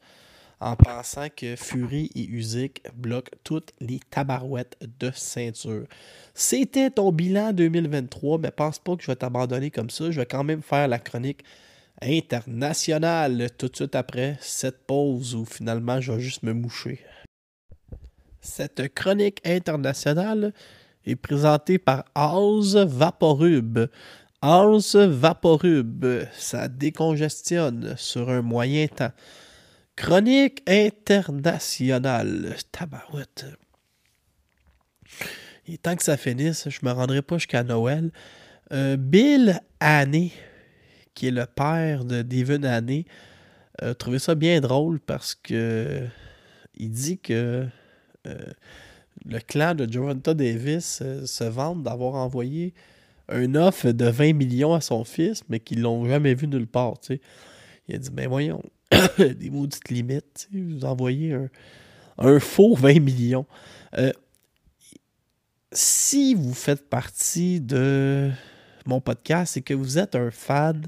en 0.60 0.76
pensant 0.76 1.28
que 1.34 1.56
Fury 1.56 2.10
et 2.14 2.26
Usyk 2.26 2.82
bloquent 2.94 3.34
toutes 3.44 3.72
les 3.80 4.00
tabarouettes 4.10 4.76
de 4.98 5.10
ceinture. 5.14 5.86
C'était 6.34 6.90
ton 6.90 7.12
bilan 7.12 7.52
2023, 7.52 8.38
mais 8.38 8.50
pense 8.50 8.78
pas 8.78 8.96
que 8.96 9.02
je 9.02 9.06
vais 9.06 9.16
t'abandonner 9.16 9.70
comme 9.70 9.90
ça. 9.90 10.10
Je 10.10 10.20
vais 10.20 10.26
quand 10.26 10.44
même 10.44 10.62
faire 10.62 10.86
la 10.86 10.98
chronique 10.98 11.44
internationale 12.02 13.48
tout 13.58 13.68
de 13.68 13.76
suite 13.76 13.94
après 13.94 14.36
cette 14.40 14.86
pause 14.86 15.34
où 15.34 15.44
finalement 15.44 16.00
je 16.00 16.12
vais 16.12 16.20
juste 16.20 16.42
me 16.42 16.52
moucher. 16.52 17.00
Cette 18.40 18.94
chronique 18.94 19.40
internationale 19.44 20.52
est 21.06 21.16
présentée 21.16 21.78
par 21.78 22.04
House 22.14 22.74
Vaporub. 22.74 23.88
House 24.42 24.96
Vaporub, 24.96 26.06
ça 26.32 26.68
décongestionne 26.68 27.94
sur 27.96 28.30
un 28.30 28.40
moyen 28.40 28.86
temps. 28.88 29.12
Chronique 29.96 30.62
internationale. 30.66 32.56
Tabarouette. 32.72 33.46
Est 35.66 35.82
temps 35.82 35.96
que 35.96 36.02
ça 36.02 36.16
finisse. 36.16 36.68
Je 36.68 36.80
me 36.82 36.90
rendrai 36.90 37.22
pas 37.22 37.38
jusqu'à 37.38 37.62
Noël. 37.62 38.10
Euh, 38.72 38.96
Bill 38.96 39.60
Haney, 39.80 40.32
qui 41.14 41.28
est 41.28 41.32
le 41.32 41.46
père 41.46 42.04
de 42.04 42.22
Devin 42.22 42.62
Haney, 42.64 43.04
a 43.80 43.94
trouvé 43.94 44.18
ça 44.18 44.34
bien 44.34 44.60
drôle 44.60 45.00
parce 45.00 45.34
que 45.34 46.06
il 46.76 46.90
dit 46.90 47.18
que 47.18 47.66
euh, 48.26 48.52
le 49.26 49.38
clan 49.38 49.74
de 49.74 49.90
Joronta 49.90 50.34
Davis 50.34 51.00
euh, 51.02 51.26
se 51.26 51.44
vante 51.44 51.82
d'avoir 51.82 52.14
envoyé 52.14 52.74
un 53.28 53.54
offre 53.54 53.92
de 53.92 54.06
20 54.06 54.32
millions 54.32 54.74
à 54.74 54.80
son 54.80 55.04
fils, 55.04 55.42
mais 55.48 55.60
qu'ils 55.60 55.82
l'ont 55.82 56.06
jamais 56.08 56.34
vu 56.34 56.48
nulle 56.48 56.66
part. 56.66 56.94
Il 57.88 57.94
a 57.94 57.98
dit, 57.98 58.10
ben 58.10 58.28
voyons, 58.28 58.62
des 59.18 59.50
maudites 59.50 59.88
limites. 59.88 60.48
Vous 60.52 60.84
envoyez 60.84 61.36
un, 62.18 62.40
faux 62.40 62.74
20 62.74 63.00
millions. 63.00 63.46
Euh, 63.96 64.12
si 65.72 66.34
vous 66.34 66.54
faites 66.54 66.88
partie 66.88 67.60
de 67.60 68.30
mon 68.86 69.00
podcast, 69.00 69.54
c'est 69.54 69.62
que 69.62 69.74
vous 69.74 69.98
êtes 69.98 70.14
un 70.14 70.30
fan 70.30 70.86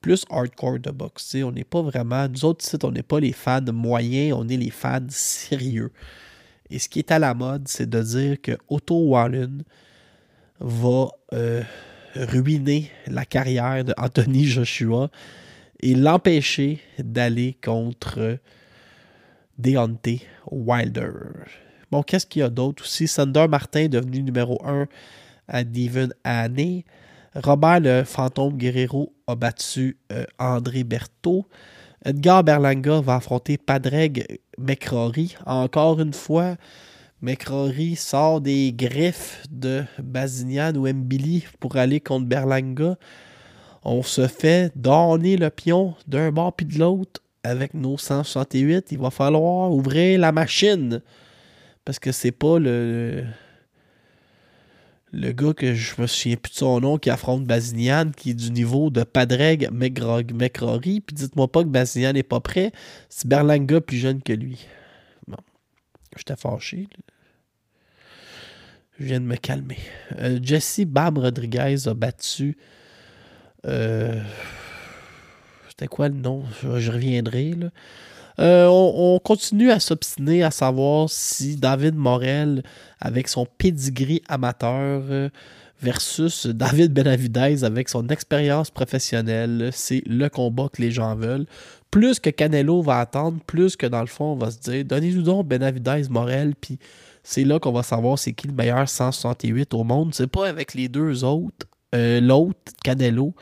plus 0.00 0.24
hardcore 0.30 0.80
de 0.80 0.90
boxe. 0.90 1.36
On 1.36 1.52
n'est 1.52 1.64
pas 1.64 1.82
vraiment, 1.82 2.28
nous 2.28 2.44
autres 2.44 2.64
on 2.82 2.90
n'est 2.90 3.02
pas 3.02 3.20
les 3.20 3.32
fans 3.32 3.60
moyens, 3.72 4.36
on 4.38 4.48
est 4.48 4.56
les 4.56 4.70
fans 4.70 5.00
sérieux. 5.08 5.92
Et 6.68 6.78
ce 6.78 6.88
qui 6.88 6.98
est 6.98 7.10
à 7.10 7.18
la 7.18 7.34
mode, 7.34 7.68
c'est 7.68 7.88
de 7.88 8.02
dire 8.02 8.40
que 8.40 8.52
Otto 8.68 8.96
Wallen 8.96 9.62
va 10.60 11.08
euh, 11.32 11.62
ruiner 12.14 12.90
la 13.06 13.24
carrière 13.24 13.84
de 13.84 13.94
Anthony 13.96 14.44
Joshua 14.44 15.10
et 15.82 15.94
l'empêcher 15.94 16.80
d'aller 16.98 17.56
contre 17.62 18.38
Deontay 19.58 20.22
Wilder. 20.50 21.10
Bon, 21.90 22.02
qu'est-ce 22.02 22.26
qu'il 22.26 22.40
y 22.40 22.42
a 22.42 22.48
d'autre 22.48 22.84
aussi? 22.84 23.06
Sander 23.06 23.46
Martin 23.48 23.88
devenu 23.88 24.22
numéro 24.22 24.58
1 24.64 24.86
à 25.48 25.64
Devon 25.64 26.08
Haney. 26.24 26.84
Robert 27.34 27.80
le 27.80 28.04
fantôme 28.04 28.56
Guerrero 28.56 29.12
a 29.26 29.34
battu 29.34 29.98
euh, 30.12 30.24
André 30.38 30.84
Berthaud. 30.84 31.46
Edgar 32.04 32.44
Berlanga 32.44 33.00
va 33.00 33.16
affronter 33.16 33.58
Padreg 33.58 34.40
McCrory. 34.58 35.36
Encore 35.46 36.00
une 36.00 36.12
fois, 36.12 36.56
McCrory 37.20 37.96
sort 37.96 38.40
des 38.40 38.72
griffes 38.72 39.42
de 39.50 39.84
Bazinian 39.98 40.74
ou 40.74 40.86
Mbili 40.86 41.44
pour 41.60 41.76
aller 41.76 42.00
contre 42.00 42.26
Berlanga. 42.26 42.96
On 43.84 44.02
se 44.02 44.26
fait 44.28 44.72
donner 44.76 45.36
le 45.36 45.50
pion 45.50 45.94
d'un 46.06 46.30
bord 46.30 46.54
puis 46.54 46.66
de 46.66 46.78
l'autre 46.78 47.20
avec 47.42 47.74
nos 47.74 47.98
168. 47.98 48.92
Il 48.92 48.98
va 48.98 49.10
falloir 49.10 49.72
ouvrir 49.72 50.20
la 50.20 50.32
machine. 50.32 51.02
Parce 51.84 51.98
que 51.98 52.12
c'est 52.12 52.30
pas 52.30 52.60
le, 52.60 53.24
le 55.12 55.32
gars 55.32 55.52
que 55.52 55.74
je 55.74 56.00
me 56.00 56.06
souviens 56.06 56.36
plus 56.36 56.52
de 56.52 56.56
son 56.56 56.80
nom 56.80 56.96
qui 56.96 57.10
affronte 57.10 57.44
Bazinian, 57.44 58.12
qui 58.16 58.30
est 58.30 58.34
du 58.34 58.52
niveau 58.52 58.90
de 58.90 59.02
Padreg 59.02 59.68
McCrory. 59.72 61.00
Puis 61.00 61.14
dites-moi 61.14 61.50
pas 61.50 61.64
que 61.64 61.68
Bazinian 61.68 62.12
n'est 62.12 62.22
pas 62.22 62.40
prêt. 62.40 62.70
C'est 63.08 63.26
Berlanga 63.26 63.80
plus 63.80 63.96
jeune 63.98 64.22
que 64.22 64.32
lui. 64.32 64.64
Bon. 65.26 65.38
J'étais 66.16 66.36
fâché. 66.36 66.88
Je 68.98 69.04
viens 69.04 69.20
de 69.20 69.26
me 69.26 69.36
calmer. 69.36 69.78
Euh, 70.18 70.38
Jesse 70.40 70.82
Bam 70.86 71.18
Rodriguez 71.18 71.88
a 71.88 71.94
battu. 71.94 72.56
Euh, 73.66 74.20
C'était 75.68 75.88
quoi 75.88 76.08
le 76.08 76.16
nom? 76.16 76.44
Je, 76.62 76.90
reviendrai. 76.90 77.52
Là. 77.52 77.66
Euh, 78.38 78.66
on, 78.66 79.14
on 79.14 79.18
continue 79.18 79.70
à 79.70 79.80
s'obstiner 79.80 80.42
à 80.42 80.50
savoir 80.50 81.10
si 81.10 81.56
David 81.56 81.94
Morel, 81.94 82.62
avec 83.00 83.28
son 83.28 83.46
pedigree 83.58 84.22
amateur, 84.28 85.02
euh, 85.10 85.28
versus 85.82 86.46
David 86.46 86.92
Benavidez 86.92 87.64
avec 87.64 87.88
son 87.88 88.06
expérience 88.08 88.70
professionnelle, 88.70 89.70
c'est 89.72 90.02
le 90.06 90.28
combat 90.28 90.68
que 90.72 90.80
les 90.80 90.92
gens 90.92 91.14
veulent. 91.16 91.46
Plus 91.90 92.20
que 92.20 92.30
Canelo 92.30 92.80
va 92.82 93.00
attendre, 93.00 93.38
plus 93.46 93.76
que 93.76 93.86
dans 93.86 94.00
le 94.00 94.06
fond, 94.06 94.32
on 94.32 94.36
va 94.36 94.50
se 94.50 94.60
dire 94.60 94.84
donnez-nous 94.84 95.22
donc 95.22 95.48
Benavidez 95.48 96.04
Morel, 96.08 96.54
puis 96.58 96.78
c'est 97.24 97.44
là 97.44 97.58
qu'on 97.58 97.72
va 97.72 97.82
savoir 97.82 98.18
c'est 98.18 98.32
qui 98.32 98.46
le 98.46 98.54
meilleur 98.54 98.88
168 98.88 99.74
au 99.74 99.84
monde. 99.84 100.14
C'est 100.14 100.28
pas 100.28 100.48
avec 100.48 100.74
les 100.74 100.88
deux 100.88 101.24
autres, 101.24 101.66
euh, 101.94 102.20
l'autre, 102.20 102.72
Canelo, 102.82 103.34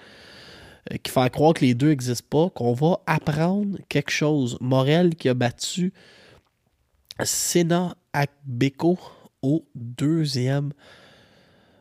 euh, 0.90 0.96
qui 1.02 1.10
fait 1.10 1.30
croire 1.30 1.54
que 1.54 1.64
les 1.64 1.74
deux 1.74 1.90
n'existent 1.90 2.26
pas, 2.28 2.50
qu'on 2.50 2.72
va 2.72 3.00
apprendre 3.06 3.78
quelque 3.88 4.10
chose. 4.10 4.56
Morel 4.60 5.14
qui 5.14 5.28
a 5.28 5.34
battu 5.34 5.92
Sena 7.22 7.96
Akbeko 8.12 8.98
au 9.42 9.64
deuxième 9.74 10.72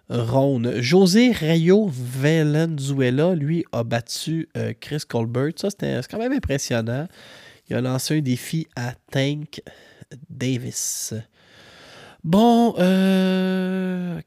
round. 0.10 0.76
José 0.80 1.32
Rayo 1.32 1.90
Valenzuela, 1.92 3.36
lui, 3.36 3.64
a 3.72 3.84
battu 3.84 4.50
euh, 4.58 4.74
Chris 4.80 5.04
Colbert. 5.08 5.54
Ça, 5.56 5.70
c'était 5.70 6.00
quand 6.10 6.18
même 6.18 6.34
impressionnant. 6.34 7.08
Il 7.70 7.76
a 7.76 7.82
lancé 7.82 8.18
un 8.18 8.22
défi 8.22 8.68
à 8.76 8.94
Tank 9.12 9.62
Davis. 10.30 11.14
Bon, 12.24 12.76
euh, 12.80 14.20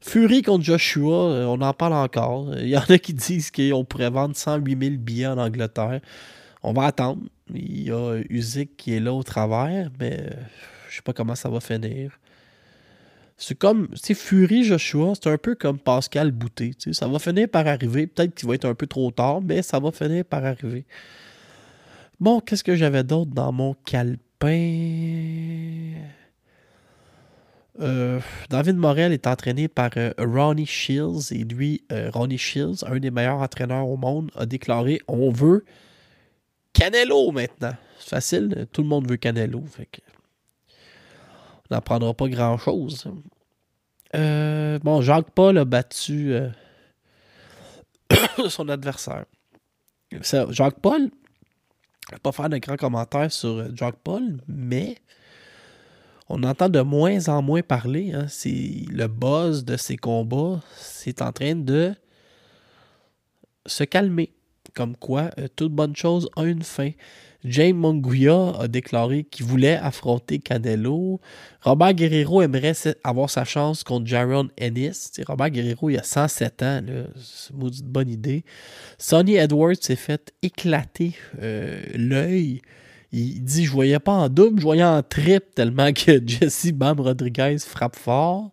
Fury 0.00 0.42
contre 0.42 0.64
Joshua, 0.64 1.30
euh, 1.30 1.44
on 1.46 1.60
en 1.60 1.72
parle 1.72 1.94
encore. 1.94 2.54
Il 2.58 2.68
y 2.68 2.76
en 2.76 2.84
a 2.88 2.98
qui 2.98 3.14
disent 3.14 3.50
qu'on 3.50 3.84
pourrait 3.84 4.10
vendre 4.10 4.36
108 4.36 4.78
000 4.80 4.96
billets 4.98 5.26
en 5.26 5.38
Angleterre. 5.38 6.00
On 6.62 6.72
va 6.72 6.84
attendre. 6.84 7.22
Il 7.54 7.82
y 7.82 7.90
a 7.90 8.20
Usyk 8.28 8.76
qui 8.76 8.94
est 8.94 9.00
là 9.00 9.12
au 9.12 9.22
travers, 9.22 9.90
mais 9.98 10.18
euh, 10.20 10.30
je 10.88 10.96
sais 10.96 11.02
pas 11.02 11.12
comment 11.12 11.34
ça 11.34 11.48
va 11.48 11.60
finir. 11.60 12.18
C'est 13.38 13.56
comme, 13.56 13.88
sais, 13.94 14.14
Fury 14.14 14.64
Joshua, 14.64 15.12
c'est 15.14 15.30
un 15.30 15.38
peu 15.38 15.54
comme 15.54 15.78
Pascal 15.78 16.32
Bouté. 16.32 16.72
Ça 16.92 17.06
va 17.06 17.18
finir 17.18 17.48
par 17.48 17.66
arriver. 17.66 18.06
Peut-être 18.06 18.34
qu'il 18.34 18.48
va 18.48 18.54
être 18.54 18.64
un 18.64 18.74
peu 18.74 18.86
trop 18.86 19.10
tard, 19.10 19.42
mais 19.42 19.62
ça 19.62 19.78
va 19.78 19.92
finir 19.92 20.24
par 20.24 20.44
arriver. 20.44 20.86
Bon, 22.18 22.40
qu'est-ce 22.40 22.64
que 22.64 22.74
j'avais 22.76 23.04
d'autre 23.04 23.30
dans 23.32 23.52
mon 23.52 23.74
calepin? 23.84 24.16
Euh, 27.80 28.20
David 28.48 28.76
Morel 28.76 29.12
est 29.12 29.26
entraîné 29.26 29.68
par 29.68 29.90
euh, 29.96 30.12
Ronnie 30.18 30.66
Shields 30.66 31.32
et 31.32 31.44
lui, 31.44 31.84
euh, 31.92 32.10
Ronnie 32.12 32.38
Shields, 32.38 32.84
un 32.86 32.98
des 32.98 33.10
meilleurs 33.10 33.40
entraîneurs 33.40 33.86
au 33.86 33.96
monde, 33.96 34.30
a 34.34 34.46
déclaré 34.46 35.00
on 35.08 35.30
veut 35.30 35.64
Canelo 36.72 37.30
maintenant. 37.32 37.74
C'est 37.98 38.10
facile, 38.10 38.66
tout 38.72 38.82
le 38.82 38.88
monde 38.88 39.08
veut 39.08 39.16
Canelo. 39.16 39.64
On 39.78 41.74
n'apprendra 41.74 42.14
pas 42.14 42.28
grand 42.28 42.56
chose. 42.58 43.06
Bon, 44.14 45.00
Jacques 45.02 45.30
Paul 45.32 45.58
a 45.58 45.64
battu 45.64 46.34
son 48.48 48.68
adversaire. 48.68 49.24
Jacques 50.50 50.80
Paul, 50.80 51.00
je 51.00 52.12
ne 52.12 52.16
vais 52.16 52.20
pas 52.22 52.32
faire 52.32 52.48
de 52.48 52.58
grands 52.58 52.76
commentaires 52.76 53.32
sur 53.32 53.74
Jacques 53.74 53.98
Paul, 54.02 54.38
mais 54.48 54.96
on 56.28 56.42
entend 56.42 56.68
de 56.68 56.80
moins 56.80 57.28
en 57.28 57.42
moins 57.42 57.62
parler. 57.62 58.12
hein. 58.12 58.26
C'est 58.28 58.84
le 58.90 59.06
buzz 59.06 59.64
de 59.64 59.76
ces 59.76 59.96
combats, 59.96 60.60
c'est 60.76 61.22
en 61.22 61.32
train 61.32 61.54
de 61.54 61.94
se 63.66 63.84
calmer. 63.84 64.32
Comme 64.74 64.96
quoi, 64.96 65.30
euh, 65.38 65.48
toute 65.56 65.72
bonne 65.72 65.96
chose 65.96 66.28
a 66.36 66.44
une 66.44 66.62
fin. 66.62 66.90
James 67.44 67.76
Monguia 67.76 68.52
a 68.58 68.68
déclaré 68.68 69.24
qu'il 69.24 69.46
voulait 69.46 69.76
affronter 69.76 70.38
Canelo. 70.38 71.20
Robert 71.62 71.94
Guerrero 71.94 72.42
aimerait 72.42 72.74
avoir 73.04 73.30
sa 73.30 73.44
chance 73.44 73.84
contre 73.84 74.06
Jaron 74.06 74.48
Ennis. 74.58 75.12
Robert 75.26 75.50
Guerrero, 75.50 75.88
il 75.90 75.98
a 75.98 76.02
107 76.02 76.62
ans. 76.62 76.80
C'est 77.16 77.54
une 77.54 77.70
bonne 77.88 78.10
idée. 78.10 78.44
Sonny 78.98 79.36
Edwards 79.36 79.76
s'est 79.80 79.96
fait 79.96 80.32
éclater 80.42 81.14
euh, 81.40 81.80
l'œil. 81.94 82.60
Il 83.18 83.42
dit 83.42 83.64
Je 83.64 83.70
voyais 83.70 83.98
pas 83.98 84.12
en 84.12 84.28
double, 84.28 84.60
je 84.60 84.64
voyais 84.64 84.84
en 84.84 85.02
triple 85.02 85.48
tellement 85.54 85.90
que 85.94 86.20
Jesse 86.26 86.72
Bam 86.72 87.00
Rodriguez 87.00 87.56
frappe 87.60 87.96
fort. 87.96 88.52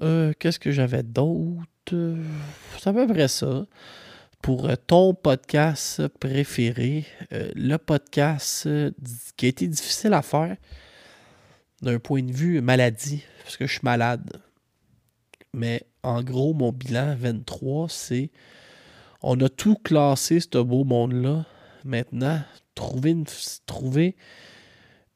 Euh, 0.00 0.32
Qu'est-ce 0.38 0.60
que 0.60 0.70
j'avais 0.70 1.02
d'autre? 1.02 1.66
C'est 1.88 2.86
à 2.86 2.92
peu 2.92 3.04
près 3.08 3.26
ça. 3.26 3.66
Pour 4.42 4.66
euh, 4.66 4.76
ton 4.86 5.12
podcast 5.12 6.06
préféré, 6.20 7.04
euh, 7.32 7.50
le 7.56 7.78
podcast 7.78 8.68
qui 9.36 9.46
a 9.46 9.48
été 9.48 9.66
difficile 9.66 10.14
à 10.14 10.22
faire 10.22 10.56
d'un 11.80 11.98
point 11.98 12.22
de 12.22 12.30
vue 12.30 12.60
maladie, 12.60 13.24
parce 13.42 13.56
que 13.56 13.66
je 13.66 13.72
suis 13.72 13.80
malade. 13.82 14.40
Mais 15.52 15.82
en 16.04 16.22
gros, 16.22 16.54
mon 16.54 16.70
bilan 16.70 17.16
23, 17.18 17.88
c'est 17.88 18.30
on 19.20 19.40
a 19.40 19.48
tout 19.48 19.74
classé, 19.82 20.38
ce 20.38 20.62
beau 20.62 20.84
monde-là. 20.84 21.44
Maintenant, 21.84 22.40
trouver 22.74 23.10
une, 23.10 23.24
trouver 23.66 24.16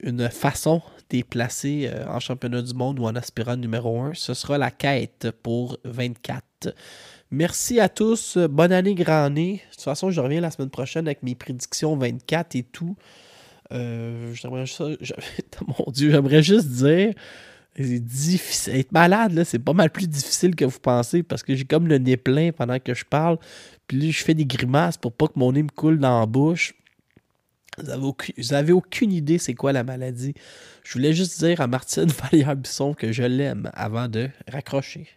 une 0.00 0.28
façon 0.28 0.82
de 1.10 1.16
les 1.18 1.24
placer 1.24 1.88
euh, 1.90 2.06
en 2.08 2.20
championnat 2.20 2.62
du 2.62 2.74
monde 2.74 2.98
ou 2.98 3.04
en 3.04 3.14
aspirant 3.16 3.56
numéro 3.56 4.00
1, 4.00 4.14
ce 4.14 4.34
sera 4.34 4.58
la 4.58 4.70
quête 4.70 5.28
pour 5.42 5.78
24. 5.84 6.74
Merci 7.30 7.80
à 7.80 7.88
tous. 7.88 8.38
Bonne 8.38 8.72
année, 8.72 8.94
grand 8.94 9.24
année. 9.24 9.62
De 9.70 9.74
toute 9.74 9.84
façon, 9.84 10.10
je 10.10 10.20
reviens 10.20 10.40
la 10.40 10.50
semaine 10.50 10.70
prochaine 10.70 11.06
avec 11.06 11.22
mes 11.22 11.34
prédictions 11.34 11.96
24 11.96 12.54
et 12.56 12.62
tout. 12.62 12.96
Euh, 13.72 14.32
juste, 14.32 14.42
j'aimerais- 15.00 15.24
mon 15.66 15.90
Dieu, 15.90 16.10
j'aimerais 16.10 16.42
juste 16.42 16.68
dire, 16.68 17.14
c'est 17.76 17.98
difficile. 18.00 18.76
Être 18.76 18.92
malade, 18.92 19.32
là, 19.32 19.44
c'est 19.44 19.58
pas 19.58 19.72
mal 19.72 19.90
plus 19.90 20.08
difficile 20.08 20.54
que 20.54 20.64
vous 20.64 20.78
pensez 20.78 21.22
parce 21.22 21.42
que 21.42 21.54
j'ai 21.54 21.64
comme 21.64 21.88
le 21.88 21.98
nez 21.98 22.16
plein 22.16 22.52
pendant 22.52 22.78
que 22.78 22.94
je 22.94 23.04
parle. 23.04 23.38
Puis 23.86 23.98
là, 24.00 24.10
je 24.10 24.22
fais 24.24 24.34
des 24.34 24.46
grimaces 24.46 24.96
pour 24.96 25.12
pas 25.12 25.26
que 25.26 25.36
mon 25.38 25.52
nez 25.52 25.62
me 25.62 25.68
coule 25.68 25.98
dans 25.98 26.20
la 26.20 26.26
bouche. 26.26 26.74
Vous 27.78 27.90
avez, 27.90 28.04
aucune, 28.04 28.34
vous 28.38 28.54
avez 28.54 28.72
aucune 28.72 29.12
idée 29.12 29.38
c'est 29.38 29.54
quoi 29.54 29.72
la 29.72 29.84
maladie. 29.84 30.34
Je 30.82 30.92
voulais 30.94 31.12
juste 31.12 31.38
dire 31.44 31.60
à 31.60 31.66
Martine 31.66 32.06
Vallière-Bisson 32.32 32.94
que 32.94 33.12
je 33.12 33.22
l'aime 33.22 33.70
avant 33.74 34.08
de 34.08 34.30
raccrocher. 34.50 35.08